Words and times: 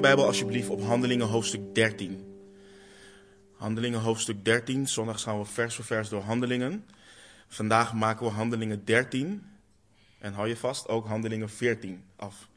Bijbel 0.00 0.24
alsjeblieft 0.24 0.68
op 0.68 0.82
Handelingen 0.82 1.26
hoofdstuk 1.26 1.74
13. 1.74 2.40
Handelingen 3.56 4.00
hoofdstuk 4.00 4.44
13. 4.44 4.88
Zondag 4.88 5.20
gaan 5.20 5.38
we 5.38 5.44
vers 5.44 5.74
voor 5.74 5.84
vers 5.84 6.08
door 6.08 6.22
Handelingen. 6.22 6.84
Vandaag 7.48 7.94
maken 7.94 8.26
we 8.26 8.32
Handelingen 8.32 8.84
13. 8.84 9.42
En 10.18 10.32
hou 10.32 10.48
je 10.48 10.56
vast, 10.56 10.88
ook 10.88 11.06
Handelingen 11.06 11.50
14 11.50 12.04
af. 12.16 12.48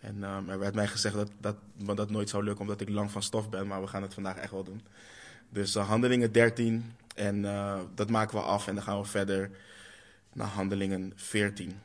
En 0.00 0.22
um, 0.22 0.48
er 0.50 0.58
werd 0.58 0.74
mij 0.74 0.86
gezegd 0.86 1.14
dat, 1.14 1.30
dat 1.40 1.56
me 1.76 1.94
dat 1.94 2.10
nooit 2.10 2.28
zou 2.28 2.44
lukken 2.44 2.60
omdat 2.60 2.80
ik 2.80 2.88
lang 2.88 3.10
van 3.10 3.22
stof 3.22 3.50
ben, 3.50 3.66
maar 3.66 3.80
we 3.80 3.86
gaan 3.86 4.02
het 4.02 4.14
vandaag 4.14 4.36
echt 4.36 4.50
wel 4.50 4.64
doen. 4.64 4.82
Dus 5.50 5.76
uh, 5.76 5.88
Handelingen 5.88 6.32
13 6.32 6.94
en 7.14 7.36
uh, 7.36 7.80
dat 7.94 8.10
maken 8.10 8.38
we 8.38 8.42
af 8.44 8.66
en 8.66 8.74
dan 8.74 8.84
gaan 8.84 9.00
we 9.00 9.06
verder 9.06 9.50
naar 10.32 10.46
Handelingen 10.46 11.12
14. 11.14 11.80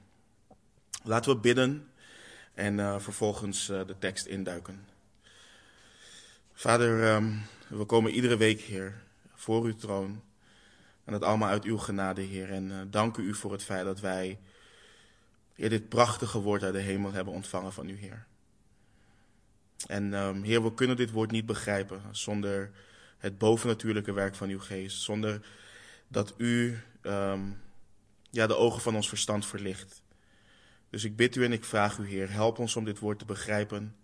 Laten 1.03 1.33
we 1.33 1.39
bidden 1.39 1.87
en 2.53 2.77
uh, 2.77 2.99
vervolgens 2.99 3.65
de 3.65 3.95
tekst 3.99 4.25
induiken. 4.25 4.85
Vader, 6.53 7.15
um, 7.15 7.41
we 7.67 7.85
komen 7.85 8.11
iedere 8.11 8.37
week, 8.37 8.61
Heer, 8.61 9.01
voor 9.33 9.63
uw 9.63 9.75
troon. 9.75 10.21
En 11.03 11.11
dat 11.11 11.23
allemaal 11.23 11.49
uit 11.49 11.63
uw 11.63 11.77
genade, 11.77 12.21
Heer. 12.21 12.51
En 12.51 12.69
uh, 12.69 12.77
dank 12.89 13.17
u 13.17 13.33
voor 13.33 13.51
het 13.51 13.63
feit 13.63 13.85
dat 13.85 13.99
wij, 13.99 14.39
Heer, 15.53 15.69
dit 15.69 15.89
prachtige 15.89 16.39
woord 16.39 16.63
uit 16.63 16.73
de 16.73 16.79
hemel 16.79 17.11
hebben 17.11 17.33
ontvangen 17.33 17.73
van 17.73 17.89
u, 17.89 17.97
Heer. 17.97 18.25
En 19.87 20.13
um, 20.13 20.43
Heer, 20.43 20.63
we 20.63 20.73
kunnen 20.73 20.95
dit 20.95 21.11
woord 21.11 21.31
niet 21.31 21.45
begrijpen 21.45 22.01
zonder 22.11 22.71
het 23.17 23.37
bovennatuurlijke 23.37 24.13
werk 24.13 24.35
van 24.35 24.49
uw 24.49 24.59
geest. 24.59 25.01
Zonder 25.01 25.45
dat 26.07 26.33
u 26.37 26.79
um, 27.01 27.61
ja, 28.29 28.47
de 28.47 28.55
ogen 28.55 28.81
van 28.81 28.95
ons 28.95 29.09
verstand 29.09 29.45
verlicht. 29.45 30.02
Dus 30.93 31.03
ik 31.03 31.15
bid 31.15 31.35
u 31.35 31.43
en 31.43 31.51
ik 31.51 31.65
vraag 31.65 31.97
u, 31.97 32.07
Heer, 32.07 32.31
help 32.31 32.59
ons 32.59 32.75
om 32.75 32.85
dit 32.85 32.99
woord 32.99 33.19
te 33.19 33.25
begrijpen. 33.25 33.95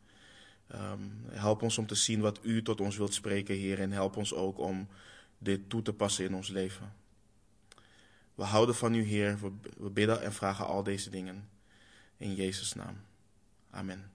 Um, 0.75 1.23
help 1.31 1.61
ons 1.61 1.77
om 1.77 1.87
te 1.87 1.95
zien 1.95 2.21
wat 2.21 2.39
u 2.41 2.61
tot 2.61 2.81
ons 2.81 2.97
wilt 2.97 3.13
spreken, 3.13 3.55
Heer. 3.55 3.79
En 3.79 3.91
help 3.91 4.17
ons 4.17 4.33
ook 4.33 4.57
om 4.57 4.87
dit 5.37 5.69
toe 5.69 5.81
te 5.81 5.93
passen 5.93 6.25
in 6.25 6.35
ons 6.35 6.47
leven. 6.47 6.93
We 8.35 8.43
houden 8.43 8.75
van 8.75 8.93
u, 8.93 9.03
Heer. 9.03 9.37
We 9.77 9.89
bidden 9.89 10.21
en 10.21 10.33
vragen 10.33 10.65
al 10.65 10.83
deze 10.83 11.09
dingen. 11.09 11.49
In 12.17 12.35
Jezus' 12.35 12.73
naam. 12.73 13.01
Amen. 13.71 14.11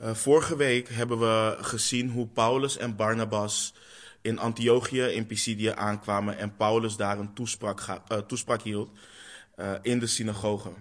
Uh, 0.00 0.14
vorige 0.14 0.56
week 0.56 0.88
hebben 0.88 1.18
we 1.18 1.56
gezien 1.60 2.10
hoe 2.10 2.26
Paulus 2.26 2.76
en 2.76 2.96
Barnabas 2.96 3.74
in 4.20 4.38
Antiochië 4.38 5.02
in 5.02 5.26
Pisidië 5.26 5.72
aankwamen 5.74 6.38
en 6.38 6.56
Paulus 6.56 6.96
daar 6.96 7.18
een 7.18 7.34
toespraak, 7.34 7.88
uh, 7.88 8.18
toespraak 8.18 8.62
hield 8.62 8.90
uh, 9.56 9.72
in 9.82 9.98
de 9.98 10.06
synagoge. 10.06 10.72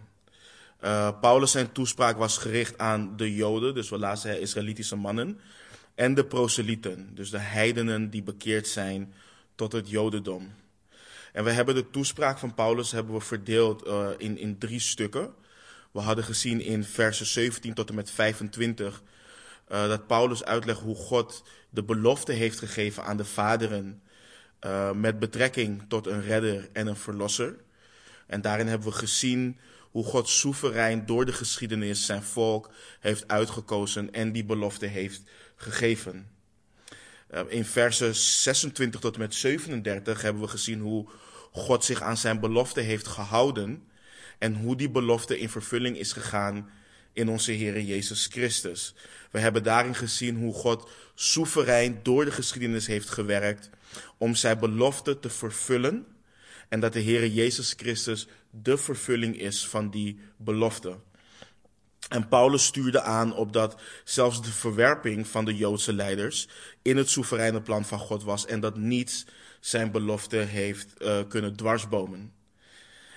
Uh, 0.83 1.19
Paulus 1.19 1.51
zijn 1.51 1.71
toespraak 1.71 2.17
was 2.17 2.37
gericht 2.37 2.77
aan 2.77 3.17
de 3.17 3.35
Joden, 3.35 3.73
dus 3.73 3.89
we 3.89 3.97
lazen 3.97 4.41
Israëlitische 4.41 4.95
mannen, 4.95 5.39
en 5.95 6.13
de 6.13 6.25
proselieten, 6.25 7.15
dus 7.15 7.29
de 7.29 7.37
heidenen 7.37 8.09
die 8.09 8.23
bekeerd 8.23 8.67
zijn 8.67 9.13
tot 9.55 9.71
het 9.71 9.89
Jodendom. 9.89 10.53
En 11.33 11.43
we 11.43 11.51
hebben 11.51 11.75
de 11.75 11.89
toespraak 11.89 12.37
van 12.37 12.53
Paulus 12.53 12.91
hebben 12.91 13.13
we 13.13 13.21
verdeeld 13.21 13.87
uh, 13.87 14.07
in, 14.17 14.37
in 14.37 14.57
drie 14.57 14.79
stukken. 14.79 15.33
We 15.91 15.99
hadden 15.99 16.23
gezien 16.23 16.61
in 16.61 16.83
versen 16.83 17.25
17 17.25 17.73
tot 17.73 17.89
en 17.89 17.95
met 17.95 18.11
25 18.11 19.03
uh, 19.71 19.87
dat 19.87 20.07
Paulus 20.07 20.43
uitlegt 20.43 20.79
hoe 20.79 20.95
God 20.95 21.43
de 21.69 21.83
belofte 21.83 22.31
heeft 22.31 22.59
gegeven 22.59 23.03
aan 23.03 23.17
de 23.17 23.25
vaderen 23.25 24.01
met 24.95 25.19
betrekking 25.19 25.83
tot 25.87 26.07
een 26.07 26.21
redder 26.21 26.69
en 26.73 26.87
een 26.87 26.95
verlosser. 26.95 27.55
En 28.31 28.41
daarin 28.41 28.67
hebben 28.67 28.87
we 28.87 28.93
gezien 28.93 29.59
hoe 29.91 30.03
God 30.03 30.29
soeverein 30.29 31.05
door 31.05 31.25
de 31.25 31.33
geschiedenis 31.33 32.05
zijn 32.05 32.23
volk 32.23 32.69
heeft 32.99 33.27
uitgekozen 33.27 34.13
en 34.13 34.31
die 34.31 34.45
belofte 34.45 34.85
heeft 34.85 35.21
gegeven. 35.55 36.29
Eh, 37.27 37.41
in 37.47 37.65
versen 37.65 38.15
26 38.15 38.99
tot 38.99 39.13
en 39.13 39.19
met 39.19 39.35
37 39.35 40.21
hebben 40.21 40.41
we 40.41 40.47
gezien 40.47 40.79
hoe 40.79 41.09
God 41.51 41.85
zich 41.85 42.01
aan 42.01 42.17
zijn 42.17 42.39
belofte 42.39 42.81
heeft 42.81 43.07
gehouden 43.07 43.83
en 44.37 44.55
hoe 44.55 44.75
die 44.75 44.89
belofte 44.89 45.39
in 45.39 45.49
vervulling 45.49 45.97
is 45.97 46.11
gegaan 46.11 46.69
in 47.13 47.29
onze 47.29 47.51
Heer 47.51 47.81
Jezus 47.81 48.25
Christus. 48.25 48.93
We 49.31 49.39
hebben 49.39 49.63
daarin 49.63 49.95
gezien 49.95 50.37
hoe 50.37 50.53
God 50.53 50.89
soeverein 51.15 51.99
door 52.03 52.25
de 52.25 52.31
geschiedenis 52.31 52.87
heeft 52.87 53.09
gewerkt 53.09 53.69
om 54.17 54.35
zijn 54.35 54.59
belofte 54.59 55.19
te 55.19 55.29
vervullen 55.29 56.05
en 56.71 56.79
dat 56.79 56.93
de 56.93 56.99
Heer 56.99 57.27
Jezus 57.27 57.73
Christus 57.77 58.27
de 58.49 58.77
vervulling 58.77 59.39
is 59.39 59.67
van 59.67 59.89
die 59.89 60.19
belofte. 60.37 60.99
En 62.09 62.27
Paulus 62.27 62.65
stuurde 62.65 63.01
aan 63.01 63.35
op 63.35 63.53
dat 63.53 63.81
zelfs 64.03 64.41
de 64.41 64.51
verwerping 64.51 65.27
van 65.27 65.45
de 65.45 65.55
Joodse 65.55 65.93
leiders 65.93 66.47
in 66.81 66.97
het 66.97 67.09
soevereine 67.09 67.61
plan 67.61 67.85
van 67.85 67.99
God 67.99 68.23
was 68.23 68.45
en 68.45 68.59
dat 68.59 68.77
niets 68.77 69.25
zijn 69.59 69.91
belofte 69.91 70.37
heeft 70.37 70.93
uh, 70.97 71.19
kunnen 71.27 71.55
dwarsbomen. 71.55 72.33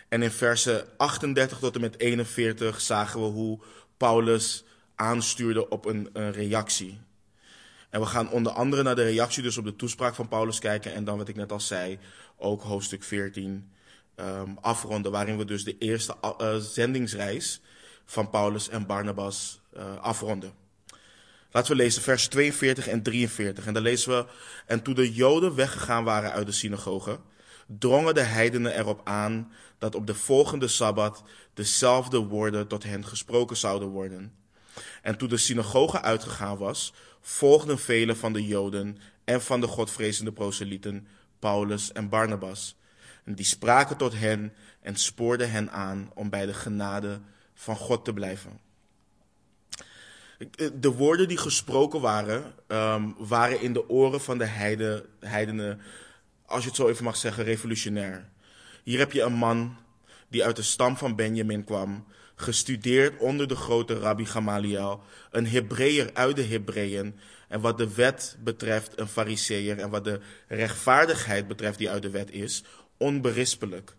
En 0.08 0.22
in 0.22 0.30
versen 0.30 0.86
38 0.96 1.58
tot 1.58 1.74
en 1.74 1.80
met 1.80 1.98
41 1.98 2.80
zagen 2.80 3.20
we 3.20 3.26
hoe 3.26 3.60
Paulus 3.96 4.64
aanstuurde 4.94 5.68
op 5.68 5.84
een 5.84 6.32
reactie. 6.32 7.00
En 7.94 8.00
we 8.00 8.06
gaan 8.06 8.30
onder 8.30 8.52
andere 8.52 8.82
naar 8.82 8.94
de 8.94 9.02
reactie 9.02 9.42
dus 9.42 9.58
op 9.58 9.64
de 9.64 9.76
toespraak 9.76 10.14
van 10.14 10.28
Paulus 10.28 10.58
kijken 10.58 10.94
en 10.94 11.04
dan 11.04 11.18
wat 11.18 11.28
ik 11.28 11.36
net 11.36 11.52
al 11.52 11.60
zei, 11.60 11.98
ook 12.36 12.62
hoofdstuk 12.62 13.02
14 13.02 13.70
um, 14.16 14.58
afronden, 14.60 15.12
waarin 15.12 15.36
we 15.36 15.44
dus 15.44 15.64
de 15.64 15.78
eerste 15.78 16.16
uh, 16.40 16.56
zendingsreis 16.56 17.60
van 18.04 18.30
Paulus 18.30 18.68
en 18.68 18.86
Barnabas 18.86 19.60
uh, 19.76 19.96
afronden. 19.96 20.52
Laten 21.50 21.70
we 21.70 21.82
lezen 21.82 22.02
vers 22.02 22.28
42 22.28 22.88
en 22.88 23.02
43. 23.02 23.66
En 23.66 23.74
dan 23.74 23.82
lezen 23.82 24.10
we, 24.10 24.26
en 24.66 24.82
toen 24.82 24.94
de 24.94 25.12
Joden 25.12 25.54
weggegaan 25.54 26.04
waren 26.04 26.32
uit 26.32 26.46
de 26.46 26.52
synagoge, 26.52 27.18
drongen 27.66 28.14
de 28.14 28.20
heidenen 28.20 28.78
erop 28.78 29.00
aan 29.04 29.52
dat 29.78 29.94
op 29.94 30.06
de 30.06 30.14
volgende 30.14 30.68
Sabbat 30.68 31.22
dezelfde 31.52 32.18
woorden 32.18 32.68
tot 32.68 32.82
hen 32.82 33.04
gesproken 33.04 33.56
zouden 33.56 33.88
worden. 33.88 34.43
En 35.02 35.16
toen 35.16 35.28
de 35.28 35.36
synagoge 35.36 36.00
uitgegaan 36.02 36.56
was, 36.56 36.92
volgden 37.20 37.78
velen 37.78 38.16
van 38.16 38.32
de 38.32 38.46
Joden 38.46 38.98
en 39.24 39.42
van 39.42 39.60
de 39.60 39.66
godvrezende 39.66 40.32
proselieten 40.32 41.06
Paulus 41.38 41.92
en 41.92 42.08
Barnabas. 42.08 42.76
En 43.24 43.34
die 43.34 43.44
spraken 43.44 43.96
tot 43.96 44.18
hen 44.18 44.52
en 44.80 44.96
spoorden 44.96 45.50
hen 45.50 45.70
aan 45.70 46.10
om 46.14 46.30
bij 46.30 46.46
de 46.46 46.54
genade 46.54 47.20
van 47.54 47.76
God 47.76 48.04
te 48.04 48.12
blijven. 48.12 48.60
De 50.74 50.92
woorden 50.92 51.28
die 51.28 51.36
gesproken 51.36 52.00
waren, 52.00 52.54
um, 52.68 53.14
waren 53.18 53.60
in 53.60 53.72
de 53.72 53.88
oren 53.88 54.20
van 54.20 54.38
de 54.38 54.44
heide, 54.44 55.06
heidenen, 55.20 55.80
als 56.46 56.62
je 56.62 56.68
het 56.68 56.76
zo 56.76 56.88
even 56.88 57.04
mag 57.04 57.16
zeggen, 57.16 57.44
revolutionair. 57.44 58.28
Hier 58.82 58.98
heb 58.98 59.12
je 59.12 59.22
een 59.22 59.34
man 59.34 59.76
die 60.28 60.44
uit 60.44 60.56
de 60.56 60.62
stam 60.62 60.96
van 60.96 61.14
Benjamin 61.14 61.64
kwam, 61.64 62.06
gestudeerd 62.34 63.18
onder 63.18 63.48
de 63.48 63.56
grote 63.56 63.98
rabbi 63.98 64.26
Gamaliel, 64.26 65.02
een 65.30 65.46
Hebreeër 65.46 66.10
uit 66.12 66.36
de 66.36 66.42
Hebreeën, 66.42 67.14
en 67.48 67.60
wat 67.60 67.78
de 67.78 67.94
wet 67.94 68.36
betreft 68.40 68.98
een 68.98 69.08
fariseer, 69.08 69.78
en 69.78 69.90
wat 69.90 70.04
de 70.04 70.20
rechtvaardigheid 70.48 71.48
betreft 71.48 71.78
die 71.78 71.90
uit 71.90 72.02
de 72.02 72.10
wet 72.10 72.30
is, 72.30 72.64
onberispelijk. 72.96 73.96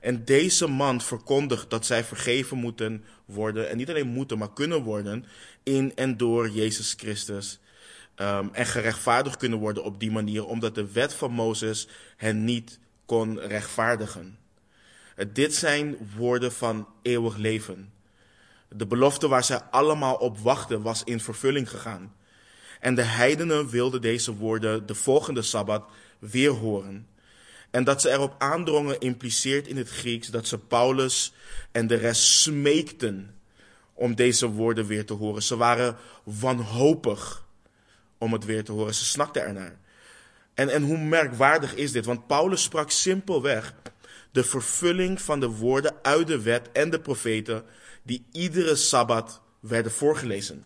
En 0.00 0.24
deze 0.24 0.66
man 0.66 1.00
verkondigt 1.00 1.70
dat 1.70 1.86
zij 1.86 2.04
vergeven 2.04 2.56
moeten 2.56 3.04
worden, 3.24 3.68
en 3.68 3.76
niet 3.76 3.90
alleen 3.90 4.08
moeten, 4.08 4.38
maar 4.38 4.52
kunnen 4.52 4.82
worden, 4.82 5.24
in 5.62 5.94
en 5.94 6.16
door 6.16 6.50
Jezus 6.50 6.94
Christus. 6.96 7.60
Um, 8.16 8.48
en 8.52 8.66
gerechtvaardigd 8.66 9.36
kunnen 9.36 9.58
worden 9.58 9.84
op 9.84 10.00
die 10.00 10.10
manier, 10.10 10.46
omdat 10.46 10.74
de 10.74 10.92
wet 10.92 11.14
van 11.14 11.30
Mozes 11.30 11.88
hen 12.16 12.44
niet 12.44 12.78
kon 13.06 13.38
rechtvaardigen. 13.38 14.38
Dit 15.32 15.54
zijn 15.54 15.96
woorden 16.16 16.52
van 16.52 16.88
eeuwig 17.02 17.36
leven. 17.36 17.92
De 18.68 18.86
belofte 18.86 19.28
waar 19.28 19.44
zij 19.44 19.60
allemaal 19.60 20.14
op 20.14 20.38
wachten 20.38 20.82
was 20.82 21.04
in 21.04 21.20
vervulling 21.20 21.70
gegaan. 21.70 22.14
En 22.80 22.94
de 22.94 23.02
heidenen 23.02 23.68
wilden 23.68 24.00
deze 24.00 24.34
woorden 24.34 24.86
de 24.86 24.94
volgende 24.94 25.42
Sabbat 25.42 25.84
weer 26.18 26.50
horen. 26.50 27.06
En 27.70 27.84
dat 27.84 28.00
ze 28.00 28.10
erop 28.10 28.34
aandrongen 28.38 29.00
impliceert 29.00 29.66
in 29.66 29.76
het 29.76 29.88
Grieks 29.88 30.28
dat 30.28 30.46
ze 30.46 30.58
Paulus 30.58 31.32
en 31.72 31.86
de 31.86 31.94
rest 31.94 32.22
smeekten 32.22 33.34
om 33.94 34.14
deze 34.14 34.46
woorden 34.46 34.86
weer 34.86 35.06
te 35.06 35.12
horen. 35.12 35.42
Ze 35.42 35.56
waren 35.56 35.96
wanhopig 36.22 37.44
om 38.18 38.32
het 38.32 38.44
weer 38.44 38.64
te 38.64 38.72
horen. 38.72 38.94
Ze 38.94 39.04
snakten 39.04 39.42
ernaar. 39.42 39.78
En, 40.54 40.68
en 40.68 40.82
hoe 40.82 40.98
merkwaardig 40.98 41.74
is 41.74 41.92
dit? 41.92 42.04
Want 42.04 42.26
Paulus 42.26 42.62
sprak 42.62 42.90
simpelweg 42.90 43.74
de 44.32 44.44
vervulling 44.44 45.20
van 45.20 45.40
de 45.40 45.48
woorden 45.48 45.94
uit 46.02 46.26
de 46.26 46.42
wet 46.42 46.72
en 46.72 46.90
de 46.90 47.00
profeten 47.00 47.64
die 48.02 48.26
iedere 48.32 48.76
Sabbat 48.76 49.40
werden 49.60 49.92
voorgelezen. 49.92 50.64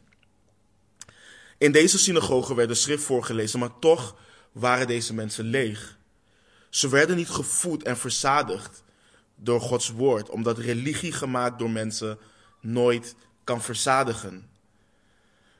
In 1.58 1.72
deze 1.72 1.98
synagoge 1.98 2.54
werd 2.54 2.68
de 2.68 2.74
schrift 2.74 3.04
voorgelezen, 3.04 3.58
maar 3.58 3.78
toch 3.78 4.16
waren 4.52 4.86
deze 4.86 5.14
mensen 5.14 5.44
leeg. 5.44 5.98
Ze 6.70 6.88
werden 6.88 7.16
niet 7.16 7.28
gevoed 7.28 7.82
en 7.82 7.96
verzadigd 7.96 8.82
door 9.34 9.60
Gods 9.60 9.90
woord, 9.90 10.30
omdat 10.30 10.58
religie 10.58 11.12
gemaakt 11.12 11.58
door 11.58 11.70
mensen 11.70 12.18
nooit 12.60 13.14
kan 13.44 13.62
verzadigen. 13.62 14.48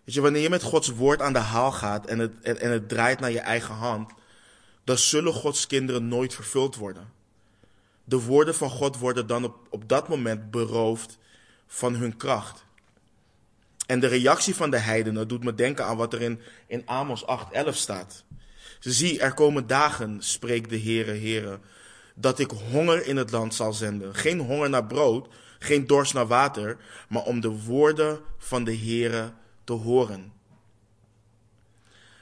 Weet 0.05 0.15
je, 0.15 0.21
wanneer 0.21 0.43
je 0.43 0.51
met 0.51 0.63
Gods 0.63 0.89
woord 0.89 1.23
aan 1.23 1.33
de 1.33 1.39
haal 1.39 1.73
gaat 1.73 2.07
en 2.07 2.19
het, 2.19 2.41
en 2.43 2.71
het 2.71 2.89
draait 2.89 3.21
naar 3.21 3.31
je 3.31 3.41
eigen 3.41 3.75
hand, 3.75 4.13
dan 4.85 4.99
zullen 4.99 5.33
Gods 5.33 5.67
kinderen 5.67 6.09
nooit 6.09 6.35
vervuld 6.35 6.77
worden. 6.77 7.16
De 8.09 8.21
woorden 8.21 8.55
van 8.55 8.71
God 8.71 8.99
worden 8.99 9.27
dan 9.27 9.45
op, 9.45 9.57
op 9.71 9.89
dat 9.89 10.09
moment 10.09 10.51
beroofd 10.51 11.19
van 11.67 11.95
hun 11.95 12.17
kracht. 12.17 12.65
En 13.87 14.01
de 14.01 14.07
reactie 14.07 14.55
van 14.55 14.71
de 14.71 14.79
heidenen 14.79 15.29
doet 15.29 15.45
me 15.45 15.55
denken 15.55 15.85
aan 15.85 15.97
wat 15.97 16.13
er 16.13 16.23
in, 16.23 16.41
in 16.67 16.83
Amos 16.85 17.25
8:11 17.25 17.69
staat. 17.69 18.25
Zie, 18.81 19.21
er 19.21 19.35
komen 19.35 19.67
dagen, 19.67 20.23
spreekt 20.23 20.71
de 20.71 20.81
Heere, 20.81 21.11
Heere, 21.13 21.59
dat 22.15 22.39
ik 22.39 22.51
honger 22.51 23.07
in 23.07 23.17
het 23.17 23.31
land 23.31 23.55
zal 23.55 23.73
zenden. 23.73 24.15
Geen 24.15 24.41
honger 24.41 24.71
naar 24.71 24.87
brood, 24.87 25.29
geen 25.59 25.87
dorst 25.87 26.15
naar 26.15 26.27
water, 26.27 26.77
maar 27.09 27.23
om 27.23 27.41
de 27.41 27.63
woorden 27.63 28.21
van 28.39 28.65
de 28.65 28.77
Heere 28.77 29.33
te 29.65 29.73
horen. 29.73 30.33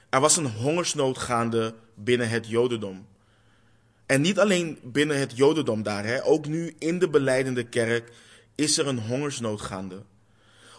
Er 0.09 0.21
was 0.21 0.37
een 0.37 0.51
hongersnood 0.51 1.19
gaande 1.19 1.75
binnen 1.95 2.29
het 2.29 2.49
Jodendom. 2.49 3.07
En 4.07 4.21
niet 4.21 4.39
alleen 4.39 4.79
binnen 4.83 5.19
het 5.19 5.37
Jodendom 5.37 5.83
daar, 5.83 6.05
hè, 6.05 6.25
ook 6.25 6.47
nu 6.47 6.75
in 6.79 6.99
de 6.99 7.09
beleidende 7.09 7.65
kerk 7.65 8.13
is 8.55 8.79
er 8.79 8.87
een 8.87 8.99
hongersnood 8.99 9.61
gaande. 9.61 10.03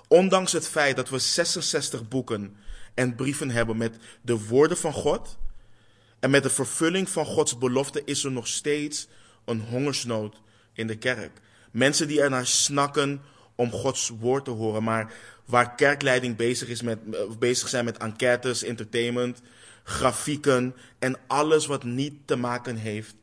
Ondanks 0.07 0.51
het 0.51 0.68
feit 0.68 0.95
dat 0.95 1.10
we 1.10 1.19
66 1.19 2.07
boeken 2.07 2.56
en 2.94 3.16
brieven 3.16 3.50
hebben 3.50 3.77
met 3.77 3.98
de 4.22 4.45
woorden 4.48 4.77
van 4.77 4.94
God 4.94 5.38
en 6.19 6.30
met 6.30 6.44
de 6.44 6.50
vervulling 6.50 7.10
van 7.10 7.25
Gods 7.25 7.57
belofte, 7.57 8.01
is 8.06 8.24
er 8.24 8.31
nog 8.31 8.48
steeds 8.48 9.07
een 9.45 9.60
hongersnood 9.60 10.42
in 10.74 10.88
de 10.88 10.98
kerk. 10.98 11.31
Mensen 11.72 12.07
die 12.07 12.22
ernaar 12.22 12.45
snakken 12.45 13.22
om 13.56 13.72
Gods 13.72 14.12
woord 14.19 14.45
te 14.45 14.51
horen, 14.51 14.83
maar 14.83 15.13
waar 15.45 15.75
kerkleiding 15.75 16.36
bezig, 16.36 16.68
is 16.68 16.81
met, 16.81 17.00
bezig 17.39 17.69
zijn 17.69 17.86
met 17.86 17.98
enquêtes, 17.98 18.63
entertainment, 18.63 19.42
grafieken 19.88 20.76
en 21.00 21.18
alles 21.28 21.66
wat 21.66 21.84
niet 21.84 22.14
te 22.26 22.36
maken 22.36 22.76
heeft 22.76 23.16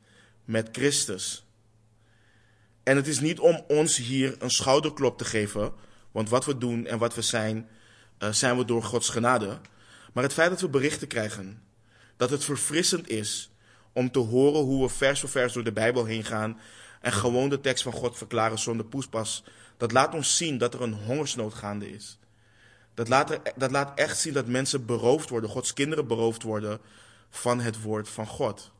met 0.44 0.68
Christus. 0.72 1.46
En 2.82 2.96
het 2.96 3.06
is 3.06 3.20
niet 3.20 3.38
om 3.38 3.64
ons 3.68 3.96
hier 3.96 4.34
een 4.38 4.50
schouderklop 4.50 5.18
te 5.18 5.24
geven, 5.24 5.72
want 6.12 6.28
wat 6.28 6.44
we 6.44 6.58
doen 6.58 6.86
en 6.86 6.98
wat 6.98 7.14
we 7.14 7.22
zijn, 7.22 7.68
uh, 8.18 8.32
zijn 8.32 8.56
we 8.56 8.64
door 8.64 8.82
Gods 8.82 9.08
genade. 9.08 9.58
Maar 10.12 10.22
het 10.22 10.32
feit 10.32 10.50
dat 10.50 10.60
we 10.60 10.68
berichten 10.68 11.08
krijgen, 11.08 11.62
dat 12.16 12.30
het 12.30 12.44
verfrissend 12.44 13.08
is 13.08 13.50
om 13.92 14.10
te 14.10 14.18
horen 14.18 14.60
hoe 14.60 14.82
we 14.82 14.88
vers 14.88 15.20
voor 15.20 15.28
vers 15.28 15.52
door 15.52 15.64
de 15.64 15.72
Bijbel 15.72 16.04
heen 16.04 16.24
gaan 16.24 16.60
en 17.00 17.12
gewoon 17.12 17.48
de 17.48 17.60
tekst 17.60 17.82
van 17.82 17.92
God 17.92 18.16
verklaren 18.16 18.58
zonder 18.58 18.86
poespas, 18.86 19.44
dat 19.76 19.92
laat 19.92 20.14
ons 20.14 20.36
zien 20.36 20.58
dat 20.58 20.74
er 20.74 20.82
een 20.82 20.94
hongersnood 20.94 21.54
gaande 21.54 21.90
is. 21.90 22.18
Dat 22.94 23.08
laat, 23.08 23.38
dat 23.56 23.70
laat 23.70 23.98
echt 23.98 24.18
zien 24.18 24.32
dat 24.32 24.46
mensen 24.46 24.86
beroofd 24.86 25.28
worden, 25.28 25.50
Gods 25.50 25.72
kinderen 25.72 26.06
beroofd 26.06 26.42
worden 26.42 26.80
van 27.30 27.60
het 27.60 27.82
woord 27.82 28.08
van 28.08 28.26
God. 28.26 28.70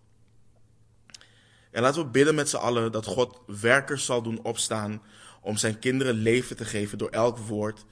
En 1.71 1.83
laten 1.83 2.03
we 2.03 2.09
bidden 2.09 2.35
met 2.35 2.49
z'n 2.49 2.57
allen 2.57 2.93
dat 2.93 3.07
God 3.07 3.41
werkers 3.47 4.05
zal 4.05 4.23
doen 4.23 4.43
opstaan 4.43 5.03
om 5.41 5.57
zijn 5.57 5.79
kinderen 5.79 6.15
leven 6.15 6.57
te 6.57 6.65
geven 6.65 6.99
door 6.99 7.11
elk 7.11 7.39
woord 7.39 7.85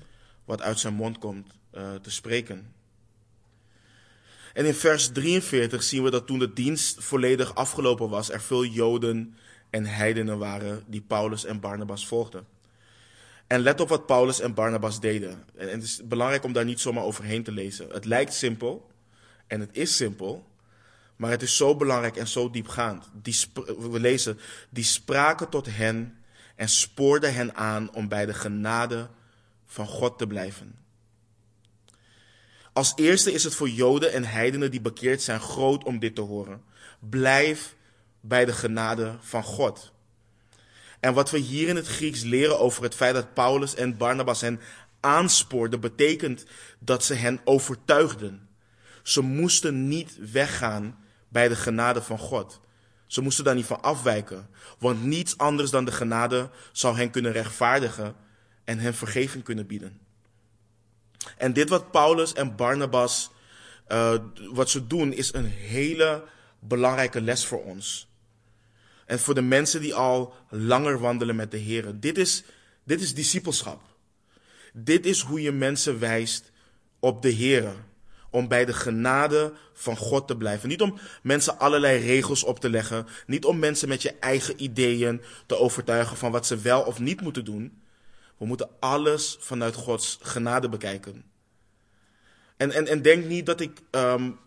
wat 0.44 0.62
uit 0.62 0.78
zijn 0.78 0.94
mond 0.94 1.18
komt 1.18 1.46
uh, 1.74 1.94
te 1.94 2.10
spreken. 2.10 2.72
En 4.52 4.66
in 4.66 4.74
vers 4.74 5.12
43 5.12 5.82
zien 5.82 6.02
we 6.02 6.10
dat 6.10 6.26
toen 6.26 6.38
de 6.38 6.52
dienst 6.52 7.04
volledig 7.04 7.54
afgelopen 7.54 8.08
was, 8.08 8.30
er 8.30 8.40
veel 8.40 8.64
Joden 8.64 9.34
en 9.70 9.84
heidenen 9.86 10.38
waren 10.38 10.84
die 10.86 11.00
Paulus 11.00 11.44
en 11.44 11.60
Barnabas 11.60 12.06
volgden. 12.06 12.46
En 13.50 13.60
let 13.60 13.80
op 13.80 13.88
wat 13.88 14.06
Paulus 14.06 14.40
en 14.40 14.54
Barnabas 14.54 15.00
deden. 15.00 15.44
En 15.56 15.68
het 15.68 15.82
is 15.82 16.00
belangrijk 16.04 16.44
om 16.44 16.52
daar 16.52 16.64
niet 16.64 16.80
zomaar 16.80 17.04
overheen 17.04 17.42
te 17.42 17.52
lezen. 17.52 17.88
Het 17.90 18.04
lijkt 18.04 18.34
simpel, 18.34 18.90
en 19.46 19.60
het 19.60 19.68
is 19.72 19.96
simpel, 19.96 20.46
maar 21.16 21.30
het 21.30 21.42
is 21.42 21.56
zo 21.56 21.76
belangrijk 21.76 22.16
en 22.16 22.28
zo 22.28 22.50
diepgaand. 22.50 23.10
Die 23.12 23.36
we 23.78 24.00
lezen, 24.00 24.38
die 24.68 24.84
spraken 24.84 25.48
tot 25.48 25.66
hen 25.66 26.22
en 26.56 26.68
spoorden 26.68 27.34
hen 27.34 27.54
aan 27.54 27.94
om 27.94 28.08
bij 28.08 28.26
de 28.26 28.34
genade 28.34 29.08
van 29.66 29.86
God 29.86 30.18
te 30.18 30.26
blijven. 30.26 30.78
Als 32.72 32.92
eerste 32.96 33.32
is 33.32 33.44
het 33.44 33.54
voor 33.54 33.68
Joden 33.68 34.12
en 34.12 34.24
heidenen 34.24 34.70
die 34.70 34.80
bekeerd 34.80 35.22
zijn 35.22 35.40
groot 35.40 35.84
om 35.84 35.98
dit 35.98 36.14
te 36.14 36.20
horen. 36.20 36.62
Blijf 36.98 37.76
bij 38.20 38.44
de 38.44 38.52
genade 38.52 39.16
van 39.20 39.42
God. 39.42 39.92
En 41.00 41.14
wat 41.14 41.30
we 41.30 41.38
hier 41.38 41.68
in 41.68 41.76
het 41.76 41.86
Grieks 41.86 42.22
leren 42.22 42.58
over 42.58 42.82
het 42.82 42.94
feit 42.94 43.14
dat 43.14 43.34
Paulus 43.34 43.74
en 43.74 43.96
Barnabas 43.96 44.40
hen 44.40 44.60
aanspoorden, 45.00 45.80
betekent 45.80 46.44
dat 46.78 47.04
ze 47.04 47.14
hen 47.14 47.40
overtuigden. 47.44 48.48
Ze 49.02 49.20
moesten 49.20 49.88
niet 49.88 50.16
weggaan 50.32 50.98
bij 51.28 51.48
de 51.48 51.56
genade 51.56 52.02
van 52.02 52.18
God. 52.18 52.60
Ze 53.06 53.20
moesten 53.20 53.44
daar 53.44 53.54
niet 53.54 53.66
van 53.66 53.82
afwijken, 53.82 54.48
want 54.78 55.04
niets 55.04 55.38
anders 55.38 55.70
dan 55.70 55.84
de 55.84 55.92
genade 55.92 56.50
zou 56.72 56.96
hen 56.96 57.10
kunnen 57.10 57.32
rechtvaardigen 57.32 58.14
en 58.64 58.78
hen 58.78 58.94
vergeving 58.94 59.44
kunnen 59.44 59.66
bieden. 59.66 60.00
En 61.36 61.52
dit 61.52 61.68
wat 61.68 61.90
Paulus 61.90 62.32
en 62.32 62.56
Barnabas, 62.56 63.30
uh, 63.88 64.14
wat 64.52 64.70
ze 64.70 64.86
doen, 64.86 65.12
is 65.12 65.32
een 65.32 65.44
hele 65.46 66.24
belangrijke 66.58 67.20
les 67.20 67.46
voor 67.46 67.64
ons. 67.64 68.09
En 69.10 69.18
voor 69.18 69.34
de 69.34 69.42
mensen 69.42 69.80
die 69.80 69.94
al 69.94 70.34
langer 70.48 70.98
wandelen 70.98 71.36
met 71.36 71.50
de 71.50 71.56
Heer. 71.56 72.00
Dit 72.00 72.18
is, 72.18 72.42
dit 72.84 73.00
is 73.00 73.14
discipelschap. 73.14 73.82
Dit 74.72 75.06
is 75.06 75.20
hoe 75.20 75.42
je 75.42 75.52
mensen 75.52 75.98
wijst 75.98 76.50
op 76.98 77.22
de 77.22 77.28
Heer. 77.28 77.74
Om 78.30 78.48
bij 78.48 78.64
de 78.64 78.72
genade 78.72 79.52
van 79.72 79.96
God 79.96 80.28
te 80.28 80.36
blijven. 80.36 80.68
Niet 80.68 80.80
om 80.80 80.98
mensen 81.22 81.58
allerlei 81.58 81.98
regels 82.06 82.44
op 82.44 82.60
te 82.60 82.70
leggen. 82.70 83.06
Niet 83.26 83.44
om 83.44 83.58
mensen 83.58 83.88
met 83.88 84.02
je 84.02 84.14
eigen 84.20 84.62
ideeën 84.62 85.22
te 85.46 85.58
overtuigen 85.58 86.16
van 86.16 86.32
wat 86.32 86.46
ze 86.46 86.56
wel 86.56 86.82
of 86.82 86.98
niet 86.98 87.20
moeten 87.20 87.44
doen. 87.44 87.82
We 88.36 88.46
moeten 88.46 88.70
alles 88.80 89.36
vanuit 89.40 89.74
Gods 89.74 90.18
genade 90.22 90.68
bekijken. 90.68 91.24
En, 92.56 92.70
en, 92.70 92.86
en 92.86 93.02
denk 93.02 93.24
niet 93.24 93.46
dat 93.46 93.60
ik 93.60 93.80
um, 93.90 94.38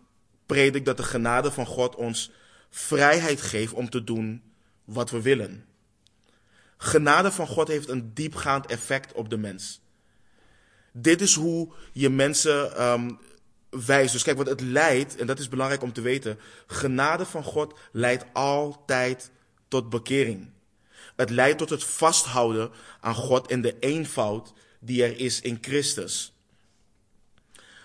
predik 0.46 0.84
dat 0.84 0.96
de 0.96 1.02
genade 1.02 1.50
van 1.50 1.66
God 1.66 1.94
ons 1.94 2.30
vrijheid 2.70 3.40
geeft 3.40 3.72
om 3.72 3.90
te 3.90 4.04
doen 4.04 4.52
wat 4.84 5.10
we 5.10 5.22
willen. 5.22 5.64
Genade 6.76 7.32
van 7.32 7.46
God 7.46 7.68
heeft 7.68 7.88
een 7.88 8.14
diepgaand 8.14 8.66
effect 8.66 9.12
op 9.12 9.30
de 9.30 9.36
mens. 9.36 9.80
Dit 10.92 11.20
is 11.20 11.34
hoe 11.34 11.72
je 11.92 12.10
mensen 12.10 12.82
um, 12.82 13.18
wijst. 13.86 14.12
Dus 14.12 14.22
kijk, 14.22 14.36
wat 14.36 14.46
het 14.46 14.60
leidt, 14.60 15.16
en 15.16 15.26
dat 15.26 15.38
is 15.38 15.48
belangrijk 15.48 15.82
om 15.82 15.92
te 15.92 16.00
weten. 16.00 16.38
Genade 16.66 17.26
van 17.26 17.44
God 17.44 17.78
leidt 17.92 18.24
altijd 18.32 19.30
tot 19.68 19.90
bekering. 19.90 20.50
Het 21.16 21.30
leidt 21.30 21.58
tot 21.58 21.70
het 21.70 21.84
vasthouden 21.84 22.70
aan 23.00 23.14
God 23.14 23.50
en 23.50 23.60
de 23.60 23.78
eenvoud 23.78 24.52
die 24.80 25.04
er 25.04 25.18
is 25.18 25.40
in 25.40 25.58
Christus. 25.60 26.34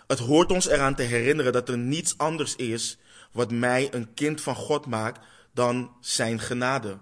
Het 0.08 0.20
hoort 0.20 0.52
ons 0.52 0.68
eraan 0.68 0.96
te 0.96 1.04
herinneren 1.04 1.54
dat 1.54 1.70
er 1.70 1.78
niets 1.78 2.18
anders 2.18 2.56
is 2.56 2.98
wat 3.32 3.52
mij 3.52 3.94
een 3.94 4.14
kind 4.14 4.42
van 4.42 4.56
God 4.56 4.86
maakt 4.86 5.26
dan 5.60 5.92
zijn 6.02 6.40
genade. 6.40 6.98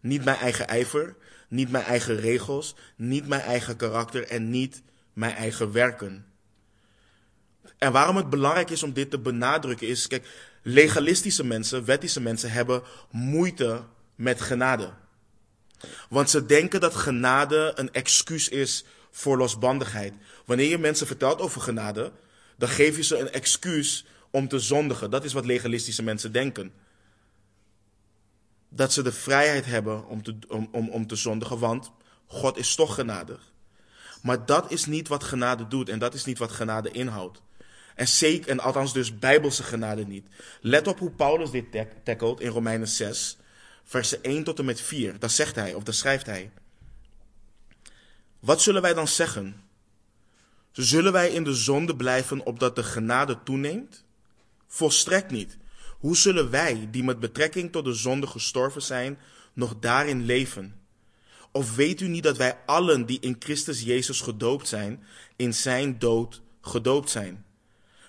Niet 0.00 0.24
mijn 0.24 0.36
eigen 0.36 0.68
ijver, 0.68 1.16
niet 1.48 1.70
mijn 1.70 1.84
eigen 1.84 2.16
regels, 2.16 2.74
niet 2.96 3.26
mijn 3.26 3.40
eigen 3.40 3.76
karakter 3.76 4.28
en 4.28 4.50
niet 4.50 4.82
mijn 5.12 5.34
eigen 5.34 5.72
werken. 5.72 6.26
En 7.78 7.92
waarom 7.92 8.16
het 8.16 8.30
belangrijk 8.30 8.70
is 8.70 8.82
om 8.82 8.92
dit 8.92 9.10
te 9.10 9.18
benadrukken 9.18 9.88
is, 9.88 10.06
kijk, 10.06 10.28
legalistische 10.62 11.44
mensen, 11.44 11.84
wettische 11.84 12.20
mensen 12.20 12.50
hebben 12.50 12.82
moeite 13.10 13.82
met 14.14 14.40
genade. 14.40 14.92
Want 16.08 16.30
ze 16.30 16.46
denken 16.46 16.80
dat 16.80 16.94
genade 16.94 17.72
een 17.74 17.92
excuus 17.92 18.48
is 18.48 18.84
voor 19.10 19.36
losbandigheid. 19.36 20.12
Wanneer 20.44 20.68
je 20.68 20.78
mensen 20.78 21.06
vertelt 21.06 21.40
over 21.40 21.60
genade, 21.60 22.12
dan 22.56 22.68
geef 22.68 22.96
je 22.96 23.02
ze 23.02 23.18
een 23.18 23.32
excuus 23.32 24.04
om 24.30 24.48
te 24.48 24.58
zondigen. 24.58 25.10
Dat 25.10 25.24
is 25.24 25.32
wat 25.32 25.44
legalistische 25.44 26.02
mensen 26.02 26.32
denken. 26.32 26.72
Dat 28.68 28.92
ze 28.92 29.02
de 29.02 29.12
vrijheid 29.12 29.64
hebben 29.64 30.06
om 30.06 30.22
te, 30.22 30.38
om, 30.48 30.68
om, 30.72 30.88
om 30.88 31.06
te 31.06 31.16
zondigen, 31.16 31.58
want 31.58 31.90
God 32.26 32.56
is 32.56 32.74
toch 32.74 32.94
genadig. 32.94 33.52
Maar 34.22 34.46
dat 34.46 34.70
is 34.70 34.86
niet 34.86 35.08
wat 35.08 35.24
genade 35.24 35.66
doet 35.66 35.88
en 35.88 35.98
dat 35.98 36.14
is 36.14 36.24
niet 36.24 36.38
wat 36.38 36.52
genade 36.52 36.90
inhoudt. 36.90 37.40
En 37.94 38.08
zeker, 38.08 38.50
en 38.50 38.60
althans 38.60 38.92
dus 38.92 39.18
bijbelse 39.18 39.62
genade 39.62 40.06
niet. 40.06 40.26
Let 40.60 40.86
op 40.86 40.98
hoe 40.98 41.10
Paulus 41.10 41.50
dit 41.50 41.66
tackelt 42.04 42.40
in 42.40 42.50
Romeinen 42.50 42.88
6, 42.88 43.36
versen 43.84 44.22
1 44.22 44.44
tot 44.44 44.58
en 44.58 44.64
met 44.64 44.80
4. 44.80 45.18
Daar 45.18 45.30
zegt 45.30 45.54
hij, 45.54 45.74
of 45.74 45.82
daar 45.82 45.94
schrijft 45.94 46.26
hij. 46.26 46.50
Wat 48.38 48.62
zullen 48.62 48.82
wij 48.82 48.94
dan 48.94 49.08
zeggen? 49.08 49.62
Zullen 50.72 51.12
wij 51.12 51.30
in 51.30 51.44
de 51.44 51.54
zonde 51.54 51.96
blijven 51.96 52.46
opdat 52.46 52.76
de 52.76 52.82
genade 52.82 53.38
toeneemt? 53.44 54.04
Volstrekt 54.66 55.30
niet. 55.30 55.56
Hoe 55.98 56.16
zullen 56.16 56.50
wij, 56.50 56.88
die 56.90 57.04
met 57.04 57.20
betrekking 57.20 57.72
tot 57.72 57.84
de 57.84 57.92
zonde 57.92 58.26
gestorven 58.26 58.82
zijn, 58.82 59.18
nog 59.52 59.74
daarin 59.80 60.24
leven? 60.24 60.80
Of 61.52 61.76
weet 61.76 62.00
u 62.00 62.08
niet 62.08 62.22
dat 62.22 62.36
wij 62.36 62.58
allen 62.66 63.06
die 63.06 63.20
in 63.20 63.36
Christus 63.38 63.82
Jezus 63.82 64.20
gedoopt 64.20 64.68
zijn, 64.68 65.04
in 65.36 65.54
zijn 65.54 65.98
dood 65.98 66.42
gedoopt 66.60 67.10
zijn. 67.10 67.44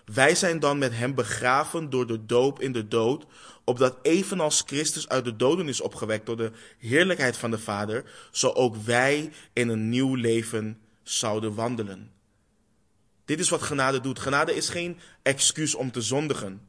Wij 0.05 0.36
zijn 0.36 0.60
dan 0.60 0.77
met 0.77 0.93
hem 0.93 1.15
begraven 1.15 1.89
door 1.89 2.08
de 2.08 2.25
doop 2.25 2.62
in 2.62 2.72
de 2.72 2.88
dood, 2.88 3.25
opdat 3.63 3.98
evenals 4.01 4.63
Christus 4.65 5.10
uit 5.10 5.25
de 5.25 5.36
doden 5.36 5.67
is 5.67 5.81
opgewekt 5.81 6.25
door 6.25 6.38
de 6.38 6.51
heerlijkheid 6.77 7.38
van 7.38 7.51
de 7.51 7.60
Vader, 7.60 8.03
zo 8.31 8.50
ook 8.50 8.75
wij 8.75 9.31
in 9.53 9.69
een 9.69 9.89
nieuw 9.89 10.15
leven 10.15 10.79
zouden 11.03 11.55
wandelen. 11.55 12.12
Dit 13.25 13.39
is 13.39 13.50
wat 13.50 13.62
genade 13.62 14.01
doet. 14.01 14.19
Genade 14.19 14.55
is 14.55 14.69
geen 14.69 15.00
excuus 15.22 15.75
om 15.75 15.91
te 15.91 16.01
zondigen. 16.01 16.68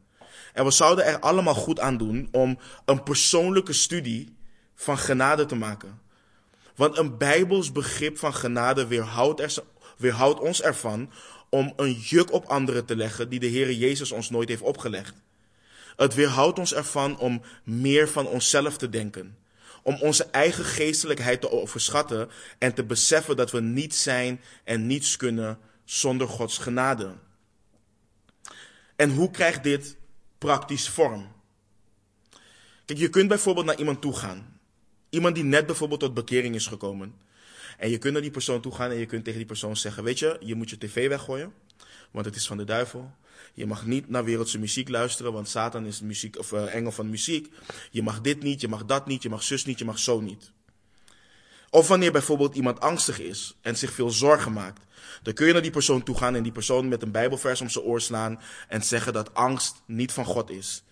En 0.53 0.65
we 0.65 0.71
zouden 0.71 1.05
er 1.05 1.19
allemaal 1.19 1.55
goed 1.55 1.81
aan 1.81 1.97
doen 1.97 2.29
om 2.33 2.59
een 2.85 3.03
persoonlijke 3.03 3.73
studie 3.73 4.37
van 4.75 4.99
genade 4.99 5.47
te 5.47 5.55
maken. 5.55 6.01
Want 6.75 6.99
een 6.99 7.19
bijbels 7.19 7.73
begrip 7.73 8.19
van 8.19 8.35
genade 8.35 8.87
weerhoudt, 8.87 9.41
er, 9.41 9.55
weerhoudt 9.97 10.41
ons 10.41 10.63
ervan 10.63 11.11
om 11.49 11.73
een 11.77 11.93
juk 11.93 12.33
op 12.33 12.45
anderen 12.45 12.85
te 12.85 12.97
leggen 12.97 13.29
die 13.29 13.41
de 13.41 13.47
Heer 13.47 13.73
Jezus 13.73 14.13
ons 14.13 14.31
nooit 14.31 14.49
heeft 14.49 14.63
opgelegd. 14.63 15.15
Het 15.97 16.15
weerhoudt 16.15 16.59
ons 16.59 16.75
ervan 16.75 17.19
om 17.19 17.43
meer 17.65 18.09
van 18.09 18.27
onszelf 18.27 18.77
te 18.77 18.89
denken. 18.89 19.39
Om 19.83 19.97
onze 20.01 20.25
eigen 20.25 20.65
geestelijkheid 20.65 21.41
te 21.41 21.51
overschatten 21.51 22.29
en 22.59 22.75
te 22.75 22.85
beseffen 22.85 23.37
dat 23.37 23.51
we 23.51 23.61
niets 23.61 24.03
zijn 24.03 24.41
en 24.65 24.87
niets 24.87 25.17
kunnen 25.17 25.59
zonder 25.85 26.29
Gods 26.29 26.59
genade. 26.59 27.13
En 28.97 29.11
hoe 29.11 29.31
krijgt 29.31 29.63
dit 29.63 29.97
praktisch 30.41 30.89
vorm? 30.89 31.33
Kijk, 32.85 32.99
je 32.99 33.09
kunt 33.09 33.29
bijvoorbeeld 33.29 33.67
naar 33.67 33.79
iemand 33.79 34.01
toe 34.01 34.17
gaan. 34.17 34.61
Iemand 35.09 35.35
die 35.35 35.45
net 35.45 35.67
bijvoorbeeld 35.67 36.01
tot 36.01 36.15
bekering 36.15 36.55
is 36.55 36.67
gekomen. 36.67 37.15
En 37.79 37.91
je 37.91 37.99
kunt 37.99 38.13
naar 38.13 38.23
die 38.23 38.31
persoon 38.31 38.61
toe 38.61 38.75
gaan 38.75 38.91
en 38.91 38.97
je 38.97 39.07
kunt 39.07 39.25
tegen 39.25 39.39
die 39.39 39.49
persoon 39.49 39.77
zeggen: 39.77 40.05
Weet 40.05 40.19
je, 40.19 40.37
je 40.41 40.55
moet 40.55 40.71
je 40.71 40.79
tv 40.79 41.09
weggooien, 41.09 41.53
want 42.11 42.27
het 42.27 42.37
is 42.37 42.47
van 42.47 42.57
de 42.57 42.65
duivel. 42.65 43.13
Je 43.55 43.67
mag 43.67 43.87
niet 43.87 44.09
naar 44.09 44.25
wereldse 44.25 44.59
muziek 44.59 44.89
luisteren, 44.89 45.33
want 45.33 45.49
Satan 45.49 45.87
is 45.87 46.01
muziek, 46.01 46.39
of, 46.39 46.53
uh, 46.53 46.75
engel 46.75 46.93
van 46.93 47.11
muziek. 47.11 47.53
Je 47.91 48.03
mag 48.03 48.21
dit 48.21 48.43
niet, 48.43 48.61
je 48.61 48.69
mag 48.69 48.85
dat 48.85 49.07
niet, 49.07 49.23
je 49.23 49.29
mag 49.29 49.43
zus 49.43 49.65
niet, 49.65 49.79
je 49.79 49.85
mag 49.85 49.99
zo 49.99 50.21
niet. 50.21 50.51
Of 51.71 51.89
wanneer 51.89 52.13
bijvoorbeeld 52.13 52.55
iemand 52.55 52.81
angstig 52.81 53.21
is 53.21 53.57
en 53.61 53.77
zich 53.77 53.93
veel 53.93 54.11
zorgen 54.11 54.53
maakt. 54.53 54.85
Dan 55.23 55.35
kun 55.35 55.47
je 55.47 55.53
naar 55.53 55.63
die 55.63 55.71
persoon 55.71 56.03
toe 56.03 56.17
gaan 56.17 56.35
en 56.35 56.43
die 56.43 56.53
persoon 56.53 56.89
met 56.89 57.03
een 57.03 57.11
Bijbelvers 57.11 57.61
om 57.61 57.69
zijn 57.69 57.85
oor 57.85 58.01
slaan 58.01 58.41
en 58.69 58.83
zeggen 58.83 59.13
dat 59.13 59.35
angst 59.35 59.83
niet 59.87 60.13
van 60.13 60.25
God 60.25 60.51
is. 60.51 60.83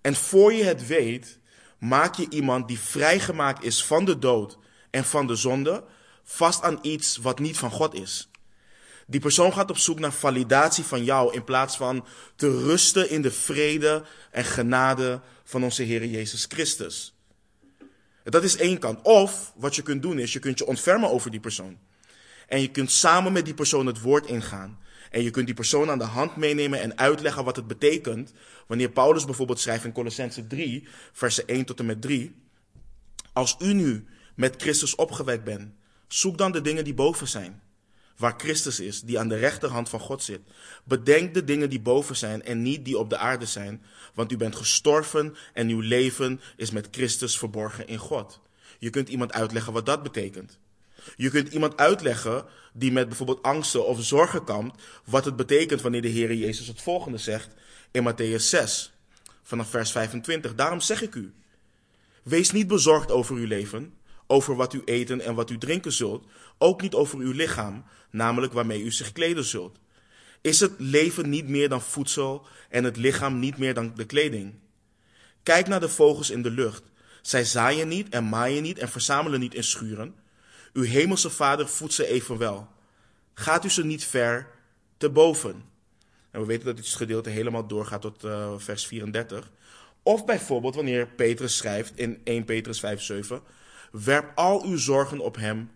En 0.00 0.14
voor 0.14 0.52
je 0.52 0.64
het 0.64 0.86
weet, 0.86 1.38
maak 1.78 2.14
je 2.14 2.26
iemand 2.30 2.68
die 2.68 2.78
vrijgemaakt 2.78 3.64
is 3.64 3.84
van 3.84 4.04
de 4.04 4.18
dood 4.18 4.58
en 4.90 5.04
van 5.04 5.26
de 5.26 5.36
zonde, 5.36 5.84
vast 6.22 6.62
aan 6.62 6.78
iets 6.82 7.16
wat 7.16 7.38
niet 7.38 7.58
van 7.58 7.70
God 7.70 7.94
is. 7.94 8.30
Die 9.06 9.20
persoon 9.20 9.52
gaat 9.52 9.70
op 9.70 9.78
zoek 9.78 9.98
naar 9.98 10.12
validatie 10.12 10.84
van 10.84 11.04
jou 11.04 11.34
in 11.34 11.44
plaats 11.44 11.76
van 11.76 12.06
te 12.36 12.64
rusten 12.64 13.10
in 13.10 13.22
de 13.22 13.30
vrede 13.30 14.04
en 14.30 14.44
genade 14.44 15.20
van 15.44 15.64
onze 15.64 15.82
Heer 15.82 16.04
Jezus 16.04 16.46
Christus. 16.48 17.14
Dat 18.24 18.44
is 18.44 18.56
één 18.56 18.78
kant. 18.78 19.02
Of 19.02 19.52
wat 19.56 19.74
je 19.74 19.82
kunt 19.82 20.02
doen 20.02 20.18
is, 20.18 20.32
je 20.32 20.38
kunt 20.38 20.58
je 20.58 20.66
ontfermen 20.66 21.10
over 21.10 21.30
die 21.30 21.40
persoon. 21.40 21.78
En 22.50 22.60
je 22.60 22.70
kunt 22.70 22.90
samen 22.90 23.32
met 23.32 23.44
die 23.44 23.54
persoon 23.54 23.86
het 23.86 24.00
woord 24.00 24.26
ingaan. 24.26 24.78
En 25.10 25.22
je 25.22 25.30
kunt 25.30 25.46
die 25.46 25.54
persoon 25.54 25.90
aan 25.90 25.98
de 25.98 26.04
hand 26.04 26.36
meenemen 26.36 26.80
en 26.80 26.98
uitleggen 26.98 27.44
wat 27.44 27.56
het 27.56 27.66
betekent. 27.66 28.32
Wanneer 28.66 28.90
Paulus 28.90 29.24
bijvoorbeeld 29.24 29.60
schrijft 29.60 29.84
in 29.84 29.92
Colossense 29.92 30.46
3, 30.46 30.86
versen 31.12 31.46
1 31.46 31.64
tot 31.64 31.78
en 31.78 31.86
met 31.86 32.02
3. 32.02 32.34
Als 33.32 33.56
u 33.58 33.72
nu 33.72 34.06
met 34.34 34.62
Christus 34.62 34.94
opgewekt 34.94 35.44
bent, 35.44 35.72
zoek 36.08 36.38
dan 36.38 36.52
de 36.52 36.60
dingen 36.60 36.84
die 36.84 36.94
boven 36.94 37.28
zijn. 37.28 37.62
Waar 38.16 38.34
Christus 38.36 38.80
is, 38.80 39.00
die 39.00 39.18
aan 39.18 39.28
de 39.28 39.36
rechterhand 39.36 39.88
van 39.88 40.00
God 40.00 40.22
zit. 40.22 40.40
Bedenk 40.84 41.34
de 41.34 41.44
dingen 41.44 41.70
die 41.70 41.80
boven 41.80 42.16
zijn 42.16 42.42
en 42.42 42.62
niet 42.62 42.84
die 42.84 42.98
op 42.98 43.10
de 43.10 43.16
aarde 43.16 43.46
zijn. 43.46 43.82
Want 44.14 44.32
u 44.32 44.36
bent 44.36 44.56
gestorven 44.56 45.36
en 45.52 45.68
uw 45.68 45.80
leven 45.80 46.40
is 46.56 46.70
met 46.70 46.88
Christus 46.90 47.38
verborgen 47.38 47.86
in 47.86 47.98
God. 47.98 48.40
Je 48.78 48.90
kunt 48.90 49.08
iemand 49.08 49.32
uitleggen 49.32 49.72
wat 49.72 49.86
dat 49.86 50.02
betekent. 50.02 50.59
Je 51.16 51.30
kunt 51.30 51.52
iemand 51.52 51.76
uitleggen 51.76 52.44
die 52.72 52.92
met 52.92 53.08
bijvoorbeeld 53.08 53.42
angsten 53.42 53.86
of 53.86 54.02
zorgen 54.02 54.44
kampt, 54.44 54.82
wat 55.04 55.24
het 55.24 55.36
betekent 55.36 55.80
wanneer 55.80 56.02
de 56.02 56.08
Heer 56.08 56.34
Jezus 56.34 56.66
het 56.66 56.82
volgende 56.82 57.18
zegt 57.18 57.48
in 57.90 58.12
Matthäus 58.12 58.42
6, 58.42 58.92
vanaf 59.42 59.70
vers 59.70 59.92
25. 59.92 60.54
Daarom 60.54 60.80
zeg 60.80 61.02
ik 61.02 61.14
u, 61.14 61.32
wees 62.22 62.50
niet 62.50 62.66
bezorgd 62.66 63.10
over 63.10 63.36
uw 63.36 63.46
leven, 63.46 63.94
over 64.26 64.56
wat 64.56 64.72
u 64.72 64.82
eten 64.84 65.20
en 65.20 65.34
wat 65.34 65.50
u 65.50 65.58
drinken 65.58 65.92
zult, 65.92 66.24
ook 66.58 66.82
niet 66.82 66.94
over 66.94 67.18
uw 67.18 67.32
lichaam, 67.32 67.84
namelijk 68.10 68.52
waarmee 68.52 68.82
u 68.82 68.92
zich 68.92 69.12
kleden 69.12 69.44
zult. 69.44 69.78
Is 70.40 70.60
het 70.60 70.72
leven 70.78 71.28
niet 71.28 71.48
meer 71.48 71.68
dan 71.68 71.82
voedsel 71.82 72.46
en 72.68 72.84
het 72.84 72.96
lichaam 72.96 73.38
niet 73.38 73.58
meer 73.58 73.74
dan 73.74 73.92
de 73.94 74.04
kleding? 74.04 74.54
Kijk 75.42 75.68
naar 75.68 75.80
de 75.80 75.88
vogels 75.88 76.30
in 76.30 76.42
de 76.42 76.50
lucht. 76.50 76.82
Zij 77.22 77.44
zaaien 77.44 77.88
niet 77.88 78.08
en 78.08 78.28
maaien 78.28 78.62
niet 78.62 78.78
en 78.78 78.88
verzamelen 78.88 79.40
niet 79.40 79.54
in 79.54 79.64
schuren. 79.64 80.14
Uw 80.72 80.82
hemelse 80.82 81.30
vader 81.30 81.68
voedt 81.68 81.92
ze 81.92 82.06
evenwel. 82.06 82.68
Gaat 83.34 83.64
u 83.64 83.68
ze 83.70 83.84
niet 83.84 84.04
ver 84.04 84.48
te 84.96 85.10
boven? 85.10 85.64
En 86.30 86.40
we 86.40 86.46
weten 86.46 86.66
dat 86.66 86.76
dit 86.76 86.86
gedeelte 86.86 87.30
helemaal 87.30 87.66
doorgaat 87.66 88.00
tot 88.00 88.24
uh, 88.24 88.54
vers 88.56 88.86
34. 88.86 89.50
Of 90.02 90.24
bijvoorbeeld 90.24 90.74
wanneer 90.74 91.06
Petrus 91.06 91.56
schrijft 91.56 91.98
in 91.98 92.20
1 92.24 92.44
Petrus 92.44 92.80
5, 92.80 93.02
7. 93.02 93.42
Werp 93.90 94.32
al 94.34 94.64
uw 94.64 94.76
zorgen 94.76 95.20
op 95.20 95.36
hem, 95.36 95.70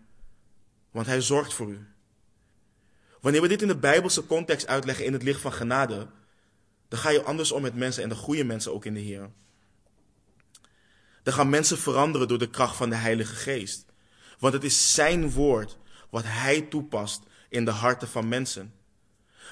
want 0.91 1.05
hij 1.05 1.21
zorgt 1.21 1.53
voor 1.53 1.69
u. 1.69 1.87
Wanneer 3.21 3.41
we 3.41 3.47
dit 3.47 3.61
in 3.61 3.67
de 3.67 3.77
Bijbelse 3.77 4.25
context 4.25 4.67
uitleggen 4.67 5.05
in 5.05 5.13
het 5.13 5.23
licht 5.23 5.41
van 5.41 5.53
genade, 5.53 6.07
dan 6.87 6.99
ga 6.99 7.09
je 7.09 7.23
anders 7.23 7.51
om 7.51 7.61
met 7.61 7.75
mensen 7.75 8.03
en 8.03 8.09
de 8.09 8.15
goede 8.15 8.43
mensen 8.43 8.73
ook 8.73 8.85
in 8.85 8.93
de 8.93 8.99
Heer. 8.99 9.29
Dan 11.23 11.33
gaan 11.33 11.49
mensen 11.49 11.77
veranderen 11.77 12.27
door 12.27 12.37
de 12.37 12.49
kracht 12.49 12.75
van 12.75 12.89
de 12.89 12.95
Heilige 12.95 13.35
Geest. 13.35 13.85
Want 14.39 14.53
het 14.53 14.63
is 14.63 14.93
zijn 14.93 15.31
woord 15.31 15.77
wat 16.09 16.23
hij 16.25 16.61
toepast 16.61 17.23
in 17.49 17.65
de 17.65 17.71
harten 17.71 18.07
van 18.07 18.27
mensen. 18.27 18.73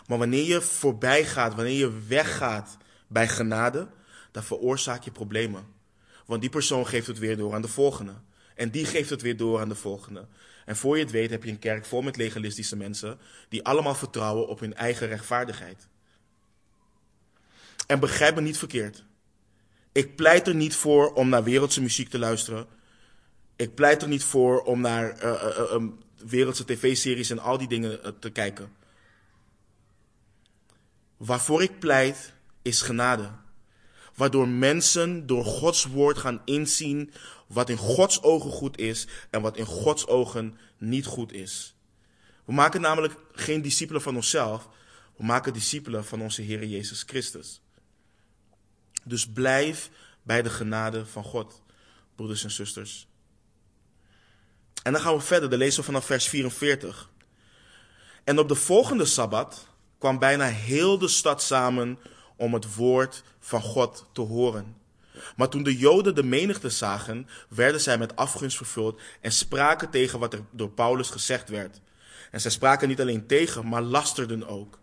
Maar 0.07 0.17
wanneer 0.17 0.43
je 0.43 0.61
voorbij 0.61 1.25
gaat, 1.25 1.55
wanneer 1.55 1.77
je 1.77 1.99
weggaat 2.07 2.77
bij 3.07 3.27
genade, 3.27 3.87
dan 4.31 4.43
veroorzaak 4.43 5.03
je 5.03 5.11
problemen. 5.11 5.65
Want 6.25 6.41
die 6.41 6.49
persoon 6.49 6.87
geeft 6.87 7.07
het 7.07 7.19
weer 7.19 7.37
door 7.37 7.53
aan 7.53 7.61
de 7.61 7.67
volgende. 7.67 8.13
En 8.55 8.71
die 8.71 8.85
geeft 8.85 9.09
het 9.09 9.21
weer 9.21 9.37
door 9.37 9.59
aan 9.59 9.69
de 9.69 9.75
volgende. 9.75 10.27
En 10.65 10.75
voor 10.75 10.97
je 10.97 11.03
het 11.03 11.11
weet 11.11 11.29
heb 11.29 11.43
je 11.43 11.49
een 11.49 11.59
kerk 11.59 11.85
vol 11.85 12.01
met 12.01 12.17
legalistische 12.17 12.75
mensen 12.75 13.19
die 13.49 13.63
allemaal 13.63 13.95
vertrouwen 13.95 14.47
op 14.47 14.59
hun 14.59 14.73
eigen 14.73 15.07
rechtvaardigheid. 15.07 15.87
En 17.87 17.99
begrijp 17.99 18.35
me 18.35 18.41
niet 18.41 18.57
verkeerd. 18.57 19.03
Ik 19.91 20.15
pleit 20.15 20.47
er 20.47 20.55
niet 20.55 20.75
voor 20.75 21.13
om 21.13 21.29
naar 21.29 21.43
wereldse 21.43 21.81
muziek 21.81 22.09
te 22.09 22.19
luisteren. 22.19 22.67
Ik 23.55 23.75
pleit 23.75 24.01
er 24.01 24.07
niet 24.07 24.23
voor 24.23 24.61
om 24.61 24.81
naar 24.81 25.23
uh, 25.23 25.31
uh, 25.31 25.71
um, 25.71 25.99
wereldse 26.25 26.65
tv-series 26.65 27.29
en 27.29 27.39
al 27.39 27.57
die 27.57 27.67
dingen 27.67 28.19
te 28.19 28.29
kijken. 28.29 28.71
Waarvoor 31.17 31.61
ik 31.61 31.79
pleit 31.79 32.33
is 32.61 32.81
genade. 32.81 33.31
Waardoor 34.15 34.47
mensen 34.47 35.27
door 35.27 35.45
Gods 35.45 35.85
woord 35.85 36.17
gaan 36.17 36.41
inzien 36.45 37.13
wat 37.47 37.69
in 37.69 37.77
Gods 37.77 38.21
ogen 38.21 38.51
goed 38.51 38.77
is 38.77 39.07
en 39.29 39.41
wat 39.41 39.57
in 39.57 39.65
Gods 39.65 40.07
ogen 40.07 40.57
niet 40.77 41.05
goed 41.05 41.31
is. 41.31 41.75
We 42.45 42.53
maken 42.53 42.81
namelijk 42.81 43.15
geen 43.31 43.61
discipelen 43.61 44.01
van 44.01 44.15
onszelf, 44.15 44.69
we 45.17 45.23
maken 45.23 45.53
discipelen 45.53 46.05
van 46.05 46.21
onze 46.21 46.41
Heer 46.41 46.65
Jezus 46.65 47.03
Christus. 47.03 47.61
Dus 49.03 49.29
blijf 49.29 49.89
bij 50.23 50.41
de 50.41 50.49
genade 50.49 51.05
van 51.05 51.23
God, 51.23 51.61
broeders 52.15 52.43
en 52.43 52.51
zusters. 52.51 53.07
En 54.83 54.91
dan 54.93 55.01
gaan 55.01 55.15
we 55.15 55.21
verder, 55.21 55.49
dan 55.49 55.59
lezen 55.59 55.79
we 55.79 55.85
vanaf 55.85 56.05
vers 56.05 56.27
44. 56.27 57.09
En 58.23 58.39
op 58.39 58.47
de 58.47 58.55
volgende 58.55 59.05
sabbat 59.05 59.67
kwam 59.97 60.19
bijna 60.19 60.45
heel 60.45 60.97
de 60.97 61.07
stad 61.07 61.41
samen 61.41 61.99
om 62.35 62.53
het 62.53 62.75
woord 62.75 63.23
van 63.39 63.61
God 63.61 64.05
te 64.11 64.21
horen. 64.21 64.75
Maar 65.35 65.49
toen 65.49 65.63
de 65.63 65.77
Joden 65.77 66.15
de 66.15 66.23
menigte 66.23 66.69
zagen, 66.69 67.27
werden 67.49 67.81
zij 67.81 67.97
met 67.97 68.15
afgunst 68.15 68.57
vervuld 68.57 69.01
en 69.21 69.31
spraken 69.31 69.89
tegen 69.89 70.19
wat 70.19 70.33
er 70.33 70.41
door 70.51 70.69
Paulus 70.69 71.09
gezegd 71.09 71.49
werd. 71.49 71.81
En 72.31 72.41
zij 72.41 72.51
spraken 72.51 72.87
niet 72.87 73.01
alleen 73.01 73.27
tegen, 73.27 73.67
maar 73.67 73.81
lasterden 73.81 74.47
ook. 74.47 74.79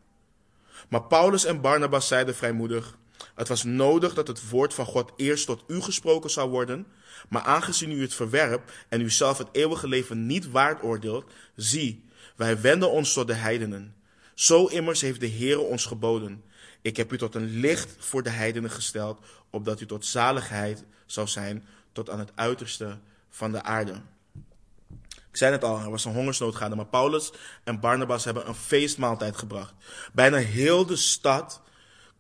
Maar 0.89 1.03
Paulus 1.03 1.45
en 1.45 1.61
Barnabas 1.61 2.09
zeiden 2.09 2.37
vrijmoedig: 2.37 2.99
Het 3.41 3.49
was 3.49 3.65
nodig 3.65 4.15
dat 4.15 4.27
het 4.27 4.49
woord 4.49 4.75
van 4.75 4.87
God 4.87 5.13
eerst 5.17 5.47
tot 5.47 5.65
u 5.67 5.81
gesproken 5.81 6.31
zou 6.31 6.51
worden. 6.51 6.87
Maar 7.29 7.43
aangezien 7.43 7.91
u 7.91 8.03
het 8.03 8.15
verwerpt 8.15 8.73
en 8.89 9.01
u 9.01 9.11
zelf 9.11 9.39
het 9.39 9.49
eeuwige 9.53 9.89
leven 9.89 10.27
niet 10.27 10.51
waard 10.51 10.83
oordeelt, 10.83 11.25
zie, 11.57 12.05
wij 12.37 12.61
wenden 12.61 12.91
ons 12.91 13.13
tot 13.13 13.27
de 13.27 13.35
heidenen. 13.35 13.95
Zo 14.35 14.67
immers 14.67 15.01
heeft 15.01 15.21
de 15.21 15.31
Heere 15.31 15.61
ons 15.61 15.87
geboden. 15.87 16.45
Ik 16.83 16.97
heb 16.97 17.13
u 17.13 17.19
tot 17.19 17.35
een 17.35 17.61
licht 17.61 17.97
voor 17.99 18.23
de 18.23 18.31
heidenen 18.31 18.71
gesteld, 18.71 19.19
opdat 19.51 19.81
u 19.81 19.87
tot 19.87 20.07
zaligheid 20.07 20.85
zou 21.07 21.27
zijn 21.27 21.67
tot 21.93 22.11
aan 22.11 22.19
het 22.19 22.33
uiterste 22.35 22.99
van 23.31 23.53
de 23.53 23.63
aarde. 23.63 24.01
Ik 25.31 25.37
zei 25.37 25.53
het 25.53 25.65
al, 25.65 25.79
er 25.79 25.91
was 25.91 26.05
een 26.05 26.13
hongersnood 26.13 26.55
gaande, 26.55 26.77
maar 26.77 26.87
Paulus 26.87 27.33
en 27.65 27.81
Barnabas 27.81 28.25
hebben 28.25 28.49
een 28.49 28.55
feestmaaltijd 28.55 29.37
gebracht. 29.37 29.75
Bijna 30.13 30.37
heel 30.37 30.87
de 30.87 30.97
stad 30.97 31.63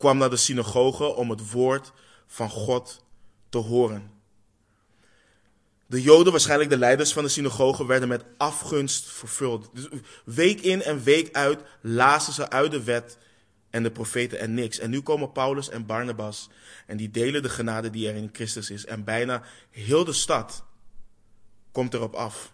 kwam 0.01 0.19
naar 0.19 0.31
de 0.31 0.37
synagoge 0.37 1.05
om 1.15 1.31
het 1.31 1.51
woord 1.51 1.93
van 2.27 2.51
God 2.51 3.05
te 3.49 3.59
horen. 3.59 4.11
De 5.87 6.03
Joden, 6.03 6.33
waarschijnlijk 6.33 6.71
de 6.71 6.79
leiders 6.79 7.13
van 7.13 7.23
de 7.23 7.29
synagoge, 7.29 7.87
werden 7.87 8.09
met 8.09 8.25
afgunst 8.37 9.11
vervuld. 9.11 9.71
Dus 9.73 9.89
week 10.25 10.61
in 10.61 10.83
en 10.83 11.03
week 11.03 11.35
uit 11.35 11.61
lazen 11.81 12.33
ze 12.33 12.51
uit 12.51 12.71
de 12.71 12.83
wet 12.83 13.19
en 13.71 13.83
de 13.83 13.91
profeten 13.91 14.39
en 14.39 14.55
niks. 14.55 14.79
En 14.79 14.91
nu 14.91 15.01
komen 15.01 15.33
Paulus 15.33 15.69
en 15.69 15.87
Barnabas 15.87 16.49
en 16.87 16.97
die 16.97 17.11
delen 17.11 17.43
de 17.43 17.49
genade 17.49 17.91
die 17.91 18.09
er 18.09 18.15
in 18.15 18.31
Christus 18.33 18.71
is. 18.71 18.85
En 18.85 19.05
bijna 19.05 19.43
heel 19.71 20.05
de 20.05 20.13
stad 20.13 20.65
komt 21.73 21.95
erop 21.95 22.15
af. 22.15 22.53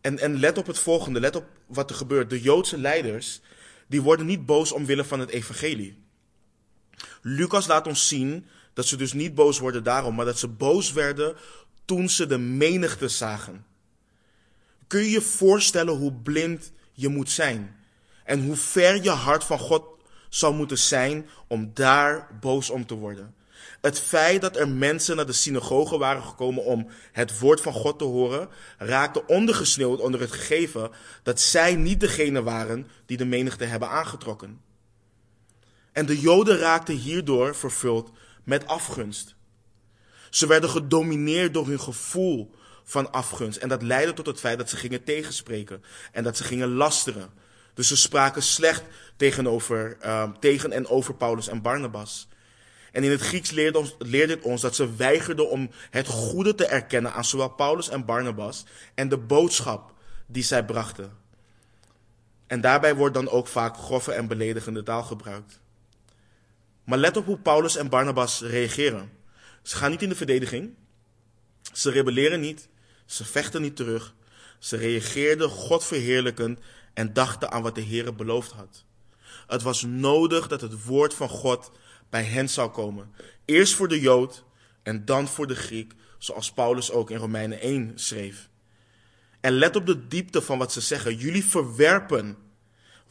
En, 0.00 0.18
en 0.18 0.38
let 0.38 0.58
op 0.58 0.66
het 0.66 0.78
volgende, 0.78 1.20
let 1.20 1.36
op 1.36 1.46
wat 1.66 1.90
er 1.90 1.96
gebeurt. 1.96 2.30
De 2.30 2.40
Joodse 2.40 2.78
leiders, 2.78 3.40
die 3.86 4.02
worden 4.02 4.26
niet 4.26 4.46
boos 4.46 4.72
omwille 4.72 5.04
van 5.04 5.20
het 5.20 5.30
evangelie. 5.30 6.04
Lucas 7.22 7.66
laat 7.66 7.86
ons 7.86 8.08
zien 8.08 8.46
dat 8.74 8.86
ze 8.86 8.96
dus 8.96 9.12
niet 9.12 9.34
boos 9.34 9.58
worden 9.58 9.84
daarom, 9.84 10.14
maar 10.14 10.24
dat 10.24 10.38
ze 10.38 10.48
boos 10.48 10.92
werden 10.92 11.36
toen 11.84 12.08
ze 12.08 12.26
de 12.26 12.38
menigte 12.38 13.08
zagen. 13.08 13.66
Kun 14.86 15.00
je 15.00 15.10
je 15.10 15.20
voorstellen 15.20 15.94
hoe 15.96 16.12
blind 16.12 16.72
je 16.92 17.08
moet 17.08 17.30
zijn? 17.30 17.76
En 18.24 18.44
hoe 18.44 18.56
ver 18.56 19.02
je 19.02 19.10
hart 19.10 19.44
van 19.44 19.58
God 19.58 19.84
zou 20.28 20.54
moeten 20.54 20.78
zijn 20.78 21.28
om 21.46 21.70
daar 21.74 22.28
boos 22.40 22.70
om 22.70 22.86
te 22.86 22.94
worden? 22.94 23.34
Het 23.80 24.00
feit 24.00 24.40
dat 24.40 24.56
er 24.56 24.68
mensen 24.68 25.16
naar 25.16 25.26
de 25.26 25.32
synagoge 25.32 25.98
waren 25.98 26.22
gekomen 26.22 26.64
om 26.64 26.88
het 27.12 27.38
woord 27.38 27.60
van 27.60 27.72
God 27.72 27.98
te 27.98 28.04
horen, 28.04 28.48
raakte 28.78 29.26
ondergesneeuwd 29.26 30.00
onder 30.00 30.20
het 30.20 30.32
gegeven 30.32 30.90
dat 31.22 31.40
zij 31.40 31.74
niet 31.74 32.00
degene 32.00 32.42
waren 32.42 32.86
die 33.06 33.16
de 33.16 33.24
menigte 33.24 33.64
hebben 33.64 33.88
aangetrokken. 33.88 34.60
En 35.96 36.06
de 36.06 36.20
Joden 36.20 36.58
raakten 36.58 36.94
hierdoor 36.94 37.54
vervuld 37.54 38.10
met 38.44 38.66
afgunst. 38.66 39.34
Ze 40.30 40.46
werden 40.46 40.70
gedomineerd 40.70 41.54
door 41.54 41.66
hun 41.66 41.80
gevoel 41.80 42.54
van 42.84 43.12
afgunst. 43.12 43.58
En 43.58 43.68
dat 43.68 43.82
leidde 43.82 44.12
tot 44.12 44.26
het 44.26 44.40
feit 44.40 44.58
dat 44.58 44.70
ze 44.70 44.76
gingen 44.76 45.04
tegenspreken 45.04 45.82
en 46.12 46.24
dat 46.24 46.36
ze 46.36 46.44
gingen 46.44 46.72
lasteren. 46.72 47.30
Dus 47.74 47.88
ze 47.88 47.96
spraken 47.96 48.42
slecht 48.42 48.82
tegenover, 49.16 49.96
uh, 50.04 50.30
tegen 50.40 50.72
en 50.72 50.88
over 50.88 51.14
Paulus 51.14 51.48
en 51.48 51.62
Barnabas. 51.62 52.28
En 52.92 53.04
in 53.04 53.10
het 53.10 53.20
Grieks 53.20 53.50
leerde, 53.50 53.78
ons, 53.78 53.94
leerde 53.98 54.32
het 54.34 54.42
ons 54.42 54.60
dat 54.60 54.74
ze 54.74 54.94
weigerden 54.94 55.50
om 55.50 55.70
het 55.90 56.06
goede 56.06 56.54
te 56.54 56.66
erkennen 56.66 57.12
aan 57.12 57.24
zowel 57.24 57.48
Paulus 57.48 57.88
en 57.88 58.04
Barnabas 58.04 58.64
en 58.94 59.08
de 59.08 59.18
boodschap 59.18 59.92
die 60.26 60.42
zij 60.42 60.64
brachten. 60.64 61.16
En 62.46 62.60
daarbij 62.60 62.94
wordt 62.94 63.14
dan 63.14 63.28
ook 63.28 63.46
vaak 63.46 63.76
grove 63.76 64.12
en 64.12 64.26
beledigende 64.26 64.82
taal 64.82 65.02
gebruikt. 65.02 65.64
Maar 66.86 66.98
let 66.98 67.16
op 67.16 67.24
hoe 67.26 67.38
Paulus 67.38 67.76
en 67.76 67.88
Barnabas 67.88 68.40
reageren. 68.40 69.10
Ze 69.62 69.76
gaan 69.76 69.90
niet 69.90 70.02
in 70.02 70.08
de 70.08 70.14
verdediging. 70.14 70.74
Ze 71.72 71.90
rebelleren 71.90 72.40
niet. 72.40 72.68
Ze 73.06 73.24
vechten 73.24 73.62
niet 73.62 73.76
terug. 73.76 74.14
Ze 74.58 74.76
reageerden 74.76 75.48
God 75.48 75.84
verheerlijkend 75.84 76.58
en 76.94 77.12
dachten 77.12 77.50
aan 77.50 77.62
wat 77.62 77.74
de 77.74 77.80
Heer 77.80 78.14
beloofd 78.14 78.50
had. 78.50 78.84
Het 79.46 79.62
was 79.62 79.82
nodig 79.82 80.48
dat 80.48 80.60
het 80.60 80.84
woord 80.84 81.14
van 81.14 81.28
God 81.28 81.70
bij 82.10 82.24
hen 82.24 82.48
zou 82.48 82.70
komen. 82.70 83.12
Eerst 83.44 83.74
voor 83.74 83.88
de 83.88 84.00
Jood 84.00 84.44
en 84.82 85.04
dan 85.04 85.28
voor 85.28 85.46
de 85.46 85.56
Griek, 85.56 85.92
zoals 86.18 86.52
Paulus 86.52 86.90
ook 86.90 87.10
in 87.10 87.16
Romeinen 87.16 87.60
1 87.60 87.92
schreef. 87.94 88.48
En 89.40 89.52
let 89.52 89.76
op 89.76 89.86
de 89.86 90.06
diepte 90.06 90.42
van 90.42 90.58
wat 90.58 90.72
ze 90.72 90.80
zeggen. 90.80 91.16
Jullie 91.16 91.44
verwerpen 91.44 92.36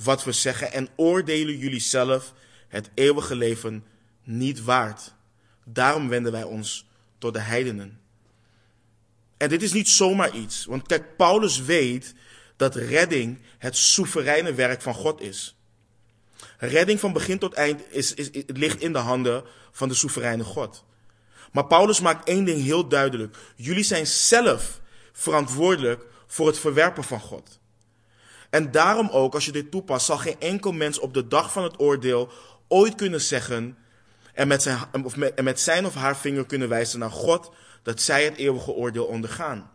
wat 0.04 0.24
we 0.24 0.32
zeggen 0.32 0.72
en 0.72 0.90
oordelen 0.96 1.58
jullie 1.58 1.80
zelf 1.80 2.34
het 2.76 2.90
eeuwige 2.94 3.36
leven 3.36 3.86
niet 4.24 4.64
waard. 4.64 5.14
Daarom 5.64 6.10
wenden 6.10 6.32
wij 6.32 6.44
ons 6.44 6.88
tot 7.18 7.34
de 7.34 7.40
heidenen. 7.40 8.00
En 9.38 9.50
dit 9.50 9.64
is 9.64 9.74
niet 9.74 9.90
zomaar 9.90 10.36
iets, 10.36 10.66
want 10.66 10.88
kijk, 10.88 11.18
Paulus 11.18 11.62
weet 11.62 12.14
dat 12.56 12.76
redding 12.76 13.40
het 13.58 13.78
soevereine 13.78 14.54
werk 14.54 14.82
van 14.82 14.94
God 14.94 15.22
is. 15.22 15.56
Redding 16.58 17.00
van 17.00 17.14
begin 17.14 17.40
tot 17.40 17.54
eind 17.54 17.82
is, 17.90 18.14
is, 18.14 18.30
ligt 18.48 18.82
in 18.82 18.94
de 18.94 19.00
handen 19.00 19.44
van 19.72 19.88
de 19.88 19.94
soevereine 19.94 20.44
God. 20.44 20.84
Maar 21.52 21.66
Paulus 21.66 22.00
maakt 22.00 22.28
één 22.28 22.46
ding 22.46 22.64
heel 22.64 22.88
duidelijk. 22.88 23.38
Jullie 23.56 23.84
zijn 23.84 24.08
zelf 24.08 24.82
verantwoordelijk 25.12 26.06
voor 26.28 26.48
het 26.48 26.60
verwerpen 26.60 27.04
van 27.04 27.20
God. 27.20 27.60
En 28.50 28.72
daarom 28.72 29.10
ook, 29.10 29.34
als 29.34 29.46
je 29.46 29.52
dit 29.52 29.72
toepast, 29.72 30.06
zal 30.06 30.18
geen 30.18 30.40
enkel 30.40 30.72
mens 30.72 31.00
op 31.00 31.14
de 31.14 31.28
dag 31.28 31.52
van 31.52 31.64
het 31.64 31.80
oordeel 31.80 32.32
ooit 32.68 32.96
kunnen 32.96 33.22
zeggen 33.22 33.78
en 34.34 34.48
met, 34.48 34.62
zijn, 34.62 34.80
of 35.04 35.16
met, 35.42 35.60
zijn 35.60 35.86
of 35.86 35.94
haar 35.94 36.18
vinger 36.18 36.46
kunnen 36.46 36.70
wijzen 36.70 37.00
naar 37.00 37.12
God 37.12 37.52
dat 37.84 38.02
zij 38.02 38.24
het 38.24 38.36
eeuwige 38.36 38.72
oordeel 38.72 39.06
ondergaan. 39.06 39.70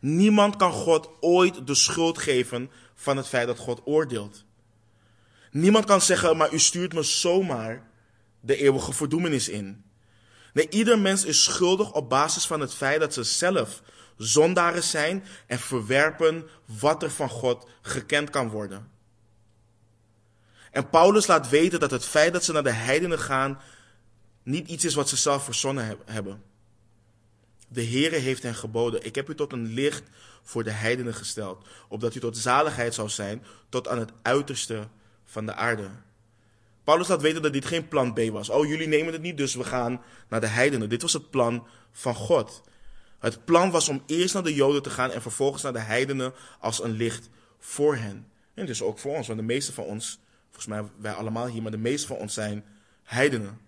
Niemand 0.00 0.56
kan 0.56 0.72
God 0.72 1.10
ooit 1.20 1.66
de 1.66 1.74
schuld 1.74 2.18
geven 2.18 2.70
van 2.94 3.16
het 3.16 3.26
feit 3.28 3.46
dat 3.46 3.58
God 3.58 3.80
oordeelt. 3.84 4.44
Niemand 5.50 5.84
kan 5.84 6.00
zeggen, 6.00 6.36
maar 6.36 6.52
u 6.52 6.58
stuurt 6.58 6.92
me 6.92 7.02
zomaar 7.02 7.86
de 8.40 8.56
eeuwige 8.56 8.92
verdoemenis 8.92 9.48
in. 9.48 9.84
Nee, 10.52 10.68
ieder 10.68 10.98
mens 10.98 11.24
is 11.24 11.44
schuldig 11.44 11.92
op 11.92 12.08
basis 12.08 12.46
van 12.46 12.60
het 12.60 12.74
feit 12.74 13.00
dat 13.00 13.14
ze 13.14 13.22
zelf 13.22 13.82
zondaren 14.16 14.82
zijn 14.82 15.24
en 15.46 15.58
verwerpen 15.58 16.48
wat 16.80 17.02
er 17.02 17.10
van 17.10 17.28
God 17.28 17.68
gekend 17.82 18.30
kan 18.30 18.48
worden. 18.48 18.90
En 20.74 20.88
Paulus 20.88 21.26
laat 21.26 21.48
weten 21.48 21.80
dat 21.80 21.90
het 21.90 22.04
feit 22.04 22.32
dat 22.32 22.44
ze 22.44 22.52
naar 22.52 22.62
de 22.62 22.70
heidenen 22.70 23.18
gaan 23.18 23.60
niet 24.42 24.68
iets 24.68 24.84
is 24.84 24.94
wat 24.94 25.08
ze 25.08 25.16
zelf 25.16 25.44
verzonnen 25.44 25.98
hebben. 26.04 26.42
De 27.68 27.84
Heere 27.84 28.16
heeft 28.16 28.42
hen 28.42 28.54
geboden, 28.54 29.04
ik 29.04 29.14
heb 29.14 29.28
u 29.28 29.34
tot 29.34 29.52
een 29.52 29.66
licht 29.66 30.02
voor 30.42 30.64
de 30.64 30.70
heidenen 30.70 31.14
gesteld, 31.14 31.66
opdat 31.88 32.14
u 32.14 32.20
tot 32.20 32.36
zaligheid 32.36 32.94
zou 32.94 33.08
zijn, 33.08 33.44
tot 33.68 33.88
aan 33.88 33.98
het 33.98 34.12
uiterste 34.22 34.88
van 35.24 35.46
de 35.46 35.54
aarde. 35.54 35.90
Paulus 36.84 37.08
laat 37.08 37.22
weten 37.22 37.42
dat 37.42 37.52
dit 37.52 37.66
geen 37.66 37.88
plan 37.88 38.14
B 38.14 38.20
was. 38.30 38.48
Oh, 38.48 38.66
jullie 38.66 38.88
nemen 38.88 39.12
het 39.12 39.22
niet, 39.22 39.36
dus 39.36 39.54
we 39.54 39.64
gaan 39.64 40.02
naar 40.28 40.40
de 40.40 40.46
heidenen. 40.46 40.88
Dit 40.88 41.02
was 41.02 41.12
het 41.12 41.30
plan 41.30 41.66
van 41.92 42.14
God. 42.14 42.62
Het 43.18 43.44
plan 43.44 43.70
was 43.70 43.88
om 43.88 44.02
eerst 44.06 44.34
naar 44.34 44.42
de 44.42 44.54
Joden 44.54 44.82
te 44.82 44.90
gaan 44.90 45.10
en 45.10 45.22
vervolgens 45.22 45.62
naar 45.62 45.72
de 45.72 45.78
heidenen 45.78 46.32
als 46.60 46.82
een 46.82 46.92
licht 46.92 47.28
voor 47.58 47.96
hen. 47.96 48.28
En 48.54 48.66
dus 48.66 48.82
ook 48.82 48.98
voor 48.98 49.16
ons, 49.16 49.26
want 49.26 49.38
de 49.38 49.44
meeste 49.44 49.72
van 49.72 49.84
ons 49.84 50.18
Volgens 50.54 50.66
mij 50.66 50.90
wij 50.96 51.12
allemaal 51.12 51.46
hier, 51.46 51.62
maar 51.62 51.70
de 51.70 51.76
meeste 51.76 52.06
van 52.06 52.16
ons 52.16 52.34
zijn 52.34 52.64
heidenen. 53.02 53.60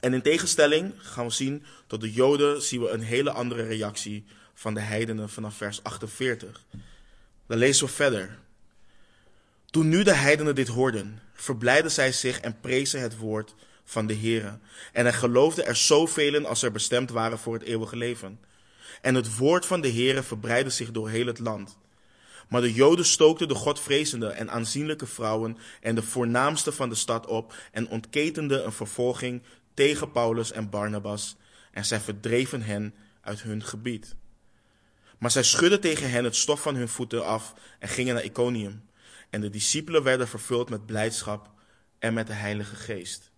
En 0.00 0.14
in 0.14 0.22
tegenstelling 0.22 0.94
gaan 0.96 1.26
we 1.26 1.32
zien 1.32 1.64
tot 1.86 2.00
de 2.00 2.12
Joden 2.12 2.62
zien 2.62 2.80
we 2.80 2.88
een 2.88 3.02
hele 3.02 3.30
andere 3.30 3.62
reactie 3.62 4.24
van 4.54 4.74
de 4.74 4.80
heidenen 4.80 5.30
vanaf 5.30 5.56
vers 5.56 5.82
48. 5.82 6.64
Dan 7.46 7.58
lezen 7.58 7.86
we 7.86 7.92
verder. 7.92 8.38
Toen 9.70 9.88
nu 9.88 10.02
de 10.02 10.14
heidenen 10.14 10.54
dit 10.54 10.68
hoorden, 10.68 11.20
verblijden 11.32 11.90
zij 11.90 12.12
zich 12.12 12.40
en 12.40 12.60
prezen 12.60 13.00
het 13.00 13.16
woord 13.16 13.54
van 13.84 14.06
de 14.06 14.14
Heere. 14.14 14.58
En 14.92 15.06
er 15.06 15.14
geloofden 15.14 15.66
er 15.66 15.76
zoveel 15.76 16.46
als 16.46 16.62
er 16.62 16.72
bestemd 16.72 17.10
waren 17.10 17.38
voor 17.38 17.54
het 17.54 17.62
eeuwige 17.62 17.96
leven. 17.96 18.40
En 19.00 19.14
het 19.14 19.36
woord 19.36 19.66
van 19.66 19.80
de 19.80 19.92
Heere 19.92 20.22
verbreidde 20.22 20.70
zich 20.70 20.90
door 20.90 21.08
heel 21.08 21.26
het 21.26 21.38
land. 21.38 21.78
Maar 22.52 22.60
de 22.60 22.72
Joden 22.72 23.04
stookten 23.04 23.48
de 23.48 23.54
godvrezende 23.54 24.26
en 24.28 24.50
aanzienlijke 24.50 25.06
vrouwen 25.06 25.58
en 25.80 25.94
de 25.94 26.02
voornaamste 26.02 26.72
van 26.72 26.88
de 26.88 26.94
stad 26.94 27.26
op 27.26 27.54
en 27.70 27.88
ontketenden 27.88 28.64
een 28.64 28.72
vervolging 28.72 29.42
tegen 29.74 30.12
Paulus 30.12 30.52
en 30.52 30.70
Barnabas 30.70 31.36
en 31.70 31.84
zij 31.84 32.00
verdreven 32.00 32.62
hen 32.62 32.94
uit 33.20 33.42
hun 33.42 33.62
gebied. 33.64 34.14
Maar 35.18 35.30
zij 35.30 35.42
schudden 35.42 35.80
tegen 35.80 36.10
hen 36.10 36.24
het 36.24 36.36
stof 36.36 36.62
van 36.62 36.74
hun 36.74 36.88
voeten 36.88 37.24
af 37.24 37.54
en 37.78 37.88
gingen 37.88 38.14
naar 38.14 38.24
Iconium. 38.24 38.84
En 39.30 39.40
de 39.40 39.50
discipelen 39.50 40.02
werden 40.02 40.28
vervuld 40.28 40.70
met 40.70 40.86
blijdschap 40.86 41.50
en 41.98 42.14
met 42.14 42.26
de 42.26 42.32
Heilige 42.32 42.76
Geest. 42.76 43.30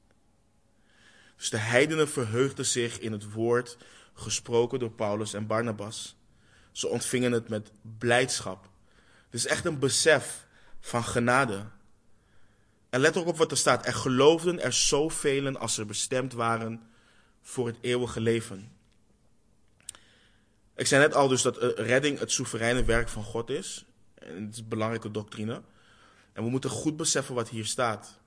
Dus 1.36 1.50
de 1.50 1.56
heidenen 1.56 2.08
verheugden 2.08 2.66
zich 2.66 2.98
in 2.98 3.12
het 3.12 3.32
woord 3.32 3.76
gesproken 4.14 4.78
door 4.78 4.92
Paulus 4.92 5.34
en 5.34 5.46
Barnabas. 5.46 6.16
Ze 6.72 6.88
ontvingen 6.88 7.32
het 7.32 7.48
met 7.48 7.70
blijdschap 7.98 8.72
is 9.34 9.46
echt 9.46 9.64
een 9.64 9.78
besef 9.78 10.46
van 10.80 11.04
genade. 11.04 11.66
En 12.90 13.00
let 13.00 13.16
ook 13.16 13.26
op 13.26 13.36
wat 13.36 13.50
er 13.50 13.56
staat. 13.56 13.86
Er 13.86 13.94
geloofden 13.94 14.60
er 14.60 14.72
zoveel 14.72 15.58
als 15.58 15.78
er 15.78 15.86
bestemd 15.86 16.32
waren 16.32 16.82
voor 17.42 17.66
het 17.66 17.76
eeuwige 17.80 18.20
leven. 18.20 18.72
Ik 20.76 20.86
zei 20.86 21.02
net 21.02 21.14
al 21.14 21.28
dus 21.28 21.42
dat 21.42 21.58
eh, 21.58 21.86
redding 21.86 22.18
het 22.18 22.32
soevereine 22.32 22.84
werk 22.84 23.08
van 23.08 23.22
God 23.22 23.50
is. 23.50 23.84
En 24.14 24.44
het 24.44 24.52
is 24.52 24.58
een 24.58 24.68
belangrijke 24.68 25.10
doctrine. 25.10 25.62
En 26.32 26.44
we 26.44 26.50
moeten 26.50 26.70
goed 26.70 26.96
beseffen 26.96 27.34
wat 27.34 27.48
hier 27.48 27.66
staat. 27.66 28.18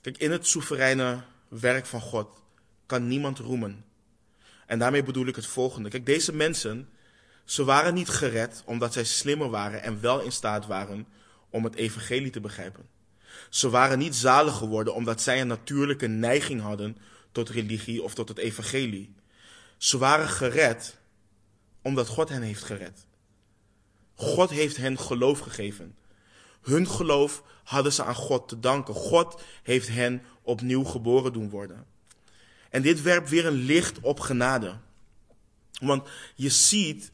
Kijk, 0.00 0.18
in 0.18 0.30
het 0.30 0.46
soevereine 0.46 1.22
werk 1.48 1.86
van 1.86 2.00
God 2.00 2.42
kan 2.86 3.08
niemand 3.08 3.38
roemen. 3.38 3.84
En 4.66 4.78
daarmee 4.78 5.02
bedoel 5.02 5.26
ik 5.26 5.36
het 5.36 5.46
volgende. 5.46 5.88
Kijk, 5.88 6.06
deze 6.06 6.32
mensen, 6.34 6.88
ze 7.44 7.64
waren 7.64 7.94
niet 7.94 8.08
gered 8.08 8.62
omdat 8.64 8.92
zij 8.92 9.04
slimmer 9.04 9.50
waren 9.50 9.82
en 9.82 10.00
wel 10.00 10.20
in 10.20 10.32
staat 10.32 10.66
waren 10.66 11.06
om 11.50 11.64
het 11.64 11.74
evangelie 11.74 12.30
te 12.30 12.40
begrijpen. 12.40 12.88
Ze 13.48 13.70
waren 13.70 13.98
niet 13.98 14.14
zalig 14.14 14.56
geworden 14.56 14.94
omdat 14.94 15.20
zij 15.20 15.40
een 15.40 15.46
natuurlijke 15.46 16.06
neiging 16.06 16.60
hadden 16.60 16.96
tot 17.32 17.48
religie 17.48 18.02
of 18.02 18.14
tot 18.14 18.28
het 18.28 18.38
evangelie. 18.38 19.14
Ze 19.76 19.98
waren 19.98 20.28
gered 20.28 20.96
omdat 21.82 22.08
God 22.08 22.28
hen 22.28 22.42
heeft 22.42 22.62
gered. 22.64 23.06
God 24.14 24.50
heeft 24.50 24.76
hen 24.76 24.98
geloof 24.98 25.38
gegeven. 25.38 25.96
Hun 26.62 26.88
geloof 26.88 27.42
hadden 27.64 27.92
ze 27.92 28.04
aan 28.04 28.14
God 28.14 28.48
te 28.48 28.60
danken. 28.60 28.94
God 28.94 29.42
heeft 29.62 29.88
hen 29.88 30.22
opnieuw 30.42 30.84
geboren 30.84 31.32
doen 31.32 31.50
worden. 31.50 31.86
En 32.70 32.82
dit 32.82 33.02
werpt 33.02 33.30
weer 33.30 33.46
een 33.46 33.64
licht 33.64 34.00
op 34.00 34.20
genade. 34.20 34.76
Want 35.80 36.08
je 36.34 36.50
ziet 36.50 37.12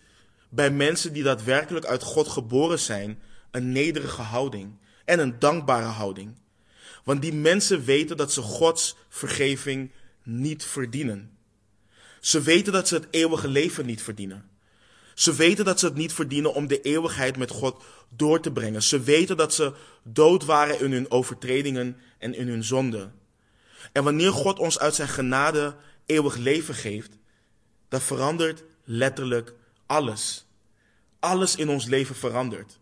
bij 0.51 0.71
mensen 0.71 1.13
die 1.13 1.23
daadwerkelijk 1.23 1.87
uit 1.87 2.03
God 2.03 2.29
geboren 2.29 2.79
zijn, 2.79 3.19
een 3.51 3.73
nederige 3.73 4.23
houding 4.23 4.79
en 5.05 5.19
een 5.19 5.39
dankbare 5.39 5.87
houding. 5.87 6.35
Want 7.05 7.23
die 7.23 7.35
mensen 7.35 7.85
weten 7.85 8.17
dat 8.17 8.33
ze 8.33 8.43
Gods 8.43 8.97
vergeving 9.09 9.91
niet 10.23 10.65
verdienen. 10.65 11.31
Ze 12.21 12.41
weten 12.41 12.73
dat 12.73 12.89
ze 12.89 12.95
het 12.95 13.07
eeuwige 13.11 13.49
leven 13.49 13.87
niet 13.87 14.03
verdienen. 14.03 14.49
Ze 15.15 15.35
weten 15.35 15.65
dat 15.65 15.79
ze 15.79 15.87
het 15.87 15.95
niet 15.95 16.13
verdienen 16.13 16.55
om 16.55 16.67
de 16.67 16.81
eeuwigheid 16.81 17.37
met 17.37 17.51
God 17.51 17.83
door 18.09 18.41
te 18.41 18.53
brengen. 18.53 18.83
Ze 18.83 19.01
weten 19.01 19.37
dat 19.37 19.55
ze 19.55 19.73
dood 20.03 20.45
waren 20.45 20.81
in 20.81 20.93
hun 20.93 21.11
overtredingen 21.11 21.97
en 22.19 22.35
in 22.35 22.49
hun 22.49 22.65
zonden. 22.65 23.15
En 23.93 24.05
wanneer 24.05 24.33
God 24.33 24.59
ons 24.59 24.79
uit 24.79 24.95
zijn 24.95 25.09
genade 25.09 25.77
eeuwig 26.07 26.37
leven 26.37 26.75
geeft, 26.75 27.19
dan 27.89 28.01
verandert 28.01 28.63
letterlijk 28.85 29.55
alles. 29.91 30.47
Alles 31.19 31.57
in 31.57 31.69
ons 31.69 31.85
leven 31.85 32.15
verandert. 32.15 32.79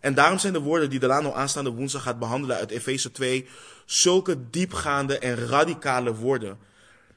En 0.00 0.14
daarom 0.14 0.38
zijn 0.38 0.52
de 0.52 0.60
woorden 0.60 0.90
die 0.90 0.98
Delano 0.98 1.32
aanstaande 1.32 1.70
woensdag 1.70 2.02
gaat 2.02 2.18
behandelen 2.18 2.56
uit 2.56 2.70
Efeze 2.70 3.10
2 3.10 3.48
zulke 3.84 4.50
diepgaande 4.50 5.18
en 5.18 5.46
radicale 5.46 6.14
woorden. 6.14 6.58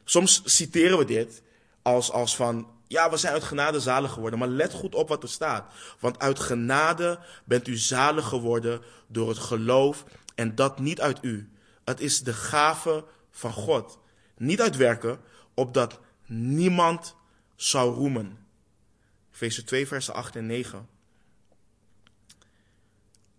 Soms 0.04 0.41
citeren 0.46 0.98
we 0.98 1.06
dit 1.06 1.41
als, 1.82 2.12
als 2.12 2.36
van, 2.36 2.67
ja, 2.88 3.10
we 3.10 3.17
zijn 3.17 3.34
uit 3.34 3.44
genade 3.44 3.80
zalig 3.80 4.12
geworden. 4.12 4.39
Maar 4.39 4.48
let 4.48 4.74
goed 4.74 4.96
op 4.96 5.08
wat 5.08 5.24
er 5.24 5.30
staat. 5.30 5.74
Want 6.00 6.20
uit 6.20 6.39
genade 6.39 7.20
bent 7.46 7.67
u 7.67 7.78
zalig 7.78 8.28
geworden 8.28 8.82
door 9.08 9.30
het 9.30 9.38
geloof 9.38 10.04
en 10.36 10.56
dat 10.56 10.80
niet 10.80 11.02
uit 11.02 11.17
u. 11.22 11.50
Het 11.84 12.00
is 12.00 12.24
de 12.24 12.34
gave 12.34 13.04
van 13.32 13.54
God. 13.54 14.00
Niet 14.38 14.62
uit 14.62 14.76
werken, 14.76 15.20
opdat 15.54 16.00
niemand 16.26 17.15
zou 17.56 17.94
roemen. 17.94 18.40
Efeze 19.41 19.63
2, 19.63 19.88
versen 19.88 20.13
8 20.13 20.36
en 20.36 20.45
9. 20.45 20.89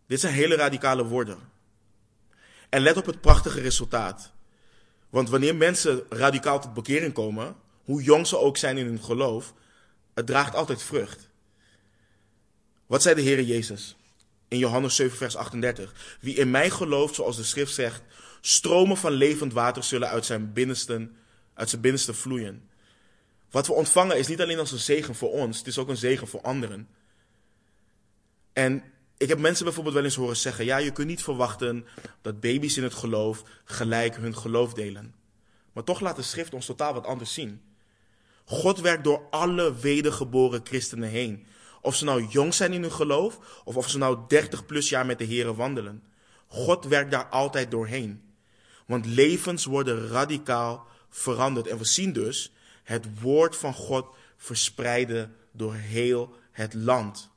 Dit 0.07 0.21
zijn 0.21 0.33
hele 0.33 0.55
radicale 0.55 1.05
woorden. 1.05 1.39
En 2.69 2.81
let 2.81 2.97
op 2.97 3.07
het 3.07 3.21
prachtige 3.21 3.61
resultaat. 3.61 4.33
Want 5.11 5.29
wanneer 5.29 5.57
mensen 5.57 6.03
radicaal 6.09 6.61
tot 6.61 6.75
bekering 6.75 7.13
komen, 7.13 7.57
hoe 7.85 8.03
jong 8.03 8.27
ze 8.27 8.39
ook 8.39 8.57
zijn 8.57 8.79
in 8.79 8.87
hun 8.87 9.03
geloof, 9.03 9.55
het 10.15 10.27
draagt 10.27 10.55
altijd 10.55 10.83
vrucht. 10.83 11.29
Wat 12.87 13.03
zei 13.03 13.15
de 13.15 13.21
Heer 13.21 13.43
Jezus? 13.43 13.97
In 14.49 14.59
Johannes 14.59 14.97
7, 14.97 15.17
vers 15.17 15.37
38. 15.37 16.19
Wie 16.21 16.35
in 16.35 16.51
mij 16.51 16.71
gelooft, 16.71 17.15
zoals 17.15 17.37
de 17.37 17.45
schrift 17.45 17.75
zegt, 17.75 18.03
stromen 18.41 18.97
van 18.97 19.13
levend 19.13 19.53
water 19.53 19.83
zullen 19.83 20.09
uit 20.09 20.25
zijn 20.25 20.53
binnenste, 20.53 21.11
uit 21.55 21.69
zijn 21.69 21.81
binnenste 21.81 22.15
vloeien. 22.15 22.71
Wat 23.53 23.67
we 23.67 23.73
ontvangen 23.73 24.19
is 24.19 24.27
niet 24.27 24.41
alleen 24.41 24.59
als 24.59 24.73
een 24.73 24.79
zegen 24.79 25.15
voor 25.15 25.31
ons, 25.31 25.59
het 25.59 25.67
is 25.67 25.79
ook 25.79 25.89
een 25.89 25.97
zegen 25.97 26.29
voor 26.29 26.41
anderen. 26.41 26.89
En 28.53 28.85
ik 29.17 29.29
heb 29.29 29.39
mensen 29.39 29.65
bijvoorbeeld 29.65 29.95
wel 29.95 30.05
eens 30.05 30.15
horen 30.15 30.37
zeggen: 30.37 30.65
ja, 30.65 30.77
je 30.77 30.91
kunt 30.91 31.09
niet 31.09 31.23
verwachten 31.23 31.87
dat 32.23 32.41
baby's 32.41 32.77
in 32.77 32.83
het 32.83 32.95
geloof 32.95 33.43
gelijk 33.65 34.17
hun 34.17 34.37
geloof 34.37 34.73
delen. 34.73 35.15
Maar 35.73 35.85
toch 35.85 36.01
laat 36.01 36.17
de 36.17 36.23
schrift 36.23 36.55
ons 36.55 36.67
totaal 36.67 36.95
wat 36.95 37.07
anders 37.07 37.33
zien. 37.33 37.63
God 38.45 38.81
werkt 38.81 39.05
door 39.05 39.27
alle 39.31 39.75
wedergeboren 39.75 40.61
christenen 40.65 41.09
heen. 41.09 41.47
Of 41.81 41.97
ze 41.97 42.05
nou 42.05 42.27
jong 42.29 42.55
zijn 42.55 42.73
in 42.73 42.83
hun 42.83 42.93
geloof, 42.93 43.63
of 43.65 43.77
of 43.77 43.91
ze 43.91 43.99
nou 43.99 44.19
30 44.29 44.67
plus 44.67 44.89
jaar 44.89 45.07
met 45.07 45.19
de 45.19 45.27
Here 45.27 45.55
wandelen. 45.55 46.03
God 46.47 46.85
werkt 46.85 47.11
daar 47.11 47.27
altijd 47.27 47.71
doorheen. 47.71 48.23
Want 48.87 49.07
levens 49.07 49.65
worden 49.65 50.09
radicaal 50.09 50.87
veranderd. 51.11 51.67
En 51.67 51.79
we 51.79 51.85
zien 51.85 52.13
dus 52.13 52.53
het 52.83 53.21
woord 53.21 53.57
van 53.57 53.75
God 53.75 54.15
verspreiden 54.37 55.37
door 55.53 55.75
heel 55.75 56.35
het 56.51 56.75
land. 56.75 57.31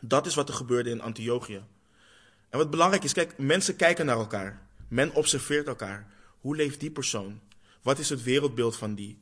Dat 0.00 0.26
is 0.26 0.34
wat 0.34 0.48
er 0.48 0.54
gebeurde 0.54 0.90
in 0.90 1.00
Antiochië. 1.00 1.62
En 2.48 2.58
wat 2.58 2.70
belangrijk 2.70 3.04
is, 3.04 3.12
kijk, 3.12 3.38
mensen 3.38 3.76
kijken 3.76 4.06
naar 4.06 4.16
elkaar. 4.16 4.62
Men 4.88 5.14
observeert 5.14 5.66
elkaar. 5.66 6.06
Hoe 6.40 6.56
leeft 6.56 6.80
die 6.80 6.90
persoon? 6.90 7.40
Wat 7.82 7.98
is 7.98 8.08
het 8.08 8.22
wereldbeeld 8.22 8.76
van 8.76 8.94
die? 8.94 9.18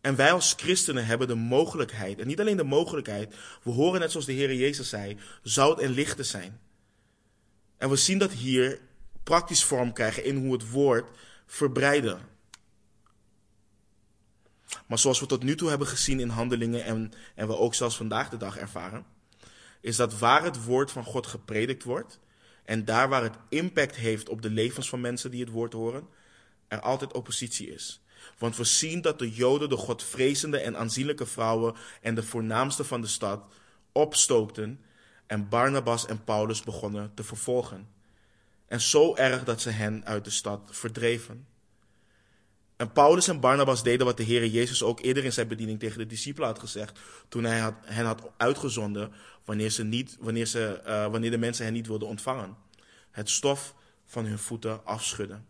En 0.00 0.16
wij 0.16 0.32
als 0.32 0.54
christenen 0.56 1.06
hebben 1.06 1.28
de 1.28 1.34
mogelijkheid, 1.34 2.18
en 2.18 2.26
niet 2.26 2.40
alleen 2.40 2.56
de 2.56 2.64
mogelijkheid, 2.64 3.34
we 3.62 3.70
horen 3.70 4.00
net 4.00 4.10
zoals 4.10 4.26
de 4.26 4.32
Heer 4.32 4.54
Jezus 4.54 4.88
zei, 4.88 5.18
zout 5.42 5.80
en 5.80 5.90
licht 5.90 6.16
te 6.16 6.24
zijn. 6.24 6.60
En 7.76 7.88
we 7.88 7.96
zien 7.96 8.18
dat 8.18 8.32
hier 8.32 8.80
praktisch 9.22 9.64
vorm 9.64 9.92
krijgen 9.92 10.24
in 10.24 10.36
hoe 10.36 10.52
het 10.52 10.70
woord 10.70 11.18
verbreiden. 11.46 12.20
Maar 14.86 14.98
zoals 14.98 15.20
we 15.20 15.26
tot 15.26 15.42
nu 15.42 15.56
toe 15.56 15.68
hebben 15.68 15.86
gezien 15.86 16.20
in 16.20 16.28
handelingen 16.28 16.84
en, 16.84 17.12
en 17.34 17.46
we 17.46 17.56
ook 17.56 17.74
zelfs 17.74 17.96
vandaag 17.96 18.28
de 18.28 18.36
dag 18.36 18.56
ervaren, 18.56 19.04
is 19.80 19.96
dat 19.96 20.18
waar 20.18 20.44
het 20.44 20.64
woord 20.64 20.90
van 20.90 21.04
God 21.04 21.26
gepredikt 21.26 21.84
wordt 21.84 22.20
en 22.64 22.84
daar 22.84 23.08
waar 23.08 23.22
het 23.22 23.36
impact 23.48 23.96
heeft 23.96 24.28
op 24.28 24.42
de 24.42 24.50
levens 24.50 24.88
van 24.88 25.00
mensen 25.00 25.30
die 25.30 25.40
het 25.40 25.50
woord 25.50 25.72
horen, 25.72 26.08
er 26.68 26.80
altijd 26.80 27.12
oppositie 27.12 27.74
is. 27.74 28.00
Want 28.38 28.56
we 28.56 28.64
zien 28.64 29.00
dat 29.00 29.18
de 29.18 29.30
Joden 29.30 29.68
de 29.68 29.76
godvrezende 29.76 30.58
en 30.58 30.76
aanzienlijke 30.76 31.26
vrouwen 31.26 31.74
en 32.00 32.14
de 32.14 32.22
voornaamste 32.22 32.84
van 32.84 33.00
de 33.00 33.06
stad 33.06 33.44
opstookten 33.92 34.80
en 35.26 35.48
Barnabas 35.48 36.06
en 36.06 36.24
Paulus 36.24 36.62
begonnen 36.62 37.14
te 37.14 37.24
vervolgen. 37.24 37.88
En 38.66 38.80
zo 38.80 39.14
erg 39.16 39.44
dat 39.44 39.60
ze 39.60 39.70
hen 39.70 40.04
uit 40.04 40.24
de 40.24 40.30
stad 40.30 40.60
verdreven. 40.72 41.46
En 42.82 42.92
Paulus 42.92 43.28
en 43.28 43.40
Barnabas 43.40 43.82
deden 43.82 44.06
wat 44.06 44.16
de 44.16 44.22
Heer 44.22 44.46
Jezus 44.46 44.82
ook 44.82 45.00
eerder 45.00 45.24
in 45.24 45.32
zijn 45.32 45.48
bediening 45.48 45.78
tegen 45.78 45.98
de 45.98 46.06
discipelen 46.06 46.48
had 46.48 46.58
gezegd. 46.58 46.98
Toen 47.28 47.44
hij 47.44 47.74
hen 47.84 48.04
had 48.04 48.30
uitgezonden 48.36 49.12
wanneer, 49.44 49.70
ze 49.70 49.84
niet, 49.84 50.16
wanneer, 50.20 50.46
ze, 50.46 50.80
uh, 50.86 51.06
wanneer 51.06 51.30
de 51.30 51.38
mensen 51.38 51.64
hen 51.64 51.72
niet 51.72 51.86
wilden 51.86 52.08
ontvangen. 52.08 52.56
Het 53.10 53.30
stof 53.30 53.74
van 54.06 54.24
hun 54.24 54.38
voeten 54.38 54.84
afschudden. 54.84 55.46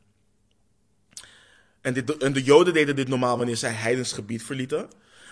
En, 1.81 1.95
dit, 1.95 2.17
en 2.17 2.33
de 2.33 2.43
Joden 2.43 2.75
deden 2.75 2.97
dit 2.97 3.09
normaal 3.09 3.37
wanneer 3.37 3.57
zij 3.57 3.73
heidens 3.73 4.13
gebied 4.13 4.43
verlieten. 4.43 4.91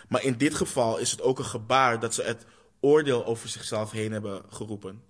Maar 0.08 0.22
in 0.24 0.36
dit 0.36 0.54
geval 0.54 0.98
is 0.98 1.10
het 1.10 1.22
ook 1.22 1.38
een 1.38 1.44
gebaar 1.44 2.00
dat 2.00 2.14
ze 2.14 2.22
het 2.22 2.46
oordeel 2.80 3.26
over 3.26 3.48
zichzelf 3.48 3.90
heen 3.90 4.12
hebben 4.12 4.42
geroepen. 4.48 5.02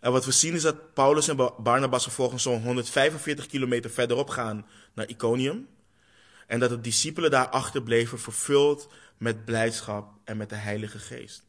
En 0.00 0.12
wat 0.12 0.24
we 0.24 0.32
zien 0.32 0.54
is 0.54 0.62
dat 0.62 0.94
Paulus 0.94 1.28
en 1.28 1.52
Barnabas 1.58 2.02
vervolgens 2.02 2.42
zo'n 2.42 2.62
145 2.62 3.46
kilometer 3.46 3.90
verderop 3.90 4.28
gaan 4.28 4.66
naar 4.94 5.08
Iconium. 5.08 5.68
En 6.46 6.60
dat 6.60 6.70
de 6.70 6.80
discipelen 6.80 7.30
daar 7.30 7.48
achterbleven 7.48 8.18
vervuld 8.18 8.88
met 9.18 9.44
blijdschap 9.44 10.12
en 10.24 10.36
met 10.36 10.48
de 10.48 10.54
Heilige 10.54 10.98
Geest. 10.98 11.44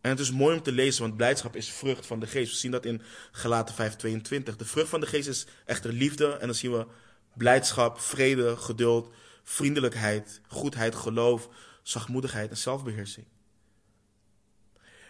En 0.00 0.12
het 0.12 0.20
is 0.20 0.30
mooi 0.30 0.56
om 0.56 0.62
te 0.62 0.72
lezen, 0.72 1.02
want 1.02 1.16
blijdschap 1.16 1.56
is 1.56 1.70
vrucht 1.70 2.06
van 2.06 2.20
de 2.20 2.26
geest. 2.26 2.50
We 2.50 2.58
zien 2.58 2.70
dat 2.70 2.84
in 2.84 3.02
Galaten 3.32 3.74
5:22. 3.74 4.56
De 4.56 4.64
vrucht 4.64 4.88
van 4.88 5.00
de 5.00 5.06
geest 5.06 5.28
is 5.28 5.46
echter 5.64 5.92
liefde. 5.92 6.32
En 6.32 6.46
dan 6.46 6.54
zien 6.54 6.72
we 6.72 6.86
blijdschap, 7.34 8.00
vrede, 8.00 8.56
geduld, 8.56 9.12
vriendelijkheid, 9.42 10.40
goedheid, 10.48 10.94
geloof, 10.94 11.48
zachtmoedigheid 11.82 12.50
en 12.50 12.56
zelfbeheersing. 12.56 13.26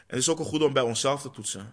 Het 0.06 0.18
is 0.18 0.28
ook 0.28 0.38
een 0.38 0.44
goed 0.44 0.62
om 0.62 0.72
bij 0.72 0.82
onszelf 0.82 1.22
te 1.22 1.30
toetsen. 1.30 1.72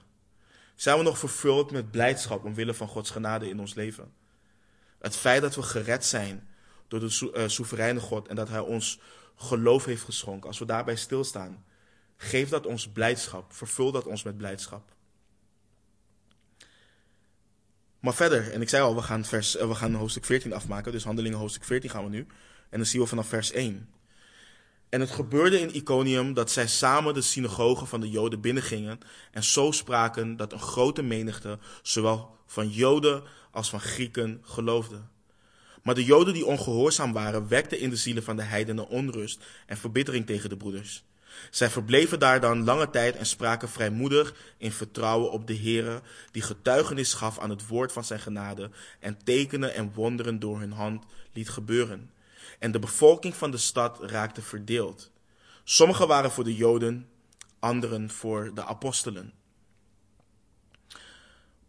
Zijn 0.76 0.98
we 0.98 1.04
nog 1.04 1.18
vervuld 1.18 1.72
met 1.72 1.92
blijdschap 1.92 2.44
omwille 2.44 2.74
van 2.74 2.88
Gods 2.88 3.10
genade 3.10 3.50
in 3.50 3.60
ons 3.60 3.74
leven? 3.74 4.14
Het 5.00 5.16
feit 5.16 5.42
dat 5.42 5.56
we 5.56 5.64
gered 5.64 6.06
zijn 6.06 6.48
door 6.88 7.00
de 7.00 7.32
uh, 7.36 7.48
soevereine 7.48 8.00
God 8.00 8.28
en 8.28 8.36
dat 8.36 8.50
Hij 8.50 8.60
ons 8.60 9.00
geloof 9.36 9.86
heeft 9.86 10.04
geschonken, 10.04 10.48
als 10.48 10.60
we 10.60 10.66
daarbij 10.66 10.96
stilstaan, 10.96 11.66
geeft 12.18 12.52
dat 12.52 12.66
ons 12.66 12.88
blijdschap, 12.88 13.54
vervul 13.54 13.92
dat 13.92 14.06
ons 14.06 14.24
met 14.24 14.38
blijdschap. 14.38 14.92
Maar 18.00 18.14
verder, 18.14 18.52
en 18.52 18.62
ik 18.62 18.70
zei 18.70 18.84
al, 18.84 18.96
we 18.96 19.02
gaan, 19.02 19.26
vers, 19.26 19.56
uh, 19.56 19.68
we 19.68 19.76
gaan 19.76 19.94
hoofdstuk 19.94 20.26
14 20.26 20.54
afmaken, 20.54 20.92
dus 20.92 21.04
handelingen 21.04 21.38
hoofdstuk 21.38 21.64
14 21.64 21.90
gaan 21.90 22.04
we 22.04 22.10
nu. 22.10 22.28
En 22.70 22.78
dan 22.78 22.86
zien 22.86 23.02
we 23.02 23.08
vanaf 23.08 23.28
vers 23.28 23.52
1. 23.52 23.90
En 24.94 25.00
het 25.00 25.12
gebeurde 25.12 25.60
in 25.60 25.76
Iconium 25.76 26.34
dat 26.34 26.52
zij 26.52 26.68
samen 26.68 27.14
de 27.14 27.22
synagoge 27.22 27.86
van 27.86 28.02
de 28.02 28.10
Joden 28.10 28.42
binnengingen 28.42 29.00
en 29.32 29.44
zo 29.44 29.72
spraken 29.72 30.36
dat 30.38 30.54
een 30.54 30.60
grote 30.60 31.02
menigte, 31.02 31.60
zowel 31.82 32.38
van 32.46 32.70
Joden 32.70 33.24
als 33.52 33.70
van 33.70 33.80
Grieken, 33.80 34.42
geloofde. 34.44 35.02
Maar 35.84 35.96
de 35.96 36.04
Joden 36.04 36.34
die 36.34 36.46
ongehoorzaam 36.46 37.14
waren, 37.14 37.48
wekten 37.48 37.80
in 37.80 37.90
de 37.90 37.96
zielen 37.96 38.24
van 38.24 38.36
de 38.36 38.42
heidenen 38.42 38.88
onrust 38.88 39.44
en 39.66 39.78
verbittering 39.78 40.26
tegen 40.26 40.50
de 40.50 40.58
broeders. 40.58 41.04
Zij 41.50 41.70
verbleven 41.70 42.20
daar 42.20 42.42
dan 42.42 42.64
lange 42.64 42.90
tijd 42.90 43.16
en 43.16 43.26
spraken 43.26 43.70
vrijmoedig 43.70 44.36
in 44.58 44.72
vertrouwen 44.72 45.32
op 45.32 45.48
de 45.48 45.58
Heere, 45.58 46.02
die 46.32 46.42
getuigenis 46.42 47.14
gaf 47.14 47.40
aan 47.40 47.50
het 47.50 47.68
woord 47.68 47.92
van 47.92 48.04
zijn 48.04 48.20
genade 48.20 48.70
en 49.00 49.18
tekenen 49.24 49.74
en 49.74 49.92
wonderen 49.94 50.40
door 50.40 50.60
hun 50.60 50.72
hand 50.72 51.06
liet 51.32 51.50
gebeuren. 51.50 52.12
En 52.64 52.72
de 52.72 52.80
bevolking 52.80 53.36
van 53.36 53.52
de 53.52 53.58
stad 53.58 54.00
raakte 54.02 54.42
verdeeld. 54.42 55.12
Sommigen 55.64 56.08
waren 56.08 56.32
voor 56.32 56.44
de 56.44 56.56
Joden, 56.56 57.10
anderen 57.60 58.10
voor 58.10 58.52
de 58.54 58.66
apostelen. 58.66 59.34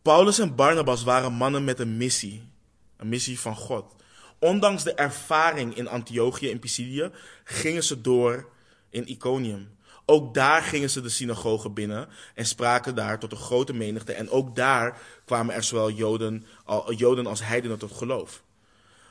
Paulus 0.03 0.39
en 0.39 0.55
Barnabas 0.55 1.03
waren 1.03 1.33
mannen 1.33 1.65
met 1.65 1.79
een 1.79 1.97
missie, 1.97 2.49
een 2.97 3.09
missie 3.09 3.41
van 3.41 3.57
God. 3.57 3.95
Ondanks 4.39 4.83
de 4.83 4.95
ervaring 4.95 5.77
in 5.77 5.89
Antiochië 5.89 6.51
en 6.51 6.59
Pisidië 6.59 7.11
gingen 7.45 7.85
ze 7.85 8.01
door 8.01 8.49
in 8.91 9.09
Iconium. 9.09 9.77
Ook 10.05 10.35
daar 10.35 10.63
gingen 10.63 10.91
ze 10.91 11.01
de 11.01 11.09
synagoge 11.09 11.71
binnen 11.71 12.09
en 12.35 12.47
spraken 12.47 12.95
daar 12.95 13.19
tot 13.19 13.33
een 13.33 13.39
grote 13.39 13.73
menigte. 13.73 14.13
En 14.13 14.31
ook 14.31 14.57
daar 14.57 15.01
kwamen 15.25 15.55
er 15.55 15.63
zowel 15.63 15.91
Joden, 15.91 16.47
Joden 16.89 17.27
als 17.27 17.45
heidenen 17.45 17.79
tot 17.79 17.93
geloof. 17.93 18.43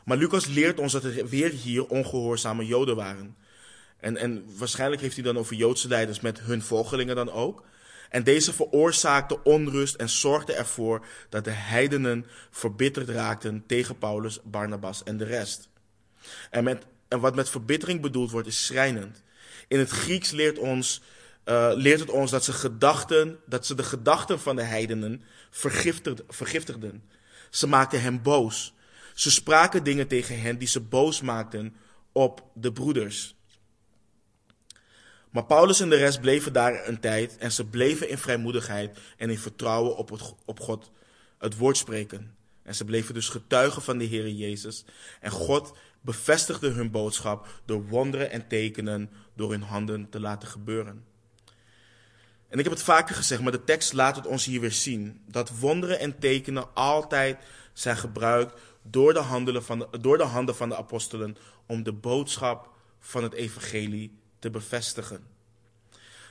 Maar 0.05 0.17
Lucas 0.17 0.45
leert 0.45 0.79
ons 0.79 0.91
dat 0.91 1.03
er 1.03 1.27
weer 1.27 1.49
hier 1.49 1.85
ongehoorzame 1.85 2.65
Joden 2.65 2.95
waren. 2.95 3.35
En, 3.99 4.17
en 4.17 4.45
waarschijnlijk 4.57 5.01
heeft 5.01 5.15
hij 5.15 5.23
dan 5.23 5.37
over 5.37 5.55
Joodse 5.55 5.87
leiders 5.87 6.19
met 6.19 6.39
hun 6.39 6.61
volgelingen 6.61 7.15
dan 7.15 7.31
ook. 7.31 7.63
En 8.09 8.23
deze 8.23 8.53
veroorzaakte 8.53 9.43
onrust 9.43 9.95
en 9.95 10.09
zorgde 10.09 10.53
ervoor 10.53 11.05
dat 11.29 11.43
de 11.43 11.51
heidenen 11.51 12.25
verbitterd 12.49 13.09
raakten 13.09 13.63
tegen 13.67 13.97
Paulus, 13.97 14.39
Barnabas 14.43 15.03
en 15.03 15.17
de 15.17 15.23
rest. 15.23 15.69
En, 16.49 16.63
met, 16.63 16.85
en 17.07 17.19
wat 17.19 17.35
met 17.35 17.49
verbittering 17.49 18.01
bedoeld 18.01 18.31
wordt, 18.31 18.47
is 18.47 18.65
schrijnend. 18.65 19.23
In 19.67 19.79
het 19.79 19.89
Grieks 19.89 20.31
leert, 20.31 20.57
ons, 20.57 21.01
uh, 21.45 21.71
leert 21.73 21.99
het 21.99 22.09
ons 22.09 22.31
dat 22.31 22.43
ze, 22.43 22.53
gedachten, 22.53 23.39
dat 23.45 23.65
ze 23.65 23.75
de 23.75 23.83
gedachten 23.83 24.39
van 24.39 24.55
de 24.55 24.63
heidenen 24.63 25.23
vergiftigden. 26.27 27.03
Ze 27.49 27.67
maakten 27.67 28.01
hem 28.01 28.21
boos. 28.21 28.73
Ze 29.13 29.31
spraken 29.31 29.83
dingen 29.83 30.07
tegen 30.07 30.41
hen 30.41 30.57
die 30.57 30.67
ze 30.67 30.79
boos 30.81 31.21
maakten 31.21 31.75
op 32.11 32.43
de 32.53 32.71
broeders. 32.71 33.35
Maar 35.29 35.45
Paulus 35.45 35.79
en 35.79 35.89
de 35.89 35.95
rest 35.95 36.21
bleven 36.21 36.53
daar 36.53 36.87
een 36.87 36.99
tijd 36.99 37.37
en 37.37 37.51
ze 37.51 37.65
bleven 37.65 38.09
in 38.09 38.17
vrijmoedigheid 38.17 38.99
en 39.17 39.29
in 39.29 39.37
vertrouwen 39.37 39.97
op, 39.97 40.09
het, 40.09 40.33
op 40.45 40.59
God 40.59 40.91
het 41.37 41.57
woord 41.57 41.77
spreken. 41.77 42.35
En 42.63 42.75
ze 42.75 42.85
bleven 42.85 43.13
dus 43.13 43.29
getuigen 43.29 43.81
van 43.81 43.97
de 43.97 44.03
Heer 44.03 44.29
Jezus. 44.29 44.85
En 45.19 45.31
God 45.31 45.73
bevestigde 46.01 46.69
hun 46.69 46.91
boodschap 46.91 47.61
door 47.65 47.87
wonderen 47.87 48.31
en 48.31 48.47
tekenen 48.47 49.09
door 49.35 49.51
hun 49.51 49.61
handen 49.61 50.09
te 50.09 50.19
laten 50.19 50.47
gebeuren. 50.47 51.05
En 52.49 52.59
ik 52.59 52.63
heb 52.63 52.73
het 52.73 52.83
vaker 52.83 53.15
gezegd, 53.15 53.41
maar 53.41 53.51
de 53.51 53.63
tekst 53.63 53.93
laat 53.93 54.15
het 54.15 54.27
ons 54.27 54.45
hier 54.45 54.59
weer 54.59 54.71
zien. 54.71 55.21
Dat 55.27 55.59
wonderen 55.59 55.99
en 55.99 56.19
tekenen 56.19 56.73
altijd 56.73 57.37
zijn 57.73 57.97
gebruikt 57.97 58.61
door 58.83 59.13
de, 59.13 59.19
handen 59.19 59.63
van 59.63 59.79
de, 59.79 59.99
door 59.99 60.17
de 60.17 60.23
handen 60.23 60.55
van 60.55 60.69
de 60.69 60.75
apostelen 60.75 61.37
om 61.65 61.83
de 61.83 61.93
boodschap 61.93 62.69
van 62.99 63.23
het 63.23 63.33
evangelie 63.33 64.17
te 64.39 64.49
bevestigen. 64.49 65.23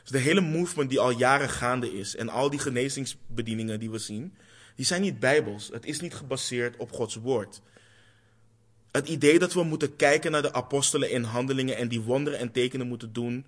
Dus 0.02 0.10
de 0.10 0.18
hele 0.18 0.40
movement 0.40 0.90
die 0.90 1.00
al 1.00 1.10
jaren 1.10 1.48
gaande 1.48 1.92
is 1.98 2.16
en 2.16 2.28
al 2.28 2.50
die 2.50 2.58
genezingsbedieningen 2.58 3.80
die 3.80 3.90
we 3.90 3.98
zien, 3.98 4.34
die 4.76 4.86
zijn 4.86 5.02
niet 5.02 5.18
bijbels. 5.18 5.68
Het 5.72 5.86
is 5.86 6.00
niet 6.00 6.14
gebaseerd 6.14 6.76
op 6.76 6.92
Gods 6.92 7.14
woord. 7.14 7.60
Het 8.90 9.08
idee 9.08 9.38
dat 9.38 9.52
we 9.52 9.62
moeten 9.62 9.96
kijken 9.96 10.30
naar 10.30 10.42
de 10.42 10.52
apostelen 10.52 11.10
in 11.10 11.22
handelingen 11.22 11.76
en 11.76 11.88
die 11.88 12.00
wonderen 12.00 12.38
en 12.38 12.52
tekenen 12.52 12.86
moeten 12.86 13.12
doen, 13.12 13.46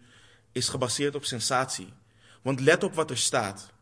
is 0.53 0.69
gebaseerd 0.69 1.15
op 1.15 1.25
sensatie. 1.25 1.89
Want 2.43 2.61
let 2.61 2.83
op 2.83 2.95
wat 2.95 3.11
er 3.11 3.19
staat. 3.19 3.73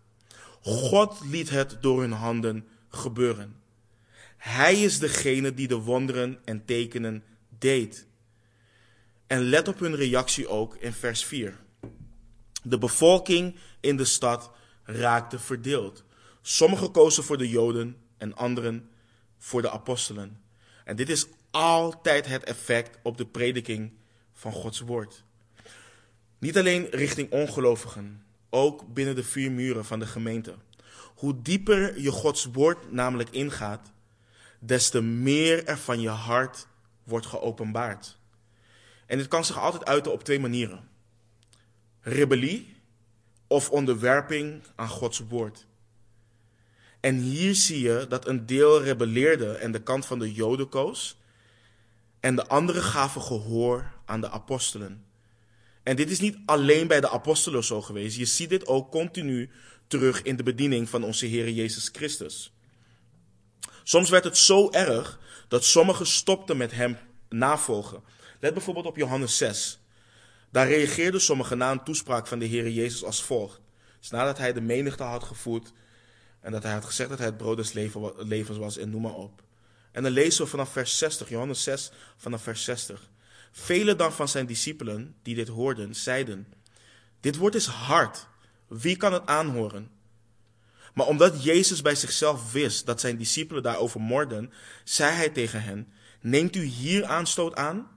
God 0.62 1.20
liet 1.24 1.50
het 1.50 1.76
door 1.80 2.00
hun 2.00 2.12
handen 2.12 2.66
gebeuren. 2.88 3.61
Hij 4.42 4.82
is 4.82 4.98
degene 4.98 5.54
die 5.54 5.68
de 5.68 5.76
wonderen 5.76 6.38
en 6.44 6.64
tekenen 6.64 7.24
deed. 7.58 8.06
En 9.26 9.42
let 9.42 9.68
op 9.68 9.78
hun 9.78 9.96
reactie 9.96 10.48
ook 10.48 10.76
in 10.76 10.92
vers 10.92 11.24
4. 11.24 11.58
De 12.62 12.78
bevolking 12.78 13.56
in 13.80 13.96
de 13.96 14.04
stad 14.04 14.50
raakte 14.84 15.38
verdeeld. 15.38 16.04
Sommigen 16.40 16.90
kozen 16.90 17.24
voor 17.24 17.38
de 17.38 17.48
Joden 17.48 17.96
en 18.16 18.36
anderen 18.36 18.90
voor 19.38 19.62
de 19.62 19.70
apostelen. 19.70 20.42
En 20.84 20.96
dit 20.96 21.08
is 21.08 21.26
altijd 21.50 22.26
het 22.26 22.44
effect 22.44 22.98
op 23.02 23.16
de 23.16 23.26
prediking 23.26 23.92
van 24.32 24.52
Gods 24.52 24.80
woord. 24.80 25.24
Niet 26.38 26.58
alleen 26.58 26.86
richting 26.90 27.30
ongelovigen, 27.30 28.24
ook 28.50 28.94
binnen 28.94 29.14
de 29.14 29.24
vier 29.24 29.52
muren 29.52 29.84
van 29.84 29.98
de 29.98 30.06
gemeente. 30.06 30.54
Hoe 31.14 31.42
dieper 31.42 32.00
je 32.00 32.10
Gods 32.10 32.44
woord 32.44 32.92
namelijk 32.92 33.30
ingaat, 33.30 33.92
des 34.64 34.90
te 34.90 35.00
meer 35.00 35.66
er 35.66 35.78
van 35.78 36.00
je 36.00 36.08
hart 36.08 36.66
wordt 37.04 37.26
geopenbaard. 37.26 38.18
En 39.06 39.18
dit 39.18 39.28
kan 39.28 39.44
zich 39.44 39.58
altijd 39.58 39.84
uiten 39.84 40.12
op 40.12 40.24
twee 40.24 40.40
manieren: 40.40 40.88
rebellie 42.00 42.76
of 43.46 43.70
onderwerping 43.70 44.62
aan 44.74 44.88
Gods 44.88 45.22
woord. 45.28 45.66
En 47.00 47.18
hier 47.18 47.54
zie 47.54 47.80
je 47.80 48.06
dat 48.08 48.26
een 48.26 48.46
deel 48.46 48.82
rebelleerde 48.82 49.52
en 49.52 49.72
de 49.72 49.82
kant 49.82 50.06
van 50.06 50.18
de 50.18 50.32
Joden 50.32 50.68
koos, 50.68 51.20
en 52.20 52.36
de 52.36 52.46
anderen 52.46 52.82
gaven 52.82 53.22
gehoor 53.22 53.92
aan 54.04 54.20
de 54.20 54.30
apostelen. 54.30 55.04
En 55.82 55.96
dit 55.96 56.10
is 56.10 56.20
niet 56.20 56.38
alleen 56.46 56.86
bij 56.86 57.00
de 57.00 57.10
apostelen 57.10 57.64
zo 57.64 57.82
geweest. 57.82 58.16
Je 58.16 58.24
ziet 58.24 58.48
dit 58.48 58.66
ook 58.66 58.90
continu 58.90 59.50
terug 59.86 60.22
in 60.22 60.36
de 60.36 60.42
bediening 60.42 60.88
van 60.88 61.04
onze 61.04 61.26
Heer 61.26 61.50
Jezus 61.50 61.88
Christus. 61.92 62.52
Soms 63.82 64.10
werd 64.10 64.24
het 64.24 64.38
zo 64.38 64.70
erg 64.70 65.18
dat 65.48 65.64
sommigen 65.64 66.06
stopten 66.06 66.56
met 66.56 66.72
hem 66.72 66.98
navolgen. 67.28 68.02
Let 68.40 68.54
bijvoorbeeld 68.54 68.86
op 68.86 68.96
Johannes 68.96 69.36
6. 69.36 69.80
Daar 70.50 70.68
reageerden 70.68 71.20
sommigen 71.20 71.58
na 71.58 71.70
een 71.70 71.84
toespraak 71.84 72.26
van 72.26 72.38
de 72.38 72.44
Heer 72.44 72.70
Jezus 72.70 73.04
als 73.04 73.22
volgt. 73.22 73.60
Dus 74.00 74.10
nadat 74.10 74.38
hij 74.38 74.52
de 74.52 74.60
menigte 74.60 75.02
had 75.02 75.24
gevoed 75.24 75.72
en 76.40 76.52
dat 76.52 76.62
hij 76.62 76.72
had 76.72 76.84
gezegd 76.84 77.08
dat 77.08 77.18
hij 77.18 77.26
het 77.26 77.36
brood 77.36 77.56
des 77.56 77.72
levens 78.16 78.58
was 78.58 78.76
en 78.76 78.90
noem 78.90 79.02
maar 79.02 79.14
op. 79.14 79.42
En 79.92 80.02
dan 80.02 80.12
lezen 80.12 80.44
we 80.44 80.50
vanaf 80.50 80.72
vers 80.72 80.98
60, 80.98 81.28
Johannes 81.28 81.62
6, 81.62 81.90
vanaf 82.16 82.42
vers 82.42 82.64
60. 82.64 83.10
Velen 83.52 83.96
dan 83.96 84.12
van 84.12 84.28
zijn 84.28 84.46
discipelen 84.46 85.14
die 85.22 85.34
dit 85.34 85.48
hoorden, 85.48 85.94
zeiden: 85.94 86.46
Dit 87.20 87.36
woord 87.36 87.54
is 87.54 87.66
hard. 87.66 88.26
Wie 88.68 88.96
kan 88.96 89.12
het 89.12 89.26
aanhoren? 89.26 89.90
Maar 90.92 91.06
omdat 91.06 91.44
Jezus 91.44 91.82
bij 91.82 91.94
zichzelf 91.94 92.52
wist 92.52 92.86
dat 92.86 93.00
zijn 93.00 93.16
discipelen 93.16 93.62
daarover 93.62 94.00
morden, 94.00 94.52
zei 94.84 95.14
hij 95.14 95.28
tegen 95.28 95.62
hen: 95.62 95.92
Neemt 96.20 96.56
u 96.56 96.62
hier 96.62 97.04
aanstoot 97.04 97.54
aan? 97.54 97.90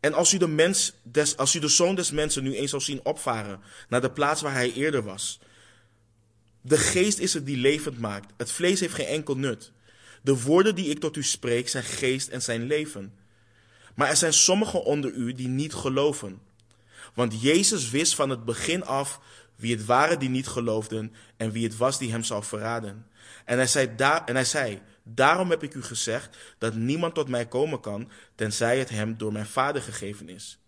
En 0.00 0.14
als 0.14 0.32
u, 0.32 0.38
de 0.38 0.48
mens 0.48 0.92
des, 1.02 1.36
als 1.36 1.54
u 1.54 1.58
de 1.58 1.68
zoon 1.68 1.94
des 1.94 2.10
mensen 2.10 2.42
nu 2.42 2.54
eens 2.54 2.70
zou 2.70 2.82
zien 2.82 3.04
opvaren 3.04 3.60
naar 3.88 4.00
de 4.00 4.10
plaats 4.10 4.40
waar 4.40 4.52
hij 4.52 4.72
eerder 4.72 5.02
was. 5.02 5.40
De 6.60 6.78
geest 6.78 7.18
is 7.18 7.34
het 7.34 7.46
die 7.46 7.56
levend 7.56 7.98
maakt. 7.98 8.32
Het 8.36 8.52
vlees 8.52 8.80
heeft 8.80 8.94
geen 8.94 9.06
enkel 9.06 9.36
nut. 9.36 9.72
De 10.22 10.42
woorden 10.42 10.74
die 10.74 10.88
ik 10.88 11.00
tot 11.00 11.16
u 11.16 11.22
spreek 11.22 11.68
zijn 11.68 11.84
geest 11.84 12.28
en 12.28 12.42
zijn 12.42 12.66
leven. 12.66 13.14
Maar 13.94 14.08
er 14.08 14.16
zijn 14.16 14.32
sommigen 14.32 14.84
onder 14.84 15.12
u 15.12 15.32
die 15.32 15.48
niet 15.48 15.74
geloven. 15.74 16.40
Want 17.14 17.40
Jezus 17.40 17.90
wist 17.90 18.14
van 18.14 18.30
het 18.30 18.44
begin 18.44 18.84
af 18.84 19.20
wie 19.58 19.76
het 19.76 19.84
waren 19.84 20.18
die 20.18 20.28
niet 20.28 20.46
geloofden 20.46 21.12
en 21.36 21.50
wie 21.50 21.64
het 21.64 21.76
was 21.76 21.98
die 21.98 22.10
hem 22.10 22.22
zou 22.22 22.44
verraden. 22.44 23.06
En 23.44 23.56
hij 23.56 23.66
zei, 23.66 23.94
en 24.24 24.34
hij 24.34 24.44
zei 24.44 24.80
daarom 25.14 25.50
heb 25.50 25.62
ik 25.62 25.74
u 25.74 25.82
gezegd 25.82 26.36
dat 26.58 26.74
niemand 26.74 27.14
tot 27.14 27.28
mij 27.28 27.46
komen 27.46 27.80
kan, 27.80 28.10
tenzij 28.34 28.78
het 28.78 28.88
hem 28.88 29.16
door 29.16 29.32
mijn 29.32 29.46
vader 29.46 29.82
gegeven 29.82 30.28
is. 30.28 30.58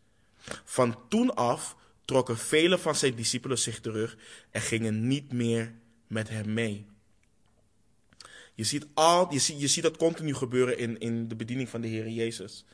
Van 0.65 0.99
toen 1.09 1.35
af 1.35 1.77
trokken 2.05 2.39
vele 2.39 2.79
van 2.79 2.95
zijn 2.95 3.15
discipelen 3.15 3.59
zich 3.59 3.81
terug 3.81 4.17
en 4.51 4.61
gingen 4.61 5.07
niet 5.07 5.33
meer 5.33 5.73
met 6.07 6.29
hem 6.29 6.55
mee. 6.55 6.87
Je 8.55 8.65
ziet, 8.65 8.87
al, 8.95 9.33
je, 9.33 9.39
ziet, 9.39 9.61
je 9.61 9.69
ziet 9.69 9.83
dat 9.83 9.97
continu 9.97 10.35
gebeuren 10.35 10.79
in, 10.79 10.99
in 10.99 11.29
de 11.29 11.37
bediening 11.37 11.69
van 11.69 11.81
de 11.81 11.89
Heer 11.89 12.09
Jezus. 12.09 12.65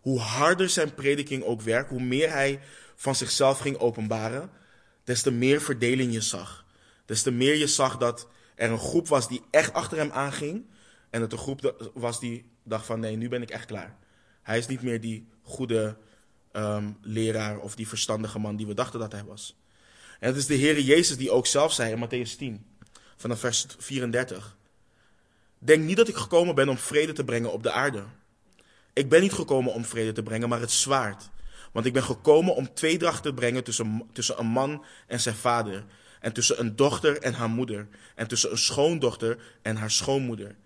Hoe 0.00 0.18
harder 0.18 0.68
zijn 0.68 0.94
prediking 0.94 1.42
ook 1.42 1.60
werkt, 1.60 1.90
hoe 1.90 2.02
meer 2.02 2.30
hij 2.30 2.60
van 2.94 3.14
zichzelf 3.14 3.58
ging 3.58 3.76
openbaren, 3.76 4.50
des 5.06 5.22
te 5.22 5.30
meer 5.30 5.60
verdeling 5.60 6.12
je 6.12 6.20
zag. 6.20 6.64
Des 7.04 7.22
te 7.22 7.30
meer 7.30 7.56
je 7.56 7.66
zag 7.66 7.96
dat 7.96 8.28
er 8.54 8.70
een 8.70 8.78
groep 8.78 9.08
was 9.08 9.28
die 9.28 9.42
echt 9.50 9.72
achter 9.72 9.98
hem 9.98 10.10
aanging. 10.10 10.64
En 11.10 11.20
dat 11.20 11.32
een 11.32 11.38
groep 11.38 11.90
was 11.94 12.20
die 12.20 12.44
dacht 12.62 12.86
van 12.86 13.00
nee, 13.00 13.16
nu 13.16 13.28
ben 13.28 13.42
ik 13.42 13.50
echt 13.50 13.66
klaar. 13.66 13.96
Hij 14.42 14.58
is 14.58 14.66
niet 14.66 14.82
meer 14.82 15.00
die 15.00 15.26
goede 15.42 15.96
um, 16.52 16.96
leraar 17.02 17.58
of 17.58 17.74
die 17.74 17.88
verstandige 17.88 18.38
man 18.38 18.56
die 18.56 18.66
we 18.66 18.74
dachten 18.74 19.00
dat 19.00 19.12
hij 19.12 19.24
was. 19.24 19.56
En 20.20 20.28
het 20.28 20.36
is 20.36 20.46
de 20.46 20.54
Heer 20.54 20.80
Jezus 20.80 21.16
die 21.16 21.30
ook 21.30 21.46
zelf 21.46 21.72
zei 21.72 21.92
in 21.92 22.04
Matthäus 22.04 22.36
10, 22.36 22.66
vanaf 23.16 23.40
vers 23.40 23.66
34. 23.78 24.56
Denk 25.58 25.84
niet 25.84 25.96
dat 25.96 26.08
ik 26.08 26.16
gekomen 26.16 26.54
ben 26.54 26.68
om 26.68 26.78
vrede 26.78 27.12
te 27.12 27.24
brengen 27.24 27.52
op 27.52 27.62
de 27.62 27.70
aarde. 27.72 28.04
Ik 28.92 29.08
ben 29.08 29.20
niet 29.20 29.32
gekomen 29.32 29.72
om 29.72 29.84
vrede 29.84 30.12
te 30.12 30.22
brengen, 30.22 30.48
maar 30.48 30.60
het 30.60 30.70
zwaard. 30.70 31.30
Want 31.76 31.88
ik 31.88 31.94
ben 31.94 32.02
gekomen 32.02 32.54
om 32.54 32.74
tweedracht 32.74 33.22
te 33.22 33.34
brengen 33.34 33.64
tussen, 33.64 34.08
tussen 34.12 34.38
een 34.38 34.46
man 34.46 34.84
en 35.06 35.20
zijn 35.20 35.34
vader. 35.34 35.84
En 36.20 36.32
tussen 36.32 36.60
een 36.60 36.76
dochter 36.76 37.18
en 37.18 37.34
haar 37.34 37.48
moeder. 37.48 37.88
En 38.14 38.26
tussen 38.26 38.50
een 38.50 38.58
schoondochter 38.58 39.38
en 39.62 39.76
haar 39.76 39.90
schoonmoeder. 39.90 40.56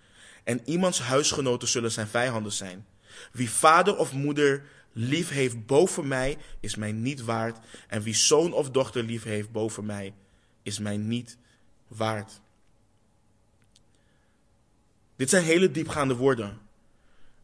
En 0.44 0.60
iemands 0.64 1.00
huisgenoten 1.00 1.68
zullen 1.68 1.92
zijn 1.92 2.06
vijanden 2.06 2.52
zijn. 2.52 2.86
Wie 3.32 3.50
vader 3.50 3.96
of 3.96 4.12
moeder 4.12 4.62
lief 4.92 5.28
heeft 5.28 5.66
boven 5.66 6.08
mij, 6.08 6.38
is 6.60 6.76
mij 6.76 6.92
niet 6.92 7.24
waard. 7.24 7.58
En 7.88 8.02
wie 8.02 8.14
zoon 8.14 8.52
of 8.52 8.70
dochter 8.70 9.02
lief 9.02 9.22
heeft 9.22 9.50
boven 9.52 9.86
mij, 9.86 10.14
is 10.62 10.78
mij 10.78 10.96
niet 10.96 11.36
waard. 11.88 12.40
Dit 15.16 15.30
zijn 15.30 15.44
hele 15.44 15.70
diepgaande 15.70 16.14
woorden. 16.14 16.58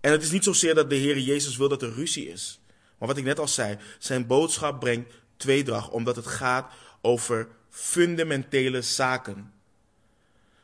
En 0.00 0.12
het 0.12 0.22
is 0.22 0.30
niet 0.30 0.44
zozeer 0.44 0.74
dat 0.74 0.90
de 0.90 0.96
Heer 0.96 1.18
Jezus 1.18 1.56
wil 1.56 1.68
dat 1.68 1.82
er 1.82 1.92
ruzie 1.92 2.28
is. 2.28 2.60
Maar 2.98 3.08
wat 3.08 3.16
ik 3.16 3.24
net 3.24 3.38
al 3.38 3.48
zei, 3.48 3.78
zijn 3.98 4.26
boodschap 4.26 4.80
brengt 4.80 5.12
tweedracht, 5.36 5.90
omdat 5.90 6.16
het 6.16 6.26
gaat 6.26 6.72
over 7.00 7.48
fundamentele 7.70 8.82
zaken. 8.82 9.52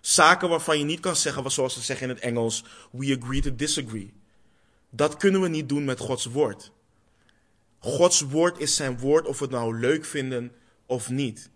Zaken 0.00 0.48
waarvan 0.48 0.78
je 0.78 0.84
niet 0.84 1.00
kan 1.00 1.16
zeggen, 1.16 1.50
zoals 1.50 1.74
ze 1.74 1.80
zeggen 1.80 2.08
in 2.08 2.14
het 2.14 2.24
Engels, 2.24 2.64
we 2.90 3.18
agree 3.20 3.40
to 3.40 3.54
disagree. 3.54 4.14
Dat 4.90 5.16
kunnen 5.16 5.40
we 5.40 5.48
niet 5.48 5.68
doen 5.68 5.84
met 5.84 6.00
Gods 6.00 6.24
woord. 6.24 6.72
Gods 7.78 8.20
woord 8.20 8.58
is 8.58 8.76
zijn 8.76 8.98
woord, 8.98 9.26
of 9.26 9.38
we 9.38 9.44
het 9.44 9.54
nou 9.54 9.78
leuk 9.78 10.04
vinden 10.04 10.52
of 10.86 11.10
niet. 11.10 11.50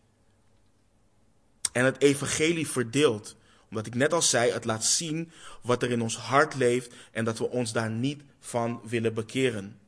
En 1.72 1.84
het 1.84 2.00
evangelie 2.02 2.68
verdeelt. 2.68 3.36
Omdat 3.70 3.86
ik 3.86 3.94
net 3.94 4.12
al 4.12 4.22
zei, 4.22 4.50
het 4.50 4.64
laat 4.64 4.84
zien 4.84 5.30
wat 5.62 5.82
er 5.82 5.90
in 5.90 6.02
ons 6.02 6.16
hart 6.16 6.54
leeft 6.54 6.94
en 7.12 7.24
dat 7.24 7.38
we 7.38 7.48
ons 7.48 7.72
daar 7.72 7.90
niet 7.90 8.22
van 8.40 8.80
willen 8.84 9.14
bekeren. 9.14 9.78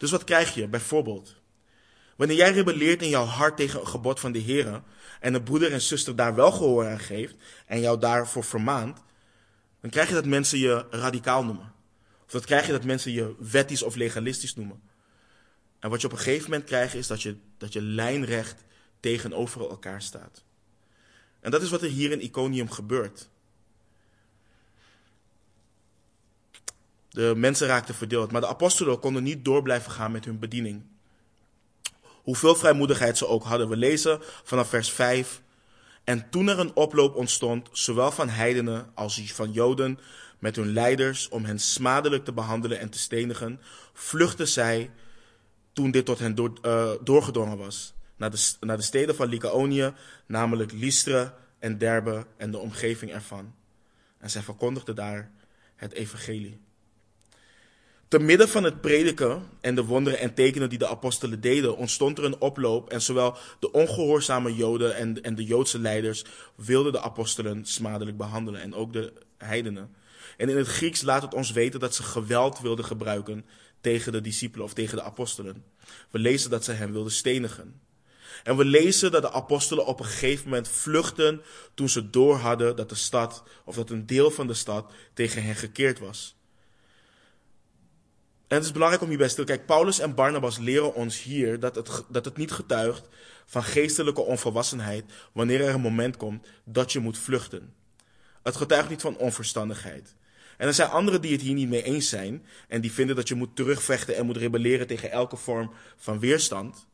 Dus 0.00 0.10
wat 0.10 0.24
krijg 0.24 0.54
je 0.54 0.68
bijvoorbeeld? 0.68 1.36
Wanneer 2.16 2.36
jij 2.36 2.52
rebelleert 2.52 3.02
in 3.02 3.08
jouw 3.08 3.24
hart 3.24 3.56
tegen 3.56 3.80
een 3.80 3.86
gebod 3.86 4.20
van 4.20 4.32
de 4.32 4.38
Heer 4.38 4.82
en 5.20 5.34
een 5.34 5.42
broeder 5.42 5.72
en 5.72 5.80
zuster 5.80 6.16
daar 6.16 6.34
wel 6.34 6.52
gehoor 6.52 6.86
aan 6.86 7.00
geeft 7.00 7.34
en 7.66 7.80
jou 7.80 7.98
daarvoor 7.98 8.44
vermaant, 8.44 8.98
dan 9.80 9.90
krijg 9.90 10.08
je 10.08 10.14
dat 10.14 10.24
mensen 10.24 10.58
je 10.58 10.86
radicaal 10.90 11.44
noemen. 11.44 11.72
Of 12.24 12.30
dat 12.30 12.44
krijg 12.44 12.66
je 12.66 12.72
dat 12.72 12.84
mensen 12.84 13.12
je 13.12 13.34
wettisch 13.38 13.82
of 13.82 13.94
legalistisch 13.94 14.54
noemen. 14.54 14.82
En 15.78 15.90
wat 15.90 16.00
je 16.00 16.06
op 16.06 16.12
een 16.12 16.18
gegeven 16.18 16.50
moment 16.50 16.68
krijgt 16.68 16.94
is 16.94 17.06
dat 17.06 17.22
je, 17.22 17.36
dat 17.58 17.72
je 17.72 17.82
lijnrecht 17.82 18.64
tegenover 19.00 19.60
elkaar 19.60 20.02
staat. 20.02 20.44
En 21.40 21.50
dat 21.50 21.62
is 21.62 21.70
wat 21.70 21.82
er 21.82 21.90
hier 21.90 22.10
in 22.10 22.22
Iconium 22.22 22.70
gebeurt. 22.70 23.28
De 27.10 27.32
mensen 27.36 27.66
raakten 27.66 27.94
verdeeld, 27.94 28.32
maar 28.32 28.40
de 28.40 28.46
apostelen 28.46 29.00
konden 29.00 29.22
niet 29.22 29.44
door 29.44 29.62
blijven 29.62 29.92
gaan 29.92 30.12
met 30.12 30.24
hun 30.24 30.38
bediening. 30.38 30.82
Hoeveel 32.02 32.54
vrijmoedigheid 32.54 33.18
ze 33.18 33.26
ook 33.26 33.44
hadden. 33.44 33.68
We 33.68 33.76
lezen 33.76 34.18
vanaf 34.44 34.68
vers 34.68 34.90
5. 34.90 35.42
En 36.04 36.30
toen 36.30 36.48
er 36.48 36.58
een 36.58 36.76
oploop 36.76 37.14
ontstond, 37.14 37.68
zowel 37.72 38.10
van 38.10 38.28
heidenen 38.28 38.90
als 38.94 39.32
van 39.32 39.52
joden, 39.52 39.98
met 40.38 40.56
hun 40.56 40.72
leiders, 40.72 41.28
om 41.28 41.44
hen 41.44 41.58
smadelijk 41.58 42.24
te 42.24 42.32
behandelen 42.32 42.78
en 42.78 42.90
te 42.90 42.98
stenigen, 42.98 43.60
vluchtten 43.92 44.48
zij, 44.48 44.90
toen 45.72 45.90
dit 45.90 46.04
tot 46.04 46.18
hen 46.18 46.36
uh, 46.62 46.90
doorgedrongen 47.02 47.58
was, 47.58 47.94
naar 48.16 48.30
de, 48.30 48.52
naar 48.60 48.76
de 48.76 48.82
steden 48.82 49.14
van 49.14 49.28
Lycaonië, 49.28 49.92
namelijk 50.26 50.72
Lystra 50.72 51.34
en 51.58 51.78
Derbe 51.78 52.26
en 52.36 52.50
de 52.50 52.58
omgeving 52.58 53.12
ervan. 53.12 53.54
En 54.18 54.30
zij 54.30 54.42
verkondigden 54.42 54.94
daar 54.94 55.30
het 55.76 55.92
evangelie. 55.92 56.60
Te 58.10 58.18
midden 58.18 58.48
van 58.48 58.64
het 58.64 58.80
prediken 58.80 59.42
en 59.60 59.74
de 59.74 59.84
wonderen 59.84 60.18
en 60.18 60.34
tekenen 60.34 60.68
die 60.68 60.78
de 60.78 60.88
apostelen 60.88 61.40
deden, 61.40 61.76
ontstond 61.76 62.18
er 62.18 62.24
een 62.24 62.40
oploop 62.40 62.90
en 62.90 63.02
zowel 63.02 63.36
de 63.60 63.72
ongehoorzame 63.72 64.54
Joden 64.54 64.96
en, 64.96 65.22
en 65.22 65.34
de 65.34 65.44
Joodse 65.44 65.78
leiders 65.78 66.24
wilden 66.54 66.92
de 66.92 67.00
apostelen 67.00 67.64
smadelijk 67.64 68.16
behandelen 68.16 68.60
en 68.60 68.74
ook 68.74 68.92
de 68.92 69.12
heidenen. 69.38 69.94
En 70.36 70.48
in 70.48 70.56
het 70.56 70.66
Grieks 70.66 71.02
laat 71.02 71.22
het 71.22 71.34
ons 71.34 71.52
weten 71.52 71.80
dat 71.80 71.94
ze 71.94 72.02
geweld 72.02 72.60
wilden 72.60 72.84
gebruiken 72.84 73.44
tegen 73.80 74.12
de 74.12 74.20
discipelen 74.20 74.66
of 74.66 74.74
tegen 74.74 74.96
de 74.96 75.02
apostelen. 75.02 75.64
We 76.10 76.18
lezen 76.18 76.50
dat 76.50 76.64
ze 76.64 76.72
hen 76.72 76.92
wilden 76.92 77.12
stenigen. 77.12 77.80
En 78.42 78.56
we 78.56 78.64
lezen 78.64 79.10
dat 79.10 79.22
de 79.22 79.32
apostelen 79.32 79.86
op 79.86 80.00
een 80.00 80.06
gegeven 80.06 80.44
moment 80.44 80.68
vluchten 80.68 81.42
toen 81.74 81.88
ze 81.88 82.10
door 82.10 82.36
hadden 82.36 82.76
dat 82.76 82.88
de 82.88 82.94
stad, 82.94 83.42
of 83.64 83.74
dat 83.74 83.90
een 83.90 84.06
deel 84.06 84.30
van 84.30 84.46
de 84.46 84.54
stad, 84.54 84.92
tegen 85.14 85.42
hen 85.42 85.56
gekeerd 85.56 85.98
was. 85.98 86.38
En 88.50 88.56
het 88.56 88.64
is 88.64 88.72
belangrijk 88.72 89.02
om 89.02 89.08
hierbij 89.08 89.28
stil 89.28 89.44
te 89.44 89.50
kijken. 89.50 89.66
Paulus 89.66 89.98
en 89.98 90.14
Barnabas 90.14 90.58
leren 90.58 90.94
ons 90.94 91.22
hier 91.22 91.60
dat 91.60 91.74
het, 91.74 92.04
dat 92.08 92.24
het 92.24 92.36
niet 92.36 92.52
getuigt 92.52 93.08
van 93.46 93.62
geestelijke 93.62 94.20
onvolwassenheid 94.20 95.04
wanneer 95.32 95.60
er 95.60 95.74
een 95.74 95.80
moment 95.80 96.16
komt 96.16 96.46
dat 96.64 96.92
je 96.92 96.98
moet 96.98 97.18
vluchten. 97.18 97.74
Het 98.42 98.56
getuigt 98.56 98.88
niet 98.88 99.00
van 99.00 99.16
onverstandigheid. 99.16 100.14
En 100.56 100.66
er 100.66 100.74
zijn 100.74 100.88
anderen 100.88 101.20
die 101.20 101.32
het 101.32 101.40
hier 101.40 101.54
niet 101.54 101.68
mee 101.68 101.82
eens 101.82 102.08
zijn 102.08 102.46
en 102.68 102.80
die 102.80 102.92
vinden 102.92 103.16
dat 103.16 103.28
je 103.28 103.34
moet 103.34 103.56
terugvechten 103.56 104.16
en 104.16 104.26
moet 104.26 104.36
rebelleren 104.36 104.86
tegen 104.86 105.10
elke 105.10 105.36
vorm 105.36 105.72
van 105.96 106.18
weerstand. 106.18 106.86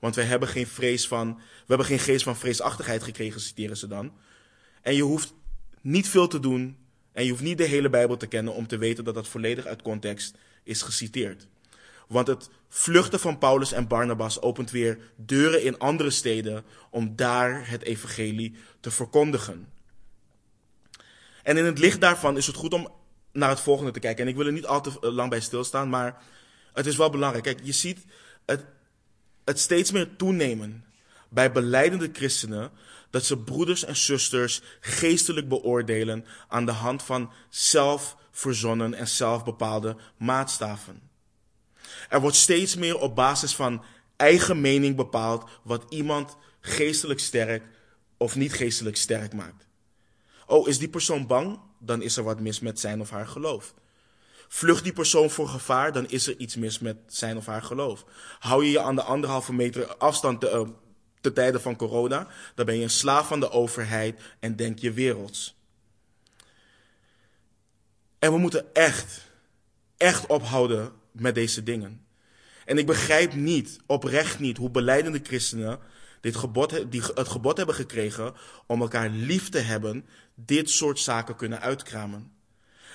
Want 0.00 0.14
we 0.14 0.22
hebben 0.22 0.48
geen 0.48 0.66
vrees 0.66 1.06
van, 1.06 1.34
we 1.36 1.64
hebben 1.66 1.86
geen 1.86 1.98
geest 1.98 2.24
van 2.24 2.36
vreesachtigheid 2.36 3.02
gekregen, 3.02 3.40
citeren 3.40 3.76
ze 3.76 3.86
dan. 3.86 4.12
En 4.82 4.94
je 4.94 5.02
hoeft 5.02 5.34
niet 5.80 6.08
veel 6.08 6.28
te 6.28 6.40
doen 6.40 6.76
en 7.12 7.24
je 7.24 7.30
hoeft 7.30 7.42
niet 7.42 7.58
de 7.58 7.64
hele 7.64 7.90
Bijbel 7.90 8.16
te 8.16 8.26
kennen 8.26 8.54
om 8.54 8.66
te 8.66 8.78
weten 8.78 9.04
dat 9.04 9.14
dat 9.14 9.28
volledig 9.28 9.66
uit 9.66 9.82
context 9.82 10.36
is 10.64 10.82
geciteerd. 10.82 11.46
Want 12.08 12.26
het 12.26 12.48
vluchten 12.68 13.20
van 13.20 13.38
Paulus 13.38 13.72
en 13.72 13.88
Barnabas 13.88 14.40
opent 14.40 14.70
weer 14.70 14.98
deuren 15.16 15.62
in 15.62 15.78
andere 15.78 16.10
steden 16.10 16.64
om 16.90 17.16
daar 17.16 17.68
het 17.68 17.82
evangelie 17.82 18.56
te 18.80 18.90
verkondigen. 18.90 19.68
En 21.42 21.56
in 21.56 21.64
het 21.64 21.78
licht 21.78 22.00
daarvan 22.00 22.36
is 22.36 22.46
het 22.46 22.56
goed 22.56 22.72
om 22.72 22.92
naar 23.32 23.48
het 23.48 23.60
volgende 23.60 23.90
te 23.90 24.00
kijken. 24.00 24.24
En 24.24 24.30
ik 24.30 24.36
wil 24.36 24.46
er 24.46 24.52
niet 24.52 24.66
al 24.66 24.80
te 24.80 25.10
lang 25.10 25.30
bij 25.30 25.40
stilstaan, 25.40 25.88
maar 25.88 26.22
het 26.72 26.86
is 26.86 26.96
wel 26.96 27.10
belangrijk. 27.10 27.44
Kijk, 27.44 27.60
je 27.62 27.72
ziet 27.72 28.04
het, 28.46 28.64
het 29.44 29.60
steeds 29.60 29.90
meer 29.90 30.16
toenemen 30.16 30.84
bij 31.28 31.52
beleidende 31.52 32.10
christenen 32.12 32.70
dat 33.10 33.24
ze 33.24 33.38
broeders 33.38 33.84
en 33.84 33.96
zusters 33.96 34.60
geestelijk 34.80 35.48
beoordelen 35.48 36.24
aan 36.48 36.66
de 36.66 36.72
hand 36.72 37.02
van 37.02 37.32
zelfverzonnen 38.34 38.94
en 38.94 39.08
zelfbepaalde 39.08 39.96
maatstaven. 40.16 41.02
Er 42.08 42.20
wordt 42.20 42.36
steeds 42.36 42.76
meer 42.76 42.98
op 42.98 43.14
basis 43.14 43.54
van 43.54 43.84
eigen 44.16 44.60
mening 44.60 44.96
bepaald 44.96 45.50
wat 45.62 45.84
iemand 45.88 46.36
geestelijk 46.60 47.20
sterk 47.20 47.62
of 48.16 48.36
niet 48.36 48.52
geestelijk 48.52 48.96
sterk 48.96 49.32
maakt. 49.32 49.66
Oh, 50.46 50.68
is 50.68 50.78
die 50.78 50.88
persoon 50.88 51.26
bang? 51.26 51.60
Dan 51.78 52.02
is 52.02 52.16
er 52.16 52.24
wat 52.24 52.40
mis 52.40 52.60
met 52.60 52.80
zijn 52.80 53.00
of 53.00 53.10
haar 53.10 53.26
geloof. 53.26 53.74
Vlucht 54.48 54.82
die 54.82 54.92
persoon 54.92 55.30
voor 55.30 55.48
gevaar, 55.48 55.92
dan 55.92 56.08
is 56.08 56.26
er 56.26 56.36
iets 56.36 56.56
mis 56.56 56.78
met 56.78 56.96
zijn 57.06 57.36
of 57.36 57.46
haar 57.46 57.62
geloof. 57.62 58.04
Hou 58.38 58.64
je 58.64 58.70
je 58.70 58.80
aan 58.80 58.94
de 58.94 59.02
anderhalve 59.02 59.52
meter 59.52 59.96
afstand 59.96 60.40
te, 60.40 60.50
uh, 60.50 60.68
te 61.20 61.32
tijden 61.32 61.60
van 61.60 61.76
corona, 61.76 62.26
dan 62.54 62.66
ben 62.66 62.76
je 62.76 62.82
een 62.82 62.90
slaaf 62.90 63.28
van 63.28 63.40
de 63.40 63.50
overheid 63.50 64.20
en 64.40 64.56
denk 64.56 64.78
je 64.78 64.92
werelds. 64.92 65.54
En 68.24 68.32
we 68.32 68.38
moeten 68.38 68.74
echt, 68.74 69.20
echt 69.96 70.26
ophouden 70.26 70.92
met 71.12 71.34
deze 71.34 71.62
dingen. 71.62 72.06
En 72.64 72.78
ik 72.78 72.86
begrijp 72.86 73.34
niet, 73.34 73.78
oprecht 73.86 74.38
niet, 74.38 74.56
hoe 74.56 74.70
beleidende 74.70 75.20
christenen 75.22 75.78
dit 76.20 76.36
gebod, 76.36 76.84
die 76.90 77.02
het 77.14 77.28
gebod 77.28 77.56
hebben 77.56 77.74
gekregen 77.74 78.34
om 78.66 78.80
elkaar 78.80 79.08
lief 79.08 79.48
te 79.48 79.58
hebben, 79.58 80.06
dit 80.34 80.70
soort 80.70 80.98
zaken 80.98 81.36
kunnen 81.36 81.60
uitkramen. 81.60 82.32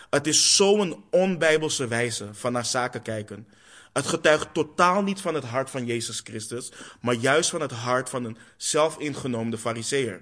Het 0.10 0.28
is 0.28 0.56
zo'n 0.56 1.04
onbijbelse 1.12 1.88
wijze 1.88 2.34
van 2.34 2.52
naar 2.52 2.66
zaken 2.66 3.02
kijken. 3.02 3.48
Het 3.94 4.08
getuigt 4.08 4.54
totaal 4.54 5.04
niet 5.04 5.22
van 5.22 5.34
het 5.34 5.44
hart 5.44 5.70
van 5.70 5.86
Jezus 5.86 6.20
Christus, 6.20 6.72
maar 7.02 7.16
juist 7.16 7.50
van 7.50 7.62
het 7.62 7.72
hart 7.72 8.10
van 8.10 8.24
een 8.24 8.38
zelfingenomen 8.58 9.60
fariseer. 9.60 10.22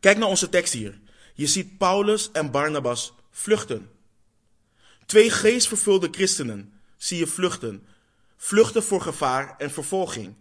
Kijk 0.00 0.18
naar 0.18 0.28
onze 0.28 0.48
tekst 0.48 0.72
hier. 0.72 1.00
Je 1.34 1.46
ziet 1.46 1.78
Paulus 1.78 2.30
en 2.30 2.50
Barnabas 2.50 3.14
vluchten. 3.32 3.90
Twee 5.06 5.30
geestvervulde 5.30 6.08
christenen 6.10 6.72
zie 6.96 7.18
je 7.18 7.26
vluchten. 7.26 7.86
Vluchten 8.36 8.82
voor 8.82 9.00
gevaar 9.00 9.54
en 9.58 9.70
vervolging. 9.70 10.34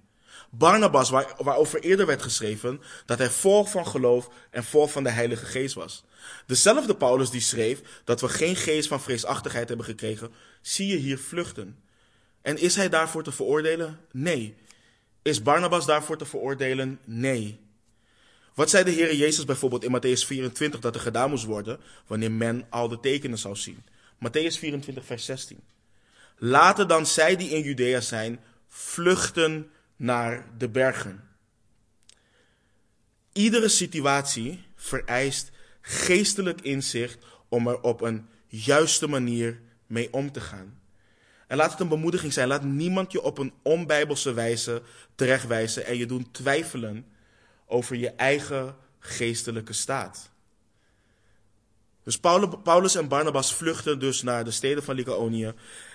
Barnabas, 0.49 1.09
waar, 1.09 1.33
waarover 1.37 1.79
eerder 1.79 2.05
werd 2.05 2.21
geschreven 2.21 2.81
dat 3.05 3.17
hij 3.17 3.29
vol 3.29 3.65
van 3.65 3.87
geloof 3.87 4.29
en 4.49 4.63
vol 4.63 4.87
van 4.87 5.03
de 5.03 5.09
Heilige 5.09 5.45
Geest 5.45 5.75
was. 5.75 6.03
Dezelfde 6.45 6.95
Paulus 6.95 7.29
die 7.29 7.41
schreef 7.41 7.81
dat 8.03 8.21
we 8.21 8.29
geen 8.29 8.55
geest 8.55 8.87
van 8.87 9.01
vreesachtigheid 9.01 9.67
hebben 9.67 9.85
gekregen, 9.85 10.31
zie 10.61 10.87
je 10.87 10.97
hier 10.97 11.19
vluchten. 11.19 11.79
En 12.41 12.57
is 12.57 12.75
hij 12.75 12.89
daarvoor 12.89 13.23
te 13.23 13.31
veroordelen? 13.31 13.99
Nee. 14.11 14.55
Is 15.21 15.41
Barnabas 15.41 15.85
daarvoor 15.85 16.17
te 16.17 16.25
veroordelen? 16.25 16.99
Nee. 17.05 17.59
Wat 18.53 18.69
zei 18.69 18.83
de 18.83 18.91
Heer 18.91 19.15
Jezus 19.15 19.45
bijvoorbeeld 19.45 19.83
in 19.83 19.97
Matthäus 19.97 20.25
24 20.25 20.79
dat 20.79 20.95
er 20.95 21.01
gedaan 21.01 21.29
moest 21.29 21.45
worden 21.45 21.79
wanneer 22.07 22.31
men 22.31 22.65
al 22.69 22.87
de 22.87 22.99
tekenen 22.99 23.37
zou 23.37 23.55
zien? 23.55 23.83
Matthäus 24.15 24.59
24, 24.59 25.05
vers 25.05 25.25
16. 25.25 25.59
Laten 26.37 26.87
dan 26.87 27.05
zij 27.05 27.35
die 27.35 27.49
in 27.49 27.61
Judea 27.61 28.01
zijn, 28.01 28.39
vluchten 28.67 29.69
naar 29.95 30.47
de 30.57 30.69
bergen. 30.69 31.23
Iedere 33.33 33.67
situatie 33.67 34.63
vereist 34.75 35.51
geestelijk 35.81 36.61
inzicht 36.61 37.25
om 37.49 37.67
er 37.67 37.81
op 37.81 38.01
een 38.01 38.27
juiste 38.47 39.07
manier 39.07 39.59
mee 39.87 40.13
om 40.13 40.31
te 40.31 40.41
gaan. 40.41 40.79
En 41.47 41.57
laat 41.57 41.71
het 41.71 41.79
een 41.79 41.87
bemoediging 41.87 42.33
zijn. 42.33 42.47
Laat 42.47 42.63
niemand 42.63 43.11
je 43.11 43.21
op 43.21 43.37
een 43.37 43.53
onbijbelse 43.61 44.33
wijze 44.33 44.81
terechtwijzen 45.15 45.85
en 45.85 45.97
je 45.97 46.05
doen 46.05 46.31
twijfelen 46.31 47.05
over 47.71 47.95
je 47.95 48.09
eigen 48.09 48.75
geestelijke 48.99 49.73
staat. 49.73 50.31
Dus 52.03 52.19
Paulus 52.63 52.95
en 52.95 53.07
Barnabas 53.07 53.55
vluchten 53.55 53.99
dus 53.99 54.21
naar 54.21 54.43
de 54.43 54.51
steden 54.51 54.83
van 54.83 54.95
Lycaonië. 54.95 55.53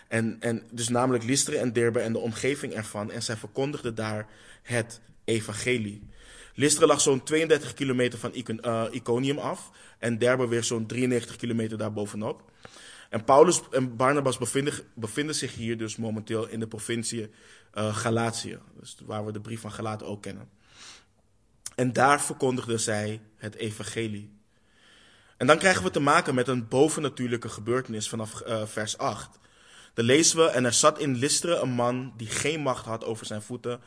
En, 0.08 0.36
en 0.40 0.62
dus 0.70 0.88
namelijk 0.88 1.24
Lystra 1.24 1.54
en 1.54 1.72
Derbe 1.72 2.00
en 2.00 2.12
de 2.12 2.18
omgeving 2.18 2.72
ervan. 2.72 3.10
En 3.10 3.22
zij 3.22 3.36
verkondigden 3.36 3.94
daar 3.94 4.26
het 4.62 5.00
evangelie. 5.24 6.02
Lystra 6.54 6.86
lag 6.86 7.00
zo'n 7.00 7.22
32 7.22 7.74
kilometer 7.74 8.18
van 8.18 8.32
uh, 8.34 8.84
Iconium 8.90 9.38
af. 9.38 9.70
En 9.98 10.18
Derbe 10.18 10.48
weer 10.48 10.64
zo'n 10.64 10.86
93 10.86 11.36
kilometer 11.36 11.78
daarbovenop. 11.78 12.50
En 13.10 13.24
Paulus 13.24 13.60
en 13.70 13.96
Barnabas 13.96 14.38
bevinden, 14.38 14.74
bevinden 14.94 15.34
zich 15.34 15.54
hier 15.54 15.78
dus 15.78 15.96
momenteel 15.96 16.48
in 16.48 16.60
de 16.60 16.66
provincie 16.66 17.30
uh, 17.74 17.96
Galatië. 17.96 18.58
Dus 18.80 18.96
waar 19.04 19.26
we 19.26 19.32
de 19.32 19.40
brief 19.40 19.60
van 19.60 19.72
Galaten 19.72 20.06
ook 20.06 20.22
kennen. 20.22 20.48
En 21.76 21.92
daar 21.92 22.22
verkondigden 22.22 22.80
zij 22.80 23.20
het 23.36 23.54
evangelie. 23.54 24.30
En 25.36 25.46
dan 25.46 25.58
krijgen 25.58 25.82
we 25.82 25.90
te 25.90 26.00
maken 26.00 26.34
met 26.34 26.48
een 26.48 26.68
bovennatuurlijke 26.68 27.48
gebeurtenis 27.48 28.08
vanaf 28.08 28.42
uh, 28.46 28.66
vers 28.66 28.98
8. 28.98 29.38
Dan 29.94 30.04
lezen 30.04 30.38
we, 30.38 30.44
en 30.44 30.64
er 30.64 30.72
zat 30.72 30.98
in 30.98 31.16
Listeren 31.16 31.62
een 31.62 31.70
man 31.70 32.12
die 32.16 32.26
geen 32.26 32.60
macht 32.60 32.84
had 32.84 33.04
over 33.04 33.26
zijn 33.26 33.42
voeten. 33.42 33.80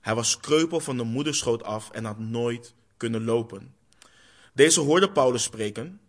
Hij 0.00 0.14
was 0.14 0.40
kreupel 0.40 0.80
van 0.80 0.96
de 0.96 1.02
moederschoot 1.02 1.62
af 1.62 1.90
en 1.90 2.04
had 2.04 2.18
nooit 2.18 2.74
kunnen 2.96 3.24
lopen. 3.24 3.74
Deze 4.52 4.80
hoorde 4.80 5.10
Paulus 5.10 5.42
spreken. 5.42 6.00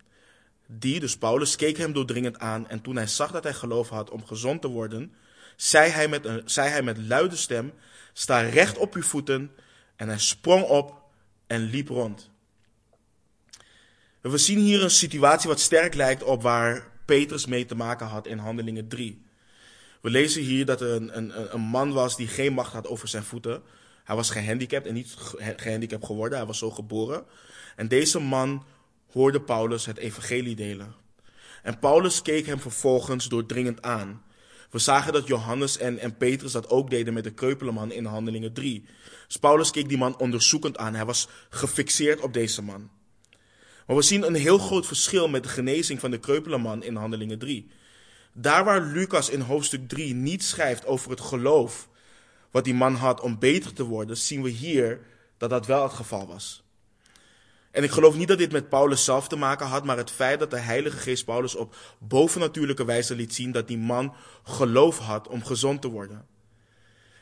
Die, 0.68 1.00
dus 1.00 1.18
Paulus, 1.18 1.56
keek 1.56 1.78
hem 1.78 1.94
doordringend 1.94 2.40
aan 2.40 2.68
en 2.68 2.82
toen 2.82 2.96
hij 2.96 3.08
zag 3.08 3.32
dat 3.32 3.44
hij 3.44 3.54
geloof 3.54 3.90
had 3.90 4.10
om 4.10 4.26
gezond 4.26 4.62
te 4.62 4.68
worden, 4.68 5.14
zei 5.56 5.90
hij 5.90 6.08
met, 6.08 6.26
een, 6.26 6.42
zei 6.46 6.70
hij 6.70 6.82
met 6.82 6.98
luide 6.98 7.36
stem, 7.36 7.74
sta 8.14 8.40
recht 8.40 8.78
op 8.78 8.96
uw 8.96 9.04
voeten. 9.04 9.52
En 9.96 10.08
hij 10.08 10.20
sprong 10.20 10.64
op 10.64 11.05
en 11.48 11.62
liep 11.62 11.90
rond. 11.90 12.30
We 14.22 14.38
zien 14.38 14.60
hier 14.60 14.84
een 14.84 14.92
situatie 14.92 15.50
wat 15.50 15.60
sterk 15.60 15.94
lijkt 15.94 16.24
op 16.24 16.42
waar 16.42 16.92
Petrus 17.06 17.46
mee 17.46 17.66
te 17.66 17.76
maken 17.76 18.08
had 18.08 18.28
in 18.28 18.38
Handelingen 18.38 18.88
3. 18.88 19.24
We 20.02 20.10
lezen 20.10 20.42
hier 20.42 20.66
dat 20.66 20.82
er 20.82 20.92
een, 20.92 21.18
een, 21.18 21.54
een 21.54 21.62
man 21.62 21.94
was 21.94 22.16
die 22.16 22.28
geen 22.28 22.54
macht 22.54 22.74
had 22.74 22.88
over 22.88 23.08
zijn 23.08 23.24
voeten. 23.24 23.64
Hij 24.04 24.16
was 24.16 24.30
gehandicapt 24.30 24.88
en 24.88 24.94
niet 24.94 25.16
gehandicapt 25.38 26.06
geworden, 26.06 26.38
hij 26.38 26.48
was 26.48 26.58
zo 26.58 26.72
geboren. 26.72 27.26
En 27.76 27.88
deze 27.88 28.20
man 28.20 28.66
hoorde 29.12 29.42
Paulus 29.42 29.86
het 29.86 29.98
evangelie 29.98 30.56
delen. 30.56 30.96
En 31.64 31.80
Paulus 31.80 32.22
keek 32.22 32.46
hem 32.46 32.60
vervolgens 32.60 33.28
doordringend 33.28 33.82
aan. 33.82 34.24
We 34.76 34.82
zagen 34.82 35.14
dat 35.14 35.28
Johannes 35.28 35.78
en, 35.78 36.00
en 36.00 36.18
Petrus 36.18 36.52
dat 36.52 36.70
ook 36.70 36.90
deden 36.90 37.14
met 37.14 37.24
de 37.24 37.34
kreupele 37.34 37.72
man 37.72 37.92
in 37.92 38.06
Handelingen 38.06 38.54
3. 38.54 38.86
Dus 39.28 39.38
Paulus 39.38 39.72
keek 39.72 39.90
die 39.90 39.98
man 39.98 40.18
onderzoekend 40.18 40.78
aan. 40.78 40.96
Hij 40.96 41.06
was 41.06 41.28
gefixeerd 41.50 42.22
op 42.22 42.34
deze 42.34 42.62
man. 42.62 42.90
Maar 43.88 43.96
we 43.96 44.02
zien 44.02 44.24
een 44.24 44.36
heel 44.36 44.58
groot 44.58 44.86
verschil 44.86 45.28
met 45.28 45.44
de 45.44 45.50
genezing 45.50 46.00
van 46.00 46.12
de 46.12 46.20
kreupele 46.20 46.58
man 46.58 46.84
in 46.84 46.96
Handelingen 46.96 47.40
3. 47.40 47.70
Daar 48.34 48.64
waar 48.64 48.82
Lucas 48.82 49.30
in 49.30 49.42
hoofdstuk 49.42 49.88
3 49.88 50.14
niet 50.14 50.44
schrijft 50.44 50.86
over 50.86 51.10
het 51.10 51.22
geloof 51.22 51.90
wat 52.52 52.64
die 52.64 52.74
man 52.74 52.96
had 52.96 53.22
om 53.22 53.40
beter 53.40 53.74
te 53.74 53.84
worden, 53.84 54.18
zien 54.18 54.42
we 54.42 54.50
hier 54.50 55.00
dat 55.38 55.50
dat 55.50 55.66
wel 55.66 55.84
het 55.84 55.94
geval 55.94 56.28
was. 56.28 56.64
En 57.76 57.84
ik 57.84 57.92
geloof 57.92 58.16
niet 58.16 58.28
dat 58.28 58.38
dit 58.38 58.52
met 58.52 58.70
Paulus 58.70 59.04
zelf 59.04 59.28
te 59.28 59.36
maken 59.36 59.66
had, 59.66 59.84
maar 59.84 59.98
het 59.98 60.12
feit 60.12 60.40
dat 60.40 60.52
de 60.52 60.60
Heilige 60.60 60.98
Geest 60.98 61.26
Paulus 61.26 61.56
op 61.56 61.76
bovennatuurlijke 62.00 62.86
wijze 62.86 63.16
liet 63.16 63.34
zien 63.34 63.52
dat 63.52 63.68
die 63.68 63.78
man 63.78 64.16
geloof 64.44 64.98
had 64.98 65.28
om 65.28 65.44
gezond 65.44 65.82
te 65.82 65.88
worden. 65.88 66.26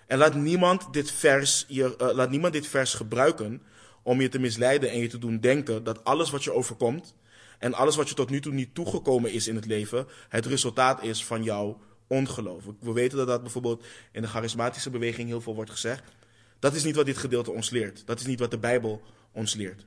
En 0.08 0.18
laat 0.18 0.36
niemand 0.36 0.94
dit 0.94 1.12
vers, 1.12 1.66
je, 1.68 1.96
uh, 2.02 2.14
laat 2.14 2.30
niemand 2.30 2.54
dit 2.54 2.68
vers 2.68 2.94
gebruiken 2.94 3.62
om 4.04 4.22
je 4.22 4.30
te 4.30 4.40
misleiden 4.40 4.90
en 4.90 5.00
je 5.00 5.08
te 5.08 5.18
doen 5.18 5.40
denken 5.40 5.84
dat 5.84 6.04
alles 6.04 6.30
wat 6.30 6.44
je 6.44 6.54
overkomt 6.54 7.16
en 7.60 7.74
alles 7.74 7.96
wat 7.96 8.10
je 8.10 8.16
tot 8.16 8.30
nu 8.30 8.40
toe 8.40 8.54
niet 8.54 8.76
toegekomen 8.76 9.32
is 9.32 9.48
in 9.48 9.56
het 9.56 9.66
leven, 9.66 10.08
het 10.30 10.46
resultaat 10.46 11.04
is 11.04 11.26
van 11.26 11.44
jouw 11.44 11.80
ongeloof. 12.08 12.64
We 12.80 12.92
weten 12.92 13.18
dat 13.18 13.28
dat 13.28 13.42
bijvoorbeeld 13.42 13.86
in 14.12 14.22
de 14.22 14.28
charismatische 14.28 14.90
beweging 14.90 15.28
heel 15.28 15.42
veel 15.42 15.56
wordt 15.56 15.72
gezegd. 15.72 16.04
Dat 16.60 16.74
is 16.74 16.84
niet 16.84 16.96
wat 16.96 17.06
dit 17.06 17.18
gedeelte 17.18 17.52
ons 17.52 17.70
leert. 17.70 18.04
Dat 18.06 18.20
is 18.20 18.26
niet 18.26 18.40
wat 18.40 18.52
de 18.52 18.58
Bijbel 18.58 19.02
ons 19.32 19.54
leert. 19.54 19.86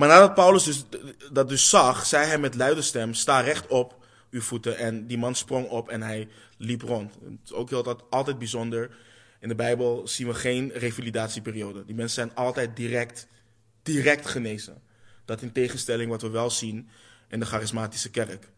Maar 0.00 0.08
nadat 0.08 0.34
Paulus 0.34 0.64
dus, 0.64 0.84
dat 1.32 1.48
dus 1.48 1.68
zag, 1.68 2.06
zei 2.06 2.26
hij 2.26 2.38
met 2.38 2.54
luide 2.54 2.82
stem: 2.82 3.14
Sta 3.14 3.40
recht 3.40 3.66
op 3.66 4.04
uw 4.30 4.40
voeten. 4.40 4.76
En 4.76 5.06
die 5.06 5.18
man 5.18 5.34
sprong 5.34 5.68
op 5.68 5.88
en 5.88 6.02
hij 6.02 6.28
liep 6.56 6.82
rond. 6.82 7.14
Het 7.14 7.38
is 7.44 7.52
ook 7.52 7.72
altijd, 7.72 8.10
altijd 8.10 8.38
bijzonder. 8.38 8.90
In 9.40 9.48
de 9.48 9.54
Bijbel 9.54 10.08
zien 10.08 10.26
we 10.26 10.34
geen 10.34 10.70
revalidatieperiode. 10.74 11.84
Die 11.84 11.94
mensen 11.94 12.14
zijn 12.14 12.34
altijd 12.34 12.76
direct, 12.76 13.26
direct 13.82 14.28
genezen. 14.28 14.82
Dat 15.24 15.42
in 15.42 15.52
tegenstelling 15.52 16.10
wat 16.10 16.22
we 16.22 16.28
wel 16.28 16.50
zien 16.50 16.88
in 17.28 17.40
de 17.40 17.46
charismatische 17.46 18.10
kerk. 18.10 18.48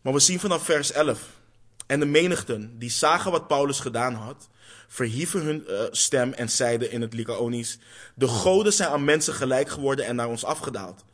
Maar 0.00 0.12
we 0.12 0.20
zien 0.20 0.40
vanaf 0.40 0.64
vers 0.64 0.92
11. 0.92 1.40
En 1.86 2.00
de 2.00 2.06
menigten 2.06 2.78
die 2.78 2.90
zagen 2.90 3.30
wat 3.30 3.48
Paulus 3.48 3.80
gedaan 3.80 4.14
had, 4.14 4.48
verhieven 4.88 5.40
hun 5.40 5.64
uh, 5.68 5.80
stem 5.90 6.32
en 6.32 6.50
zeiden 6.50 6.90
in 6.90 7.00
het 7.00 7.14
Lycaonisch: 7.14 7.78
De 8.14 8.28
goden 8.28 8.72
zijn 8.72 8.88
aan 8.88 9.04
mensen 9.04 9.34
gelijk 9.34 9.68
geworden 9.68 10.06
en 10.06 10.16
naar 10.16 10.28
ons 10.28 10.44
afgedaald. 10.44 11.04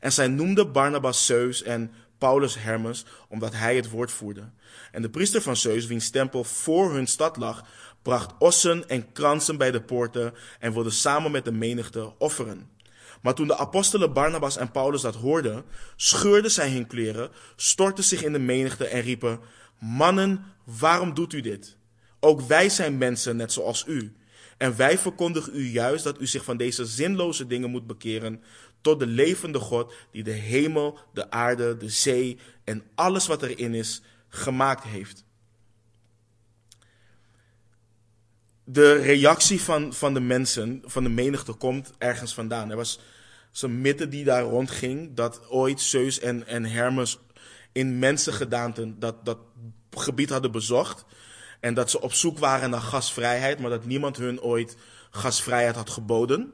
En 0.00 0.12
zij 0.12 0.28
noemden 0.28 0.72
Barnabas 0.72 1.26
Zeus 1.26 1.62
en 1.62 1.92
Paulus 2.18 2.54
Hermes, 2.58 3.04
omdat 3.28 3.54
hij 3.54 3.76
het 3.76 3.90
woord 3.90 4.12
voerde. 4.12 4.50
En 4.92 5.02
de 5.02 5.10
priester 5.10 5.42
van 5.42 5.56
Zeus, 5.56 5.86
wiens 5.86 6.10
tempel 6.10 6.44
voor 6.44 6.92
hun 6.92 7.06
stad 7.06 7.36
lag, 7.36 7.64
bracht 8.02 8.34
ossen 8.38 8.88
en 8.88 9.12
kransen 9.12 9.56
bij 9.56 9.70
de 9.70 9.82
poorten 9.82 10.34
en 10.58 10.72
wilde 10.72 10.90
samen 10.90 11.30
met 11.30 11.44
de 11.44 11.52
menigte 11.52 12.12
offeren. 12.18 12.68
Maar 13.22 13.34
toen 13.34 13.46
de 13.46 13.56
apostelen 13.56 14.12
Barnabas 14.12 14.56
en 14.56 14.70
Paulus 14.70 15.00
dat 15.00 15.14
hoorden, 15.14 15.64
scheurden 15.96 16.50
zij 16.50 16.70
hun 16.70 16.86
kleren, 16.86 17.30
stortten 17.56 18.04
zich 18.04 18.22
in 18.22 18.32
de 18.32 18.38
menigte 18.38 18.86
en 18.86 19.00
riepen: 19.00 19.40
Mannen, 19.78 20.44
waarom 20.64 21.14
doet 21.14 21.32
u 21.32 21.40
dit? 21.40 21.76
Ook 22.20 22.40
wij 22.40 22.68
zijn 22.68 22.98
mensen 22.98 23.36
net 23.36 23.52
zoals 23.52 23.84
u. 23.86 24.12
En 24.56 24.76
wij 24.76 24.98
verkondigen 24.98 25.56
u 25.56 25.70
juist 25.70 26.04
dat 26.04 26.20
u 26.20 26.26
zich 26.26 26.44
van 26.44 26.56
deze 26.56 26.86
zinloze 26.86 27.46
dingen 27.46 27.70
moet 27.70 27.86
bekeren 27.86 28.42
tot 28.80 28.98
de 28.98 29.06
levende 29.06 29.58
God 29.58 29.92
die 30.10 30.22
de 30.22 30.30
hemel, 30.30 30.98
de 31.12 31.30
aarde, 31.30 31.76
de 31.76 31.88
zee 31.88 32.38
en 32.64 32.82
alles 32.94 33.26
wat 33.26 33.42
erin 33.42 33.74
is 33.74 34.02
gemaakt 34.28 34.84
heeft. 34.84 35.24
De 38.64 38.92
reactie 38.92 39.60
van, 39.60 39.94
van 39.94 40.14
de 40.14 40.20
mensen, 40.20 40.82
van 40.84 41.02
de 41.02 41.08
menigte, 41.08 41.52
komt 41.52 41.92
ergens 41.98 42.34
vandaan. 42.34 42.70
Er 42.70 42.76
was 42.76 43.00
zo'n 43.50 43.80
mythe 43.80 44.08
die 44.08 44.24
daar 44.24 44.42
rondging 44.42 45.14
dat 45.14 45.48
ooit 45.48 45.80
Zeus 45.80 46.18
en, 46.18 46.46
en 46.46 46.64
Hermes 46.64 47.18
in 47.72 47.98
mensengedaanten 47.98 48.98
dat, 48.98 49.24
dat 49.24 49.38
gebied 49.90 50.30
hadden 50.30 50.52
bezocht. 50.52 51.04
En 51.60 51.74
dat 51.74 51.90
ze 51.90 52.00
op 52.00 52.12
zoek 52.12 52.38
waren 52.38 52.70
naar 52.70 52.80
gasvrijheid, 52.80 53.58
maar 53.58 53.70
dat 53.70 53.84
niemand 53.84 54.16
hun 54.16 54.40
ooit 54.40 54.76
gasvrijheid 55.10 55.74
had 55.74 55.90
geboden. 55.90 56.52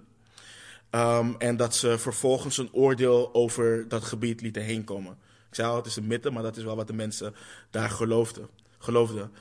Um, 0.90 1.34
en 1.38 1.57
dat 1.57 1.74
ze 1.74 1.98
vervolgens 1.98 2.59
een 2.59 2.72
oordeel 2.72 3.34
over 3.34 3.88
dat 3.88 4.04
gebied 4.04 4.40
lieten 4.40 4.62
heen 4.62 4.84
komen. 4.84 5.12
Ik 5.48 5.54
zei 5.54 5.68
al, 5.68 5.76
het 5.76 5.86
is 5.86 5.96
een 5.96 6.07
mythe, 6.07 6.30
maar 6.30 6.42
dat 6.42 6.57
is 6.57 6.64
wel 6.64 6.76
wat 6.76 6.86
de 6.86 6.92
mensen 6.92 7.34
daar 7.70 7.90
geloofden. 7.90 8.48
geloofden. 8.78 9.32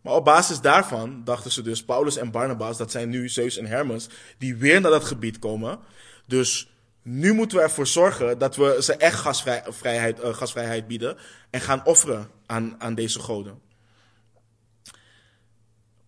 Maar 0.00 0.14
op 0.14 0.24
basis 0.24 0.60
daarvan 0.60 1.24
dachten 1.24 1.52
ze 1.52 1.62
dus, 1.62 1.84
Paulus 1.84 2.16
en 2.16 2.30
Barnabas, 2.30 2.76
dat 2.76 2.90
zijn 2.90 3.08
nu 3.08 3.28
Zeus 3.28 3.56
en 3.56 3.66
Hermes, 3.66 4.08
die 4.38 4.56
weer 4.56 4.80
naar 4.80 4.90
dat 4.90 5.04
gebied 5.04 5.38
komen. 5.38 5.78
Dus 6.26 6.68
nu 7.02 7.32
moeten 7.32 7.56
we 7.56 7.62
ervoor 7.62 7.86
zorgen 7.86 8.38
dat 8.38 8.56
we 8.56 8.78
ze 8.80 8.96
echt 8.96 9.18
gasvrijheid, 9.18 10.24
uh, 10.24 10.34
gasvrijheid 10.34 10.86
bieden 10.86 11.16
en 11.50 11.60
gaan 11.60 11.84
offeren 11.84 12.30
aan, 12.46 12.74
aan 12.78 12.94
deze 12.94 13.20
goden. 13.20 13.58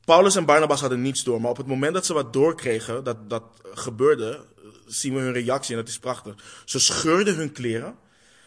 Paulus 0.07 0.37
en 0.37 0.45
Barnabas 0.45 0.81
hadden 0.81 1.03
niets 1.03 1.25
door, 1.25 1.41
maar 1.41 1.51
op 1.51 1.57
het 1.57 1.67
moment 1.67 1.95
dat 1.95 2.07
ze 2.07 2.13
wat 2.13 2.33
doorkregen, 2.33 3.05
dat, 3.05 3.31
dat 3.31 3.43
gebeurde, 3.63 4.45
zien 4.87 5.15
we 5.15 5.21
hun 5.21 5.33
reactie 5.33 5.75
en 5.75 5.81
dat 5.81 5.89
is 5.89 5.99
prachtig. 5.99 6.35
Ze 6.65 6.79
scheurden 6.79 7.35
hun 7.35 7.53
kleren 7.53 7.97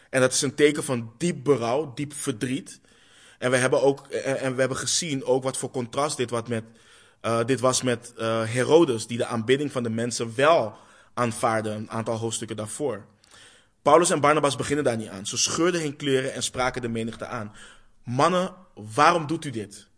en 0.10 0.22
dat 0.22 0.34
is 0.34 0.42
een 0.42 0.56
teken 0.56 0.84
van 0.84 1.14
diep 1.18 1.44
berouw, 1.44 1.92
diep 1.96 2.14
verdriet. 2.14 2.80
En 3.38 3.52
we 3.52 3.58
hebben 3.58 3.82
ook 3.82 4.08
en 4.08 4.54
we 4.54 4.60
hebben 4.60 4.78
gezien 4.78 5.26
ook 5.26 5.44
wat 5.44 5.58
voor 5.58 5.72
contrast 5.72 6.18
dit, 6.18 6.30
wat 6.30 6.48
met, 6.48 6.64
uh, 7.22 7.46
dit 7.46 7.60
was 7.60 7.82
met 7.82 8.14
uh, 8.18 8.44
Herodes, 8.44 9.08
die 9.08 9.18
de 9.18 9.26
aanbidding 9.26 9.72
van 9.72 9.84
de 9.84 9.90
mensen 9.90 10.36
wel 10.36 10.78
aanvaarde, 11.14 11.70
een 11.70 11.92
aantal 11.92 12.16
hoofdstukken 12.16 12.58
daarvoor. 12.58 13.06
Paulus 13.82 14.10
en 14.10 14.20
Barnabas 14.20 14.56
beginnen 14.56 14.86
daar 14.86 14.98
niet 14.98 15.10
aan. 15.10 15.26
Ze 15.26 15.38
scheurden 15.38 15.82
hun 15.82 15.96
kleren 15.96 16.34
en 16.34 16.44
spraken 16.44 16.82
de 16.82 16.90
menigte 16.90 17.26
aan. 17.26 17.56
Mannen, 18.04 18.56
waarom 18.74 19.28
doet 19.28 19.46
u 19.46 19.50
dit? 19.50 19.89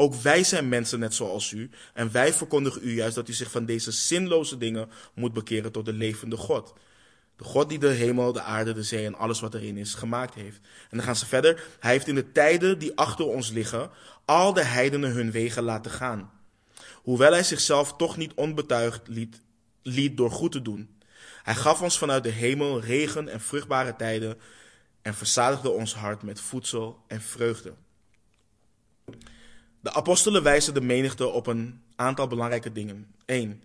Ook 0.00 0.14
wij 0.14 0.44
zijn 0.44 0.68
mensen 0.68 0.98
net 0.98 1.14
zoals 1.14 1.52
u. 1.52 1.70
En 1.94 2.12
wij 2.12 2.32
verkondigen 2.32 2.80
u 2.84 2.94
juist 2.94 3.14
dat 3.14 3.28
u 3.28 3.32
zich 3.32 3.50
van 3.50 3.64
deze 3.64 3.92
zinloze 3.92 4.58
dingen 4.58 4.88
moet 5.14 5.32
bekeren 5.32 5.72
tot 5.72 5.84
de 5.84 5.92
levende 5.92 6.36
God. 6.36 6.74
De 7.36 7.44
God 7.44 7.68
die 7.68 7.78
de 7.78 7.88
hemel, 7.88 8.32
de 8.32 8.42
aarde, 8.42 8.72
de 8.72 8.82
zee 8.82 9.06
en 9.06 9.14
alles 9.14 9.40
wat 9.40 9.54
erin 9.54 9.76
is 9.76 9.94
gemaakt 9.94 10.34
heeft. 10.34 10.56
En 10.90 10.96
dan 10.96 11.02
gaan 11.02 11.16
ze 11.16 11.26
verder. 11.26 11.64
Hij 11.80 11.90
heeft 11.92 12.08
in 12.08 12.14
de 12.14 12.32
tijden 12.32 12.78
die 12.78 12.96
achter 12.96 13.26
ons 13.26 13.50
liggen 13.50 13.90
al 14.24 14.52
de 14.52 14.64
heidenen 14.64 15.12
hun 15.12 15.30
wegen 15.30 15.62
laten 15.62 15.90
gaan. 15.90 16.30
Hoewel 16.94 17.32
hij 17.32 17.44
zichzelf 17.44 17.96
toch 17.96 18.16
niet 18.16 18.34
onbetuigd 18.34 19.08
liet, 19.08 19.40
liet 19.82 20.16
door 20.16 20.30
goed 20.30 20.52
te 20.52 20.62
doen. 20.62 20.98
Hij 21.42 21.54
gaf 21.54 21.82
ons 21.82 21.98
vanuit 21.98 22.22
de 22.22 22.30
hemel 22.30 22.80
regen 22.80 23.28
en 23.28 23.40
vruchtbare 23.40 23.96
tijden 23.96 24.38
en 25.02 25.14
verzadigde 25.14 25.70
ons 25.70 25.94
hart 25.94 26.22
met 26.22 26.40
voedsel 26.40 27.04
en 27.06 27.20
vreugde. 27.20 27.74
De 29.80 29.92
apostelen 29.92 30.42
wijzen 30.42 30.74
de 30.74 30.80
menigte 30.80 31.26
op 31.26 31.46
een 31.46 31.82
aantal 31.96 32.26
belangrijke 32.26 32.72
dingen. 32.72 33.14
Eén, 33.26 33.62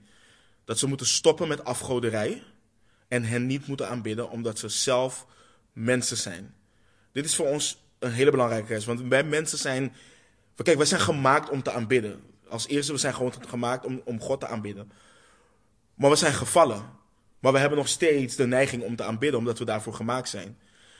dat 0.66 0.80
ze 0.80 0.88
moeten 0.88 1.07
stoppen 1.07 1.47
met 1.47 1.66
afgoderij 1.66 2.43
en 3.07 3.24
hen 3.24 3.45
niet 3.45 3.68
moeten 3.68 3.89
aanbidden 3.89 4.30
omdat 4.30 4.59
ze 4.59 4.70
zelf 4.70 5.26
mensen 5.74 6.18
zijn. 6.18 6.55
Dit 7.11 7.26
is 7.26 7.36
voor 7.36 7.47
ons 7.47 7.84
een 7.99 8.11
hele 8.11 8.32
belangrijke 8.32 8.74
les, 8.74 8.86
want 8.86 9.01
wij 9.01 9.24
mensen 9.24 9.57
zijn, 9.57 9.93
kijk, 10.55 10.78
wij 10.78 10.86
zijn 10.86 11.01
gemaakt 11.01 11.49
om 11.49 11.64
te 11.64 11.72
aanbidden. 11.72 12.24
Als 12.49 12.68
eerste, 12.68 12.91
we 12.91 12.97
zijn 12.97 13.14
gewoon 13.14 13.34
gemaakt 13.47 13.86
om, 13.86 14.01
om 14.05 14.20
God 14.20 14.39
te 14.39 14.47
aanbidden. 14.47 14.91
Maar 15.93 16.09
we 16.09 16.16
zijn 16.16 16.34
gevallen. 16.34 16.86
Maar 17.39 17.51
we 17.51 17.59
hebben 17.59 17.78
nog 17.78 17.88
steeds 17.88 18.36
de 18.36 18.47
neiging 18.47 18.84
om 18.84 18.95
te 18.95 19.03
aanbidden, 19.03 19.39
omdat 19.39 19.59
we 19.59 19.66
daarvoor 19.66 19.93
gemaakt 19.93 20.30
zijn. 20.30 20.57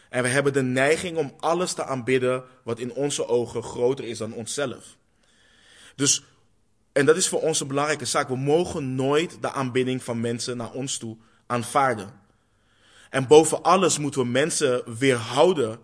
En 0.09 0.24
we 0.24 0.30
hebben 0.30 0.53
de 0.53 0.61
neiging 0.61 1.18
om 1.18 1.34
alles 1.39 1.74
te 1.74 1.84
aanbidden 1.84 2.43
wat 2.64 2.80
in 2.80 2.93
onze 2.93 3.28
ogen 3.28 3.64
groter 3.64 4.05
is 4.05 4.18
dan 4.18 4.34
onszelf. 4.34 4.97
Dus, 5.96 6.24
en 6.91 7.06
dat 7.06 7.18
is 7.18 7.28
voor 7.28 7.41
ons 7.41 7.60
een 7.60 7.68
belangrijke 7.68 8.06
zaak. 8.06 8.28
We 8.28 8.38
mogen 8.38 8.96
nooit 8.96 9.38
de 9.41 9.52
aanbidding 9.52 10.04
van 10.04 10.22
mensen 10.22 10.58
naar 10.58 10.72
ons 10.72 10.98
toe 10.98 11.18
aanvaarden. 11.46 12.22
En 13.10 13.28
boven 13.28 13.64
alles 13.64 13.98
moeten 13.98 14.22
we 14.22 14.28
mensen 14.28 14.98
weerhouden 14.98 15.80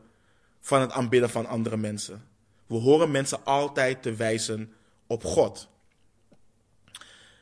van 0.60 0.82
het 0.82 0.91
aanbidden 0.91 1.30
van 1.30 1.45
andere 1.45 1.78
mensen. 1.78 2.28
We 2.66 2.76
horen 2.76 3.12
mensen 3.12 3.45
altijd 3.45 4.01
te 4.01 4.14
wijzen 4.14 4.74
op 5.07 5.24
God. 5.24 5.70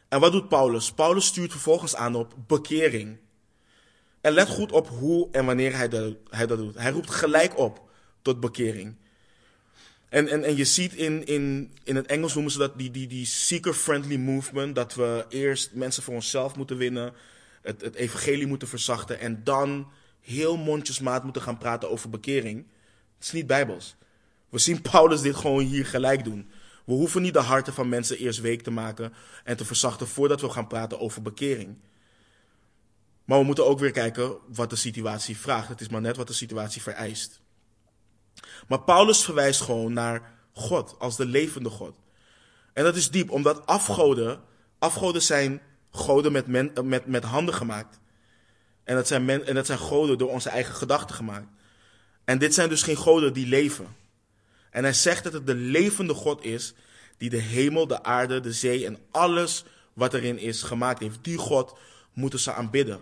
En 0.08 0.20
wat 0.20 0.32
doet 0.32 0.48
Paulus? 0.48 0.92
Paulus 0.92 1.26
stuurt 1.26 1.52
vervolgens 1.52 1.96
aan 1.96 2.16
op 2.16 2.34
bekering. 2.48 3.18
En 4.22 4.34
let 4.34 4.50
goed 4.50 4.72
op 4.72 4.88
hoe 4.88 5.28
en 5.32 5.46
wanneer 5.46 5.76
hij 5.76 5.90
dat, 5.90 6.16
hij 6.30 6.46
dat 6.46 6.58
doet. 6.58 6.76
Hij 6.76 6.92
roept 6.92 7.10
gelijk 7.10 7.58
op 7.58 7.90
tot 8.22 8.40
bekering. 8.40 8.96
En, 10.10 10.28
en, 10.28 10.44
en 10.44 10.56
je 10.56 10.66
ziet 10.66 10.94
in, 10.94 11.26
in, 11.26 11.72
in 11.84 11.96
het 11.96 12.06
Engels 12.06 12.34
noemen 12.34 12.52
ze 12.52 12.58
dat 12.58 12.78
die, 12.78 12.92
die, 12.92 13.08
die 13.08 13.26
seeker-friendly 13.26 14.18
movement. 14.18 14.76
Dat 14.76 14.96
we 14.96 15.26
eerst 15.30 15.74
mensen 15.74 16.04
voor 16.04 16.14
onszelf 16.14 16.56
moeten 16.56 16.78
winnen. 16.78 17.14
Het, 17.62 17.82
het 17.82 17.96
evangelie 17.96 18.48
moeten 18.48 18.68
verzachten. 18.68 19.20
En 19.20 19.44
dan 19.44 19.92
heel 20.22 20.58
mondjesmaat 20.58 21.24
moeten 21.24 21.42
gaan 21.42 21.58
praten 21.58 21.90
over 21.90 22.10
bekering. 22.10 22.66
Het 23.16 23.26
is 23.26 23.32
niet 23.32 23.48
bijbels. 23.48 23.96
We 24.50 24.60
zien 24.60 24.82
Paulus 24.92 25.22
dit 25.22 25.36
gewoon 25.36 25.64
hier 25.64 25.86
gelijk 25.86 26.24
doen. 26.24 26.50
We 26.86 26.94
hoeven 26.94 27.22
niet 27.22 27.34
de 27.34 27.40
harten 27.40 27.74
van 27.74 27.90
mensen 27.90 28.18
eerst 28.18 28.42
week 28.42 28.62
te 28.62 28.72
maken 28.72 29.14
en 29.44 29.58
te 29.58 29.66
verzachten 29.66 30.08
voordat 30.08 30.42
we 30.42 30.50
gaan 30.50 30.68
praten 30.68 31.00
over 31.00 31.22
bekering. 31.22 31.78
Maar 33.26 33.40
we 33.40 33.46
moeten 33.46 33.66
ook 33.66 33.80
weer 33.80 33.92
kijken 33.92 34.38
wat 34.48 34.70
de 34.70 34.76
situatie 34.76 35.38
vraagt. 35.38 35.68
Het 35.68 35.82
is 35.82 35.90
maar 35.90 36.02
net 36.02 36.18
wat 36.18 36.28
de 36.28 36.34
situatie 36.34 36.82
vereist. 36.82 37.42
Maar 38.68 38.82
Paulus 38.82 39.24
verwijst 39.24 39.62
gewoon 39.62 39.94
naar 39.94 40.32
God 40.54 40.96
als 41.00 41.16
de 41.16 41.26
levende 41.26 41.70
God. 41.70 41.96
En 42.74 42.84
dat 42.84 42.96
is 42.96 43.10
diep, 43.10 43.32
omdat 43.32 43.66
afgoden, 43.66 44.42
afgoden 44.80 45.22
zijn 45.22 45.62
goden 45.92 46.32
met, 46.32 46.48
met, 46.84 47.06
met 47.06 47.24
handen 47.24 47.54
gemaakt. 47.54 48.00
En 48.84 48.96
dat, 48.96 49.08
zijn 49.08 49.30
en 49.30 49.56
dat 49.56 49.66
zijn 49.66 49.80
goden 49.80 50.18
door 50.18 50.30
onze 50.30 50.50
eigen 50.50 50.76
gedachten 50.76 51.16
gemaakt. 51.16 51.48
En 52.26 52.38
dit 52.38 52.54
zijn 52.54 52.70
dus 52.70 52.84
geen 52.84 52.98
goden 52.98 53.34
die 53.34 53.48
leven. 53.48 53.96
En 54.70 54.84
hij 54.84 54.94
zegt 54.94 55.24
dat 55.24 55.34
het 55.34 55.46
de 55.46 55.56
levende 55.56 56.14
God 56.14 56.44
is 56.44 56.74
die 57.18 57.30
de 57.30 57.38
hemel, 57.38 57.88
de 57.88 58.04
aarde, 58.04 58.40
de 58.40 58.54
zee 58.54 58.86
en 58.86 58.98
alles 59.12 59.64
wat 59.94 60.14
erin 60.14 60.38
is 60.38 60.64
gemaakt 60.64 61.00
heeft. 61.00 61.18
Die 61.22 61.38
God 61.38 61.78
moeten 62.14 62.40
ze 62.40 62.54
aanbidden. 62.54 63.02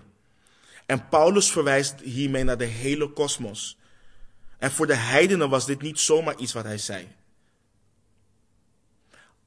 En 0.86 1.10
Paulus 1.10 1.52
verwijst 1.52 2.02
hiermee 2.02 2.44
naar 2.44 2.58
de 2.58 2.66
hele 2.66 3.10
kosmos. 3.10 3.78
En 4.66 4.72
voor 4.72 4.88
de 4.88 4.96
heidenen 4.96 5.50
was 5.50 5.66
dit 5.66 5.82
niet 5.82 6.00
zomaar 6.00 6.38
iets 6.38 6.54
wat 6.54 6.64
hij 6.64 6.78
zei. 6.78 7.08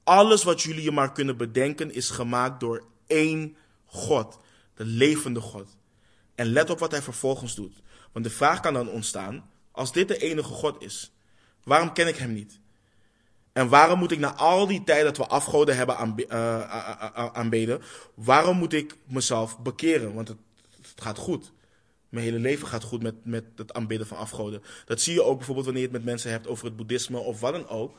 Alles 0.04 0.44
wat 0.44 0.62
jullie 0.62 0.82
je 0.82 0.90
maar 0.90 1.12
kunnen 1.12 1.36
bedenken 1.36 1.94
is 1.94 2.10
gemaakt 2.10 2.60
door 2.60 2.84
één 3.06 3.56
God, 3.86 4.38
de 4.74 4.84
levende 4.84 5.40
God. 5.40 5.76
En 6.34 6.46
let 6.46 6.70
op 6.70 6.78
wat 6.78 6.90
hij 6.90 7.02
vervolgens 7.02 7.54
doet. 7.54 7.82
Want 8.12 8.24
de 8.24 8.30
vraag 8.30 8.60
kan 8.60 8.72
dan 8.74 8.88
ontstaan, 8.88 9.50
als 9.70 9.92
dit 9.92 10.08
de 10.08 10.18
enige 10.18 10.52
God 10.52 10.82
is, 10.82 11.12
waarom 11.64 11.92
ken 11.92 12.08
ik 12.08 12.16
hem 12.16 12.32
niet? 12.32 12.60
En 13.52 13.68
waarom 13.68 13.98
moet 13.98 14.12
ik 14.12 14.18
na 14.18 14.34
al 14.34 14.66
die 14.66 14.84
tijd 14.84 15.02
dat 15.02 15.16
we 15.16 15.26
afgoden 15.26 15.76
hebben 15.76 15.96
eh, 16.28 17.28
aanbeden, 17.32 17.82
waarom 18.14 18.56
moet 18.56 18.72
ik 18.72 18.96
mezelf 19.04 19.58
bekeren? 19.58 20.14
Want 20.14 20.28
het 20.28 20.38
gaat 20.96 21.18
goed. 21.18 21.52
Mijn 22.08 22.24
hele 22.24 22.38
leven 22.38 22.68
gaat 22.68 22.82
goed 22.82 23.02
met, 23.02 23.14
met 23.24 23.44
het 23.56 23.72
aanbidden 23.72 24.06
van 24.06 24.16
afgoden. 24.16 24.62
Dat 24.84 25.00
zie 25.00 25.14
je 25.14 25.22
ook 25.22 25.36
bijvoorbeeld 25.36 25.66
wanneer 25.66 25.84
je 25.84 25.88
het 25.88 25.98
met 25.98 26.06
mensen 26.06 26.30
hebt 26.30 26.46
over 26.46 26.64
het 26.64 26.76
boeddhisme 26.76 27.18
of 27.18 27.40
wat 27.40 27.52
dan 27.52 27.68
ook. 27.68 27.98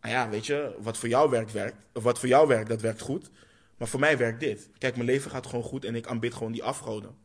Nou 0.00 0.14
ja, 0.14 0.28
weet 0.28 0.46
je, 0.46 0.74
wat 0.78 0.98
voor 0.98 1.08
jou 1.08 1.30
werkt, 1.30 1.52
werkt. 1.52 1.76
Of 1.92 2.02
wat 2.02 2.18
voor 2.18 2.28
jou 2.28 2.48
werkt, 2.48 2.68
dat 2.68 2.80
werkt 2.80 3.00
goed. 3.00 3.30
Maar 3.76 3.88
voor 3.88 4.00
mij 4.00 4.18
werkt 4.18 4.40
dit. 4.40 4.68
Kijk, 4.78 4.94
mijn 4.94 5.08
leven 5.08 5.30
gaat 5.30 5.46
gewoon 5.46 5.64
goed 5.64 5.84
en 5.84 5.94
ik 5.94 6.06
aanbid 6.06 6.34
gewoon 6.34 6.52
die 6.52 6.64
afgoden. 6.64 7.16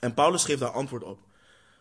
En 0.00 0.14
Paulus 0.14 0.44
geeft 0.44 0.60
daar 0.60 0.70
antwoord 0.70 1.04
op. 1.04 1.18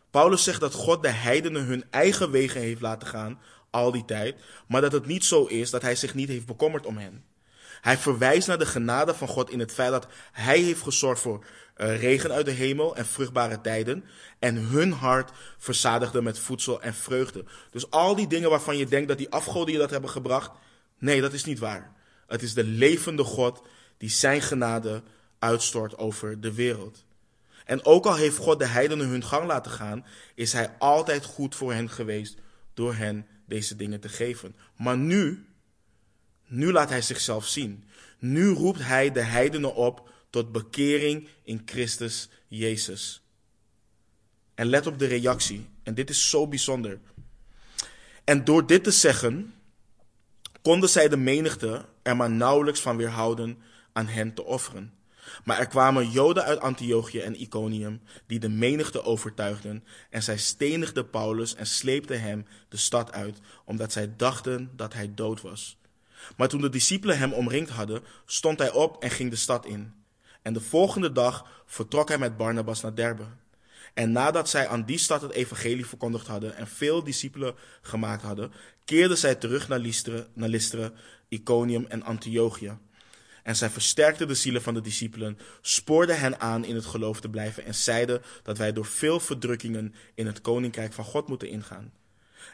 Paulus 0.09 0.43
zegt 0.43 0.59
dat 0.59 0.73
God 0.73 1.03
de 1.03 1.09
heidenen 1.09 1.65
hun 1.65 1.83
eigen 1.89 2.31
wegen 2.31 2.61
heeft 2.61 2.81
laten 2.81 3.07
gaan 3.07 3.39
al 3.69 3.91
die 3.91 4.05
tijd, 4.05 4.35
maar 4.67 4.81
dat 4.81 4.91
het 4.91 5.05
niet 5.05 5.23
zo 5.23 5.45
is 5.45 5.69
dat 5.69 5.81
hij 5.81 5.95
zich 5.95 6.13
niet 6.13 6.29
heeft 6.29 6.45
bekommerd 6.45 6.85
om 6.85 6.97
hen. 6.97 7.23
Hij 7.85 7.97
verwijst 7.97 8.47
naar 8.47 8.57
de 8.57 8.65
genade 8.65 9.13
van 9.13 9.27
God 9.27 9.49
in 9.49 9.59
het 9.59 9.71
feit 9.71 9.91
dat 9.91 10.07
hij 10.31 10.59
heeft 10.59 10.81
gezorgd 10.81 11.21
voor 11.21 11.45
uh, 11.77 11.99
regen 11.99 12.31
uit 12.31 12.45
de 12.45 12.51
hemel 12.51 12.95
en 12.95 13.05
vruchtbare 13.05 13.61
tijden. 13.61 14.03
En 14.39 14.55
hun 14.55 14.91
hart 14.91 15.31
verzadigde 15.57 16.21
met 16.21 16.39
voedsel 16.39 16.81
en 16.81 16.93
vreugde. 16.93 17.45
Dus 17.71 17.89
al 17.89 18.15
die 18.15 18.27
dingen 18.27 18.49
waarvan 18.49 18.77
je 18.77 18.85
denkt 18.85 19.07
dat 19.07 19.17
die 19.17 19.29
afgoden 19.29 19.73
je 19.73 19.79
dat 19.79 19.89
hebben 19.89 20.09
gebracht. 20.09 20.51
Nee, 20.99 21.21
dat 21.21 21.33
is 21.33 21.43
niet 21.43 21.59
waar. 21.59 21.91
Het 22.27 22.41
is 22.41 22.53
de 22.53 22.63
levende 22.63 23.23
God 23.23 23.61
die 23.97 24.09
zijn 24.09 24.41
genade 24.41 25.03
uitstort 25.39 25.97
over 25.97 26.41
de 26.41 26.53
wereld. 26.53 27.05
En 27.65 27.85
ook 27.85 28.05
al 28.05 28.15
heeft 28.15 28.37
God 28.37 28.59
de 28.59 28.67
heidenen 28.67 29.07
hun 29.07 29.23
gang 29.23 29.47
laten 29.47 29.71
gaan, 29.71 30.05
is 30.35 30.53
hij 30.53 30.75
altijd 30.79 31.25
goed 31.25 31.55
voor 31.55 31.73
hen 31.73 31.89
geweest 31.89 32.37
door 32.73 32.95
hen 32.95 33.27
deze 33.47 33.75
dingen 33.75 33.99
te 33.99 34.09
geven. 34.09 34.55
Maar 34.77 34.97
nu, 34.97 35.45
nu 36.47 36.71
laat 36.71 36.89
hij 36.89 37.01
zichzelf 37.01 37.47
zien. 37.47 37.83
Nu 38.19 38.49
roept 38.49 38.79
hij 38.79 39.11
de 39.11 39.21
heidenen 39.21 39.75
op 39.75 40.09
tot 40.29 40.51
bekering 40.51 41.27
in 41.43 41.61
Christus 41.65 42.29
Jezus. 42.47 43.21
En 44.55 44.67
let 44.67 44.87
op 44.87 44.99
de 44.99 45.05
reactie. 45.05 45.69
En 45.83 45.93
dit 45.93 46.09
is 46.09 46.29
zo 46.29 46.47
bijzonder. 46.47 46.99
En 48.23 48.43
door 48.43 48.67
dit 48.67 48.83
te 48.83 48.91
zeggen, 48.91 49.53
konden 50.61 50.89
zij 50.89 51.07
de 51.07 51.17
menigte 51.17 51.85
er 52.01 52.15
maar 52.15 52.31
nauwelijks 52.31 52.79
van 52.79 52.97
weerhouden 52.97 53.57
aan 53.93 54.07
hen 54.07 54.33
te 54.33 54.43
offeren. 54.43 54.93
Maar 55.43 55.59
er 55.59 55.67
kwamen 55.67 56.09
Joden 56.09 56.43
uit 56.43 56.59
Antiochië 56.59 57.19
en 57.19 57.41
Iconium 57.41 58.01
die 58.27 58.39
de 58.39 58.49
menigte 58.49 59.03
overtuigden 59.03 59.83
en 60.09 60.23
zij 60.23 60.37
stenigden 60.37 61.09
Paulus 61.09 61.55
en 61.55 61.67
sleepten 61.67 62.21
hem 62.21 62.45
de 62.69 62.77
stad 62.77 63.11
uit, 63.11 63.39
omdat 63.65 63.91
zij 63.91 64.13
dachten 64.15 64.71
dat 64.75 64.93
hij 64.93 65.13
dood 65.13 65.41
was. 65.41 65.77
Maar 66.37 66.47
toen 66.47 66.61
de 66.61 66.69
discipelen 66.69 67.17
hem 67.17 67.33
omringd 67.33 67.69
hadden, 67.69 68.03
stond 68.25 68.59
hij 68.59 68.71
op 68.71 69.03
en 69.03 69.09
ging 69.09 69.29
de 69.29 69.35
stad 69.35 69.65
in. 69.65 69.93
En 70.41 70.53
de 70.53 70.61
volgende 70.61 71.11
dag 71.11 71.63
vertrok 71.65 72.07
hij 72.07 72.17
met 72.17 72.37
Barnabas 72.37 72.81
naar 72.81 72.95
Derbe. 72.95 73.25
En 73.93 74.11
nadat 74.11 74.49
zij 74.49 74.67
aan 74.67 74.85
die 74.85 74.97
stad 74.97 75.21
het 75.21 75.31
evangelie 75.31 75.85
verkondigd 75.85 76.27
hadden 76.27 76.55
en 76.55 76.67
veel 76.67 77.03
discipelen 77.03 77.55
gemaakt 77.81 78.21
hadden, 78.21 78.51
keerden 78.85 79.17
zij 79.17 79.35
terug 79.35 79.67
naar 79.67 79.79
Lystra, 79.79 80.25
naar 80.33 80.49
Lystra 80.49 80.91
Iconium 81.27 81.85
en 81.89 82.03
Antiochië. 82.03 82.77
En 83.43 83.55
zij 83.55 83.69
versterkten 83.69 84.27
de 84.27 84.35
zielen 84.35 84.61
van 84.61 84.73
de 84.73 84.81
discipelen, 84.81 85.37
spoorden 85.61 86.19
hen 86.19 86.39
aan 86.39 86.65
in 86.65 86.75
het 86.75 86.85
geloof 86.85 87.21
te 87.21 87.29
blijven 87.29 87.65
en 87.65 87.75
zeiden 87.75 88.21
dat 88.43 88.57
wij 88.57 88.73
door 88.73 88.85
veel 88.85 89.19
verdrukkingen 89.19 89.93
in 90.15 90.25
het 90.25 90.41
koninkrijk 90.41 90.93
van 90.93 91.05
God 91.05 91.27
moeten 91.27 91.49
ingaan. 91.49 91.91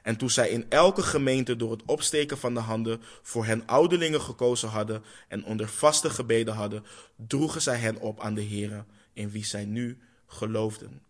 En 0.02 0.16
toen 0.16 0.30
zij 0.30 0.49
in 0.49 0.66
elke 0.70 1.04
gemeente 1.04 1.56
door 1.56 1.72
het 1.72 1.84
opsteken 1.86 2.38
van 2.38 2.54
de 2.54 2.60
handen 2.60 3.02
voor 3.22 3.45
hen 3.45 3.64
ouderlingen 3.66 4.22
gekozen 4.22 4.70
hadden 4.70 5.04
en 5.28 5.45
onder 5.45 5.68
vaste 5.68 6.10
gebeden 6.10 6.54
hadden, 6.54 6.86
droegen 7.16 7.62
zij 7.62 7.78
hen 7.78 7.99
op 7.99 8.20
aan 8.20 8.34
de 8.34 8.43
Here, 8.45 8.84
in 9.14 9.32
wie 9.32 9.45
zij 9.45 9.66
nu 9.66 9.97
geloofden. 10.28 11.02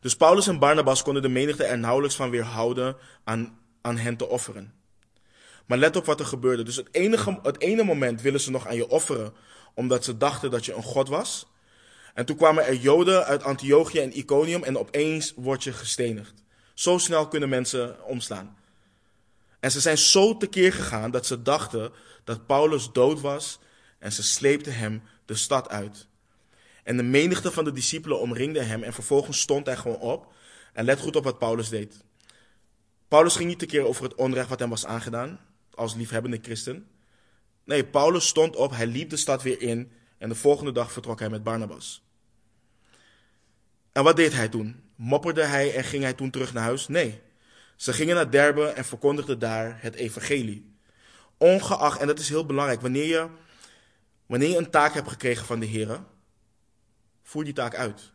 Dus 0.00 0.16
Paulus 0.16 0.46
en 0.46 0.58
Barnabas 0.58 1.02
konden 1.02 1.22
de 1.22 1.28
menigte 1.28 1.64
er 1.64 1.78
nauwelijks 1.78 2.16
van 2.16 2.30
weerhouden 2.30 2.96
aan, 3.24 3.58
aan 3.80 3.96
hen 3.96 4.16
te 4.16 4.28
offeren. 4.28 4.74
Maar 5.66 5.78
let 5.78 5.96
op 5.96 6.04
wat 6.04 6.20
er 6.20 6.26
gebeurde. 6.26 6.62
Dus 6.62 6.76
het, 6.76 6.88
enige, 6.90 7.38
het 7.42 7.60
ene 7.60 7.82
moment 7.82 8.20
willen 8.20 8.40
ze 8.40 8.50
nog 8.50 8.66
aan 8.66 8.76
je 8.76 8.88
offeren, 8.88 9.34
omdat 9.74 10.04
ze 10.04 10.16
dachten 10.16 10.50
dat 10.50 10.64
je 10.64 10.74
een 10.74 10.82
god 10.82 11.08
was. 11.08 11.46
En 12.14 12.24
toen 12.24 12.36
kwamen 12.36 12.66
er 12.66 12.74
Joden 12.74 13.24
uit 13.24 13.42
Antiochië 13.42 13.98
en 13.98 14.18
Iconium 14.18 14.62
en 14.62 14.78
opeens 14.78 15.32
word 15.36 15.64
je 15.64 15.72
gestenigd. 15.72 16.42
Zo 16.74 16.98
snel 16.98 17.28
kunnen 17.28 17.48
mensen 17.48 18.04
omslaan. 18.04 18.56
En 19.60 19.70
ze 19.70 19.80
zijn 19.80 19.98
zo 19.98 20.36
tekeer 20.36 20.72
gegaan 20.72 21.10
dat 21.10 21.26
ze 21.26 21.42
dachten 21.42 21.92
dat 22.24 22.46
Paulus 22.46 22.92
dood 22.92 23.20
was 23.20 23.58
en 23.98 24.12
ze 24.12 24.22
sleepten 24.22 24.74
hem 24.74 25.02
de 25.24 25.34
stad 25.34 25.68
uit. 25.68 26.06
En 26.82 26.96
de 26.96 27.02
menigte 27.02 27.52
van 27.52 27.64
de 27.64 27.72
discipelen 27.72 28.20
omringde 28.20 28.62
hem 28.62 28.82
en 28.82 28.92
vervolgens 28.92 29.40
stond 29.40 29.66
hij 29.66 29.76
gewoon 29.76 29.98
op. 29.98 30.32
En 30.72 30.84
let 30.84 31.00
goed 31.00 31.16
op 31.16 31.24
wat 31.24 31.38
Paulus 31.38 31.68
deed. 31.68 32.04
Paulus 33.08 33.36
ging 33.36 33.48
niet 33.48 33.58
tekeer 33.58 33.86
over 33.86 34.02
het 34.04 34.14
onrecht 34.14 34.48
wat 34.48 34.58
hem 34.58 34.70
was 34.70 34.86
aangedaan, 34.86 35.40
als 35.74 35.94
liefhebbende 35.94 36.38
christen. 36.42 36.86
Nee, 37.64 37.84
Paulus 37.84 38.26
stond 38.26 38.56
op, 38.56 38.70
hij 38.70 38.86
liep 38.86 39.10
de 39.10 39.16
stad 39.16 39.42
weer 39.42 39.60
in 39.60 39.92
en 40.18 40.28
de 40.28 40.34
volgende 40.34 40.72
dag 40.72 40.92
vertrok 40.92 41.18
hij 41.18 41.30
met 41.30 41.42
Barnabas. 41.42 42.02
En 43.92 44.04
wat 44.04 44.16
deed 44.16 44.32
hij 44.32 44.48
toen? 44.48 44.82
Mopperde 45.04 45.42
hij 45.44 45.74
en 45.74 45.84
ging 45.84 46.02
hij 46.02 46.12
toen 46.12 46.30
terug 46.30 46.52
naar 46.52 46.62
huis? 46.62 46.88
Nee. 46.88 47.20
Ze 47.76 47.92
gingen 47.92 48.14
naar 48.14 48.30
Derbe 48.30 48.66
en 48.66 48.84
verkondigden 48.84 49.38
daar 49.38 49.78
het 49.80 49.94
evangelie. 49.94 50.74
Ongeacht, 51.36 52.00
en 52.00 52.06
dat 52.06 52.18
is 52.18 52.28
heel 52.28 52.46
belangrijk, 52.46 52.80
wanneer 52.80 53.06
je, 53.06 53.28
wanneer 54.26 54.56
een 54.56 54.70
taak 54.70 54.94
hebt 54.94 55.08
gekregen 55.08 55.46
van 55.46 55.60
de 55.60 55.66
Heer, 55.66 56.04
voer 57.22 57.44
die 57.44 57.52
taak 57.52 57.74
uit. 57.74 58.12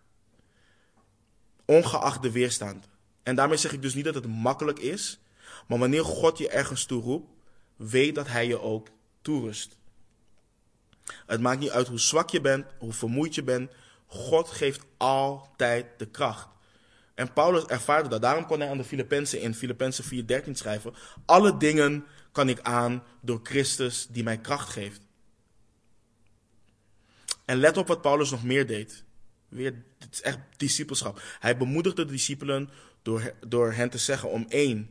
Ongeacht 1.66 2.22
de 2.22 2.32
weerstand. 2.32 2.88
En 3.24 3.36
daarmee 3.36 3.58
zeg 3.58 3.72
ik 3.72 3.82
dus 3.82 3.94
niet 3.94 4.06
dat 4.06 4.16
het 4.16 4.28
makkelijk 4.28 4.80
is, 4.80 5.20
maar 5.68 5.80
wanneer 5.80 6.06
God 6.06 6.38
je 6.38 6.50
ergens 6.50 6.86
toe 6.86 7.02
roept, 7.02 7.32
weet 7.76 8.16
dat 8.16 8.28
Hij 8.28 8.48
je 8.48 8.62
ook 8.62 8.88
toerust. 9.22 9.78
Het 11.26 11.42
maakt 11.42 11.60
niet 11.60 11.70
uit 11.70 11.88
hoe 11.88 12.00
zwak 12.00 12.30
je 12.30 12.42
bent, 12.42 12.66
hoe 12.80 12.94
vermoeid 12.94 13.36
je 13.36 13.44
bent. 13.44 13.72
God 14.06 14.48
geeft 14.48 14.86
altijd 14.98 15.86
de 15.98 16.06
kracht. 16.06 16.56
En 17.18 17.34
Paulus 17.34 17.66
ervaarde 17.66 18.10
dat. 18.10 18.22
Daarom 18.22 18.46
kon 18.46 18.60
hij 18.60 18.70
aan 18.70 18.78
de 18.78 18.84
Filippenzen 18.84 19.42
in 19.42 19.54
Filippenzen 19.54 20.04
4:13 20.04 20.52
schrijven: 20.52 20.94
Alle 21.26 21.58
dingen 21.58 22.06
kan 22.32 22.50
ik 22.50 22.62
aan 22.62 23.04
door 23.22 23.40
Christus 23.44 24.08
die 24.10 24.24
mij 24.24 24.38
kracht 24.38 24.70
geeft. 24.70 25.02
En 27.46 27.58
let 27.58 27.78
op 27.78 27.88
wat 27.88 28.02
Paulus 28.02 28.32
nog 28.32 28.44
meer 28.44 28.68
deed. 28.68 29.04
Weer, 29.48 29.84
het 30.00 30.14
is 30.14 30.22
echt 30.22 30.38
discipelschap. 30.58 31.22
Hij 31.40 31.58
bemoedigde 31.58 32.06
de 32.06 32.12
discipelen 32.12 32.70
door, 33.02 33.34
door 33.48 33.74
hen 33.74 33.90
te 33.90 33.98
zeggen 33.98 34.30
om 34.30 34.46
één 34.50 34.90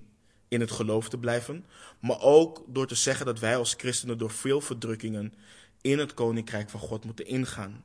in 0.49 0.61
het 0.61 0.71
geloof 0.71 1.09
te 1.09 1.19
blijven, 1.19 1.67
maar 2.01 2.21
ook 2.21 2.65
door 2.67 2.87
te 2.87 2.95
zeggen 2.95 3.27
dat 3.27 3.39
wij 3.39 3.57
als 3.57 3.75
christenen 3.77 4.19
door 4.19 4.31
veel 4.31 4.61
verdrukkingen 4.61 5.35
in 5.81 5.99
het 5.99 6.15
koninkrijk 6.15 6.71
van 6.71 6.81
God 6.81 7.05
moeten 7.05 7.27
ingaan. 7.27 7.85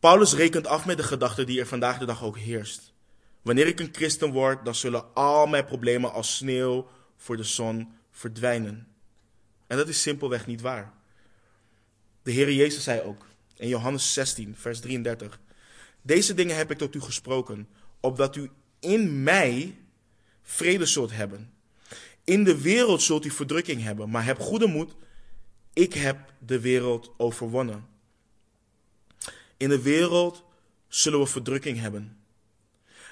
Paulus 0.00 0.34
rekent 0.34 0.66
af 0.66 0.86
met 0.86 0.96
de 0.96 1.02
gedachte 1.02 1.44
die 1.44 1.60
er 1.60 1.66
vandaag 1.66 1.98
de 1.98 2.04
dag 2.04 2.22
ook 2.22 2.38
heerst. 2.38 2.91
Wanneer 3.42 3.66
ik 3.66 3.80
een 3.80 3.92
christen 3.92 4.32
word, 4.32 4.64
dan 4.64 4.74
zullen 4.74 5.14
al 5.14 5.46
mijn 5.46 5.64
problemen 5.64 6.12
als 6.12 6.36
sneeuw 6.36 6.88
voor 7.16 7.36
de 7.36 7.42
zon 7.42 7.92
verdwijnen. 8.10 8.86
En 9.66 9.76
dat 9.76 9.88
is 9.88 10.02
simpelweg 10.02 10.46
niet 10.46 10.60
waar. 10.60 10.92
De 12.22 12.30
Heer 12.30 12.52
Jezus 12.52 12.84
zei 12.84 13.00
ook 13.00 13.26
in 13.56 13.68
Johannes 13.68 14.12
16, 14.12 14.56
vers 14.56 14.80
33: 14.80 15.40
Deze 16.02 16.34
dingen 16.34 16.56
heb 16.56 16.70
ik 16.70 16.78
tot 16.78 16.94
u 16.94 17.00
gesproken, 17.00 17.68
opdat 18.00 18.36
u 18.36 18.50
in 18.80 19.22
mij 19.22 19.78
vrede 20.42 20.86
zult 20.86 21.12
hebben. 21.12 21.52
In 22.24 22.44
de 22.44 22.60
wereld 22.60 23.02
zult 23.02 23.24
u 23.24 23.30
verdrukking 23.30 23.82
hebben, 23.82 24.10
maar 24.10 24.24
heb 24.24 24.38
goede 24.38 24.66
moed. 24.66 24.94
Ik 25.72 25.92
heb 25.92 26.32
de 26.38 26.60
wereld 26.60 27.12
overwonnen. 27.16 27.86
In 29.56 29.68
de 29.68 29.82
wereld 29.82 30.44
zullen 30.88 31.18
we 31.20 31.26
verdrukking 31.26 31.80
hebben. 31.80 32.21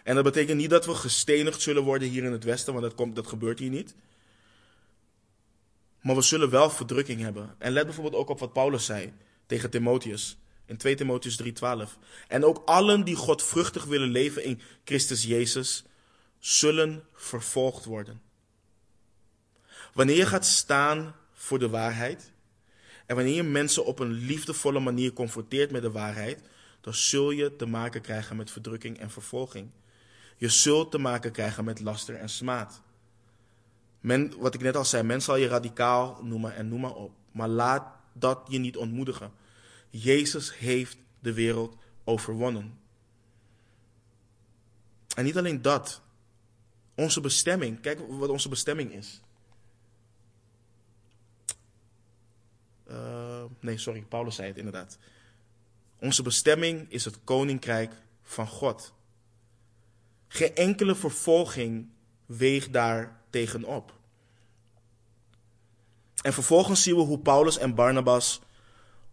En 0.05 0.14
dat 0.14 0.24
betekent 0.24 0.59
niet 0.59 0.70
dat 0.70 0.86
we 0.86 0.94
gestenigd 0.94 1.62
zullen 1.62 1.82
worden 1.82 2.09
hier 2.09 2.24
in 2.24 2.32
het 2.32 2.44
Westen, 2.44 2.72
want 2.72 2.84
dat, 2.84 2.94
komt, 2.94 3.16
dat 3.16 3.26
gebeurt 3.26 3.59
hier 3.59 3.70
niet. 3.70 3.94
Maar 6.01 6.14
we 6.14 6.22
zullen 6.22 6.51
wel 6.51 6.70
verdrukking 6.70 7.20
hebben. 7.20 7.55
En 7.59 7.72
let 7.72 7.84
bijvoorbeeld 7.84 8.14
ook 8.14 8.28
op 8.28 8.38
wat 8.38 8.53
Paulus 8.53 8.84
zei 8.84 9.12
tegen 9.46 9.70
Timotheus 9.70 10.38
in 10.70 10.76
2 10.76 10.94
Timotheus 10.94 11.42
3:12. 11.42 11.98
En 12.28 12.44
ook 12.44 12.62
allen 12.64 13.05
die 13.05 13.16
God 13.16 13.42
vruchtig 13.42 13.84
willen 13.84 14.11
leven 14.11 14.44
in 14.44 14.61
Christus 14.84 15.22
Jezus, 15.22 15.84
zullen 16.38 17.05
vervolgd 17.14 17.84
worden. 17.84 18.20
Wanneer 19.92 20.16
je 20.16 20.26
gaat 20.26 20.46
staan 20.46 21.14
voor 21.32 21.59
de 21.59 21.68
waarheid 21.68 22.32
en 23.07 23.16
wanneer 23.16 23.34
je 23.34 23.42
mensen 23.42 23.84
op 23.84 23.98
een 23.98 24.12
liefdevolle 24.12 24.80
manier 24.80 25.12
confronteert 25.12 25.70
met 25.70 25.82
de 25.82 25.90
waarheid, 25.90 26.40
dan 26.80 26.94
zul 26.94 27.30
je 27.30 27.57
te 27.57 27.66
maken 27.66 28.01
krijgen 28.01 28.36
met 28.36 28.51
verdrukking 28.51 28.98
en 28.98 29.11
vervolging. 29.11 29.70
Je 30.41 30.49
zult 30.49 30.91
te 30.91 30.99
maken 30.99 31.32
krijgen 31.32 31.64
met 31.64 31.80
laster 31.80 32.14
en 32.14 32.28
smaad. 32.28 32.82
Men, 34.01 34.38
wat 34.38 34.55
ik 34.55 34.61
net 34.61 34.76
al 34.76 34.84
zei, 34.84 35.03
men 35.03 35.22
zal 35.22 35.36
je 35.36 35.49
radicaal 35.49 36.18
noemen 36.22 36.55
en 36.55 36.68
noem 36.68 36.80
maar 36.80 36.95
op. 36.95 37.12
Maar 37.32 37.49
laat 37.49 37.86
dat 38.12 38.41
je 38.49 38.59
niet 38.59 38.76
ontmoedigen. 38.76 39.32
Jezus 39.91 40.59
heeft 40.59 40.97
de 41.18 41.32
wereld 41.32 41.76
overwonnen. 42.05 42.78
En 45.16 45.24
niet 45.24 45.36
alleen 45.36 45.62
dat. 45.62 46.01
Onze 46.95 47.20
bestemming. 47.20 47.80
Kijk 47.80 48.01
wat 48.09 48.28
onze 48.28 48.49
bestemming 48.49 48.93
is. 48.93 49.20
Uh, 52.91 53.45
nee, 53.61 53.78
sorry, 53.78 54.03
Paulus 54.03 54.34
zei 54.34 54.49
het 54.49 54.57
inderdaad. 54.57 54.99
Onze 55.99 56.22
bestemming 56.22 56.91
is 56.91 57.05
het 57.05 57.18
koninkrijk 57.24 57.93
van 58.22 58.47
God. 58.47 58.93
Geen 60.32 60.54
enkele 60.54 60.94
vervolging 60.94 61.88
weegt 62.26 62.72
daar 62.72 63.20
tegenop. 63.30 63.94
En 66.22 66.32
vervolgens 66.32 66.82
zien 66.82 66.94
we 66.94 67.00
hoe 67.00 67.18
Paulus 67.18 67.58
en 67.58 67.74
Barnabas 67.74 68.40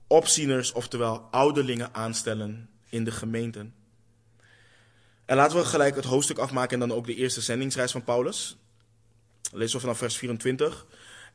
opzieners, 0.07 0.71
oftewel 0.71 1.27
ouderlingen 1.31 1.93
aanstellen 1.93 2.69
in 2.89 3.03
de 3.03 3.11
gemeenten. 3.11 3.73
En 5.25 5.35
laten 5.35 5.57
we 5.57 5.65
gelijk 5.65 5.95
het 5.95 6.05
hoofdstuk 6.05 6.37
afmaken 6.37 6.81
en 6.81 6.87
dan 6.87 6.97
ook 6.97 7.05
de 7.05 7.15
eerste 7.15 7.41
zendingsreis 7.41 7.91
van 7.91 8.03
Paulus. 8.03 8.57
Lees 9.51 9.73
we 9.73 9.79
vanaf 9.79 9.97
vers 9.97 10.17
24. 10.17 10.85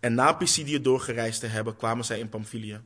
En 0.00 0.14
na 0.14 0.32
Pisidië 0.32 0.80
doorgereisd 0.80 1.40
te 1.40 1.46
hebben, 1.46 1.76
kwamen 1.76 2.04
zij 2.04 2.18
in 2.18 2.28
Pamphylië. 2.28 2.80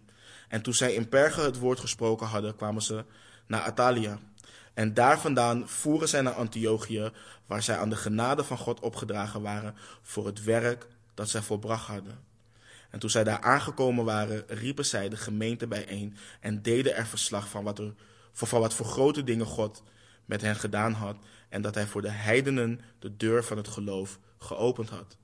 En 0.48 0.62
toen 0.62 0.74
zij 0.74 0.94
in 0.94 1.08
Perge 1.08 1.40
het 1.40 1.58
woord 1.58 1.80
gesproken 1.80 2.26
hadden, 2.26 2.56
kwamen 2.56 2.82
ze 2.82 3.04
naar 3.46 3.60
Atalia. 3.60 4.18
En 4.76 4.94
daar 4.94 5.20
vandaan 5.20 5.68
voeren 5.68 6.08
zij 6.08 6.20
naar 6.20 6.32
Antiochië, 6.32 7.10
waar 7.46 7.62
zij 7.62 7.76
aan 7.76 7.88
de 7.88 7.96
genade 7.96 8.44
van 8.44 8.58
God 8.58 8.80
opgedragen 8.80 9.42
waren 9.42 9.74
voor 10.02 10.26
het 10.26 10.44
werk 10.44 10.86
dat 11.14 11.28
zij 11.28 11.42
volbracht 11.42 11.86
hadden. 11.86 12.24
En 12.90 12.98
toen 12.98 13.10
zij 13.10 13.24
daar 13.24 13.40
aangekomen 13.40 14.04
waren, 14.04 14.44
riepen 14.46 14.84
zij 14.84 15.08
de 15.08 15.16
gemeente 15.16 15.66
bijeen 15.66 16.16
en 16.40 16.62
deden 16.62 16.96
er 16.96 17.06
verslag 17.06 17.48
van 17.48 17.64
wat, 17.64 17.78
er, 17.78 17.94
van 18.32 18.60
wat 18.60 18.74
voor 18.74 18.86
grote 18.86 19.24
dingen 19.24 19.46
God 19.46 19.82
met 20.24 20.40
hen 20.40 20.56
gedaan 20.56 20.92
had 20.92 21.16
en 21.48 21.62
dat 21.62 21.74
hij 21.74 21.86
voor 21.86 22.02
de 22.02 22.10
heidenen 22.10 22.80
de 22.98 23.16
deur 23.16 23.44
van 23.44 23.56
het 23.56 23.68
geloof 23.68 24.18
geopend 24.38 24.90
had. 24.90 25.16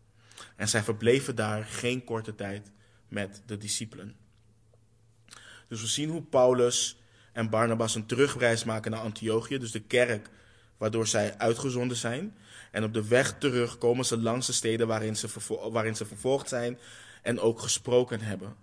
En 0.56 0.68
zij 0.68 0.82
verbleven 0.82 1.36
daar 1.36 1.64
geen 1.64 2.04
korte 2.04 2.34
tijd 2.34 2.70
met 3.08 3.42
de 3.46 3.56
discipelen. 3.56 4.16
Dus 5.68 5.80
we 5.80 5.86
zien 5.86 6.10
hoe 6.10 6.22
Paulus 6.22 7.01
en 7.32 7.50
Barnabas 7.50 7.94
een 7.94 8.06
terugreis 8.06 8.64
maken 8.64 8.90
naar 8.90 9.00
Antiochië, 9.00 9.58
dus 9.58 9.70
de 9.70 9.80
kerk 9.80 10.30
waardoor 10.76 11.06
zij 11.06 11.38
uitgezonden 11.38 11.96
zijn. 11.96 12.36
En 12.70 12.84
op 12.84 12.94
de 12.94 13.08
weg 13.08 13.38
terug 13.38 13.78
komen 13.78 14.04
ze 14.04 14.18
langs 14.18 14.46
de 14.46 14.52
steden 14.52 14.86
waarin 14.86 15.16
ze, 15.16 15.28
waarin 15.72 15.96
ze 15.96 16.06
vervolgd 16.06 16.48
zijn 16.48 16.78
en 17.22 17.40
ook 17.40 17.60
gesproken 17.60 18.20
hebben. 18.20 18.56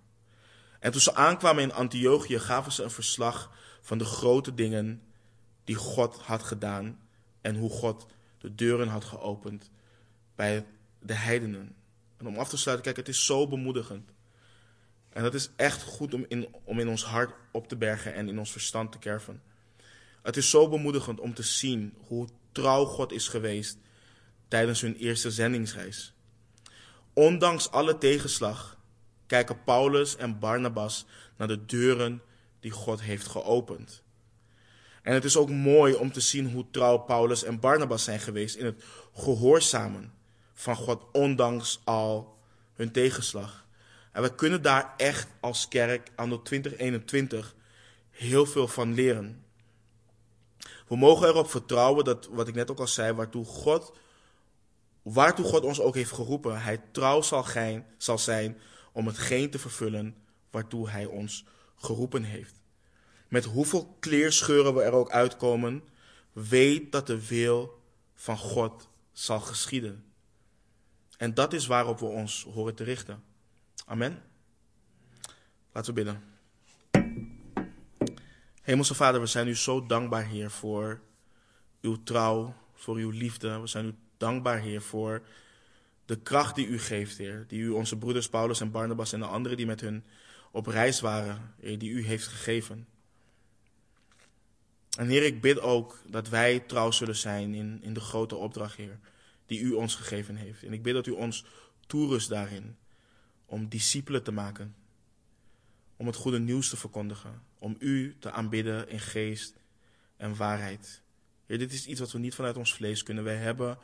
En 0.79 0.91
toen 0.91 1.01
ze 1.01 1.15
aankwamen 1.15 1.63
in 1.63 1.73
Antiochië, 1.73 2.39
gaven 2.39 2.71
ze 2.71 2.83
een 2.83 2.91
verslag 2.91 3.51
van 3.81 3.97
de 3.97 4.05
grote 4.05 4.53
dingen 4.53 5.01
die 5.63 5.75
God 5.75 6.15
had 6.15 6.43
gedaan 6.43 6.99
en 7.41 7.55
hoe 7.55 7.69
God 7.69 8.05
de 8.37 8.55
deuren 8.55 8.87
had 8.87 9.03
geopend 9.03 9.71
bij 10.35 10.65
de 10.99 11.13
heidenen. 11.13 11.75
En 12.17 12.27
om 12.27 12.37
af 12.37 12.49
te 12.49 12.57
sluiten, 12.57 12.85
kijk, 12.85 13.07
het 13.07 13.15
is 13.15 13.25
zo 13.25 13.47
bemoedigend. 13.47 14.11
En 15.09 15.23
dat 15.23 15.33
is 15.33 15.49
echt 15.55 15.83
goed 15.83 16.13
om 16.13 16.25
in, 16.27 16.55
om 16.63 16.79
in 16.79 16.89
ons 16.89 17.03
hart 17.03 17.33
op 17.51 17.67
te 17.67 17.75
bergen 17.75 18.13
en 18.13 18.27
in 18.27 18.39
ons 18.39 18.51
verstand 18.51 18.91
te 18.91 18.99
kerven. 18.99 19.41
Het 20.21 20.37
is 20.37 20.49
zo 20.49 20.69
bemoedigend 20.69 21.19
om 21.19 21.33
te 21.33 21.43
zien 21.43 21.93
hoe 22.07 22.27
trouw 22.51 22.85
God 22.85 23.11
is 23.11 23.27
geweest 23.27 23.77
tijdens 24.47 24.81
hun 24.81 24.95
eerste 24.95 25.31
zendingsreis. 25.31 26.13
Ondanks 27.13 27.71
alle 27.71 27.97
tegenslag 27.97 28.77
kijken 29.27 29.63
Paulus 29.63 30.15
en 30.15 30.39
Barnabas 30.39 31.05
naar 31.37 31.47
de 31.47 31.65
deuren 31.65 32.21
die 32.59 32.71
God 32.71 33.01
heeft 33.01 33.27
geopend. 33.27 34.03
En 35.01 35.13
het 35.13 35.23
is 35.23 35.37
ook 35.37 35.49
mooi 35.49 35.93
om 35.93 36.11
te 36.11 36.19
zien 36.19 36.51
hoe 36.51 36.65
trouw 36.71 36.97
Paulus 36.97 37.43
en 37.43 37.59
Barnabas 37.59 38.03
zijn 38.03 38.19
geweest 38.19 38.55
in 38.55 38.65
het 38.65 38.83
gehoorzamen 39.13 40.13
van 40.53 40.75
God, 40.75 41.03
ondanks 41.11 41.81
al 41.83 42.37
hun 42.73 42.91
tegenslag. 42.91 43.67
En 44.19 44.25
we 44.25 44.35
kunnen 44.35 44.61
daar 44.61 44.93
echt 44.97 45.27
als 45.39 45.67
kerk 45.67 46.11
aan 46.15 46.29
de 46.29 46.41
2021 46.41 47.55
heel 48.09 48.45
veel 48.45 48.67
van 48.67 48.93
leren. 48.93 49.45
We 50.87 50.95
mogen 50.95 51.27
erop 51.27 51.49
vertrouwen 51.49 52.05
dat, 52.05 52.27
wat 52.27 52.47
ik 52.47 52.55
net 52.55 52.71
ook 52.71 52.79
al 52.79 52.87
zei, 52.87 53.13
waartoe 53.13 53.45
God, 53.45 53.97
waartoe 55.01 55.45
God 55.45 55.63
ons 55.63 55.81
ook 55.81 55.95
heeft 55.95 56.11
geroepen, 56.11 56.61
Hij 56.61 56.81
trouw 56.91 57.21
zal, 57.21 57.43
gein, 57.43 57.85
zal 57.97 58.17
zijn 58.17 58.57
om 58.91 59.07
hetgeen 59.07 59.49
te 59.49 59.59
vervullen 59.59 60.15
waartoe 60.49 60.89
Hij 60.89 61.05
ons 61.05 61.45
geroepen 61.75 62.23
heeft. 62.23 62.61
Met 63.27 63.45
hoeveel 63.45 63.97
kleerscheuren 63.99 64.73
we 64.73 64.81
er 64.81 64.93
ook 64.93 65.11
uitkomen, 65.11 65.83
weet 66.31 66.91
dat 66.91 67.07
de 67.07 67.27
wil 67.27 67.81
van 68.15 68.37
God 68.37 68.89
zal 69.11 69.39
geschieden. 69.39 70.03
En 71.17 71.33
dat 71.33 71.53
is 71.53 71.67
waarop 71.67 71.99
we 71.99 72.05
ons 72.05 72.47
horen 72.53 72.75
te 72.75 72.83
richten. 72.83 73.27
Amen. 73.89 74.21
Laten 75.71 75.93
we 75.93 76.03
bidden. 76.03 76.23
Hemelse 78.61 78.95
Vader, 78.95 79.21
we 79.21 79.27
zijn 79.27 79.47
u 79.47 79.55
zo 79.55 79.85
dankbaar, 79.85 80.25
Heer, 80.25 80.51
voor 80.51 81.01
uw 81.81 82.03
trouw, 82.03 82.55
voor 82.73 82.95
uw 82.95 83.09
liefde. 83.09 83.59
We 83.59 83.67
zijn 83.67 83.85
u 83.85 83.95
dankbaar, 84.17 84.59
Heer, 84.59 84.81
voor 84.81 85.21
de 86.05 86.19
kracht 86.21 86.55
die 86.55 86.67
u 86.67 86.79
geeft, 86.79 87.17
Heer. 87.17 87.45
Die 87.47 87.61
u 87.61 87.69
onze 87.69 87.97
broeders 87.97 88.29
Paulus 88.29 88.61
en 88.61 88.71
Barnabas 88.71 89.13
en 89.13 89.19
de 89.19 89.25
anderen 89.25 89.57
die 89.57 89.65
met 89.65 89.81
hun 89.81 90.05
op 90.51 90.67
reis 90.67 90.99
waren, 90.99 91.53
die 91.59 91.89
u 91.89 92.05
heeft 92.05 92.27
gegeven. 92.27 92.87
En 94.97 95.07
Heer, 95.07 95.23
ik 95.23 95.41
bid 95.41 95.59
ook 95.59 96.01
dat 96.07 96.29
wij 96.29 96.59
trouw 96.59 96.91
zullen 96.91 97.15
zijn 97.15 97.53
in, 97.53 97.79
in 97.81 97.93
de 97.93 97.99
grote 97.99 98.35
opdracht, 98.35 98.75
Heer, 98.75 98.99
die 99.45 99.59
u 99.59 99.71
ons 99.71 99.95
gegeven 99.95 100.35
heeft. 100.35 100.63
En 100.63 100.73
ik 100.73 100.83
bid 100.83 100.93
dat 100.93 101.07
u 101.07 101.11
ons 101.11 101.45
toerust 101.87 102.29
daarin 102.29 102.77
om 103.49 103.69
discipelen 103.69 104.23
te 104.23 104.31
maken, 104.31 104.75
om 105.95 106.07
het 106.07 106.15
goede 106.15 106.39
nieuws 106.39 106.69
te 106.69 106.77
verkondigen, 106.77 107.41
om 107.59 107.75
u 107.79 108.15
te 108.19 108.31
aanbidden 108.31 108.89
in 108.89 108.99
geest 108.99 109.59
en 110.17 110.35
waarheid. 110.35 111.01
Heer, 111.45 111.57
dit 111.57 111.71
is 111.71 111.85
iets 111.85 111.99
wat 111.99 112.11
we 112.11 112.19
niet 112.19 112.35
vanuit 112.35 112.57
ons 112.57 112.73
vlees 112.73 113.03
kunnen. 113.03 113.23
Wij 113.23 113.35
hebben 113.35 113.77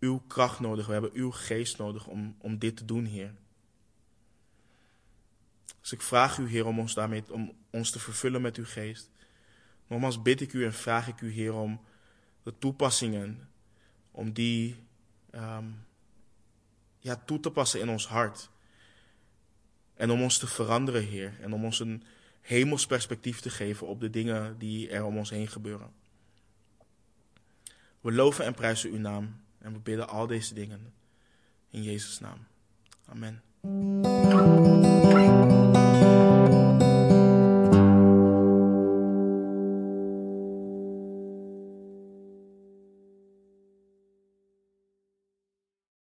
uw 0.00 0.18
kracht 0.18 0.60
nodig, 0.60 0.86
we 0.86 0.92
hebben 0.92 1.10
uw 1.12 1.30
geest 1.30 1.78
nodig 1.78 2.06
om, 2.06 2.36
om 2.38 2.58
dit 2.58 2.76
te 2.76 2.84
doen, 2.84 3.04
Heer. 3.04 3.34
Dus 5.80 5.92
ik 5.92 6.02
vraag 6.02 6.38
u, 6.38 6.48
Heer, 6.48 6.66
om 6.66 6.78
ons 6.78 6.94
daarmee 6.94 7.24
om 7.30 7.52
ons 7.70 7.90
te 7.90 7.98
vervullen 7.98 8.42
met 8.42 8.56
uw 8.56 8.64
geest. 8.64 9.10
Nogmaals 9.86 10.22
bid 10.22 10.40
ik 10.40 10.52
u 10.52 10.64
en 10.64 10.72
vraag 10.72 11.08
ik 11.08 11.20
u, 11.20 11.30
Heer, 11.30 11.54
om 11.54 11.80
de 12.42 12.58
toepassingen, 12.58 13.48
om 14.10 14.32
die 14.32 14.76
um, 15.34 15.86
ja, 16.98 17.16
toe 17.16 17.40
te 17.40 17.50
passen 17.50 17.80
in 17.80 17.88
ons 17.88 18.06
hart. 18.06 18.50
En 19.94 20.10
om 20.10 20.22
ons 20.22 20.38
te 20.38 20.46
veranderen, 20.46 21.02
Heer. 21.02 21.34
En 21.40 21.52
om 21.52 21.64
ons 21.64 21.80
een 21.80 22.02
hemels 22.40 22.86
perspectief 22.86 23.40
te 23.40 23.50
geven 23.50 23.86
op 23.86 24.00
de 24.00 24.10
dingen 24.10 24.58
die 24.58 24.88
er 24.88 25.04
om 25.04 25.18
ons 25.18 25.30
heen 25.30 25.48
gebeuren. 25.48 25.90
We 28.00 28.12
loven 28.12 28.44
en 28.44 28.54
prijzen 28.54 28.90
uw 28.90 28.98
naam. 28.98 29.40
En 29.58 29.72
we 29.72 29.78
bidden 29.78 30.08
al 30.08 30.26
deze 30.26 30.54
dingen 30.54 30.92
in 31.70 31.82
Jezus' 31.82 32.20
naam. 32.20 32.46
Amen. 33.04 33.42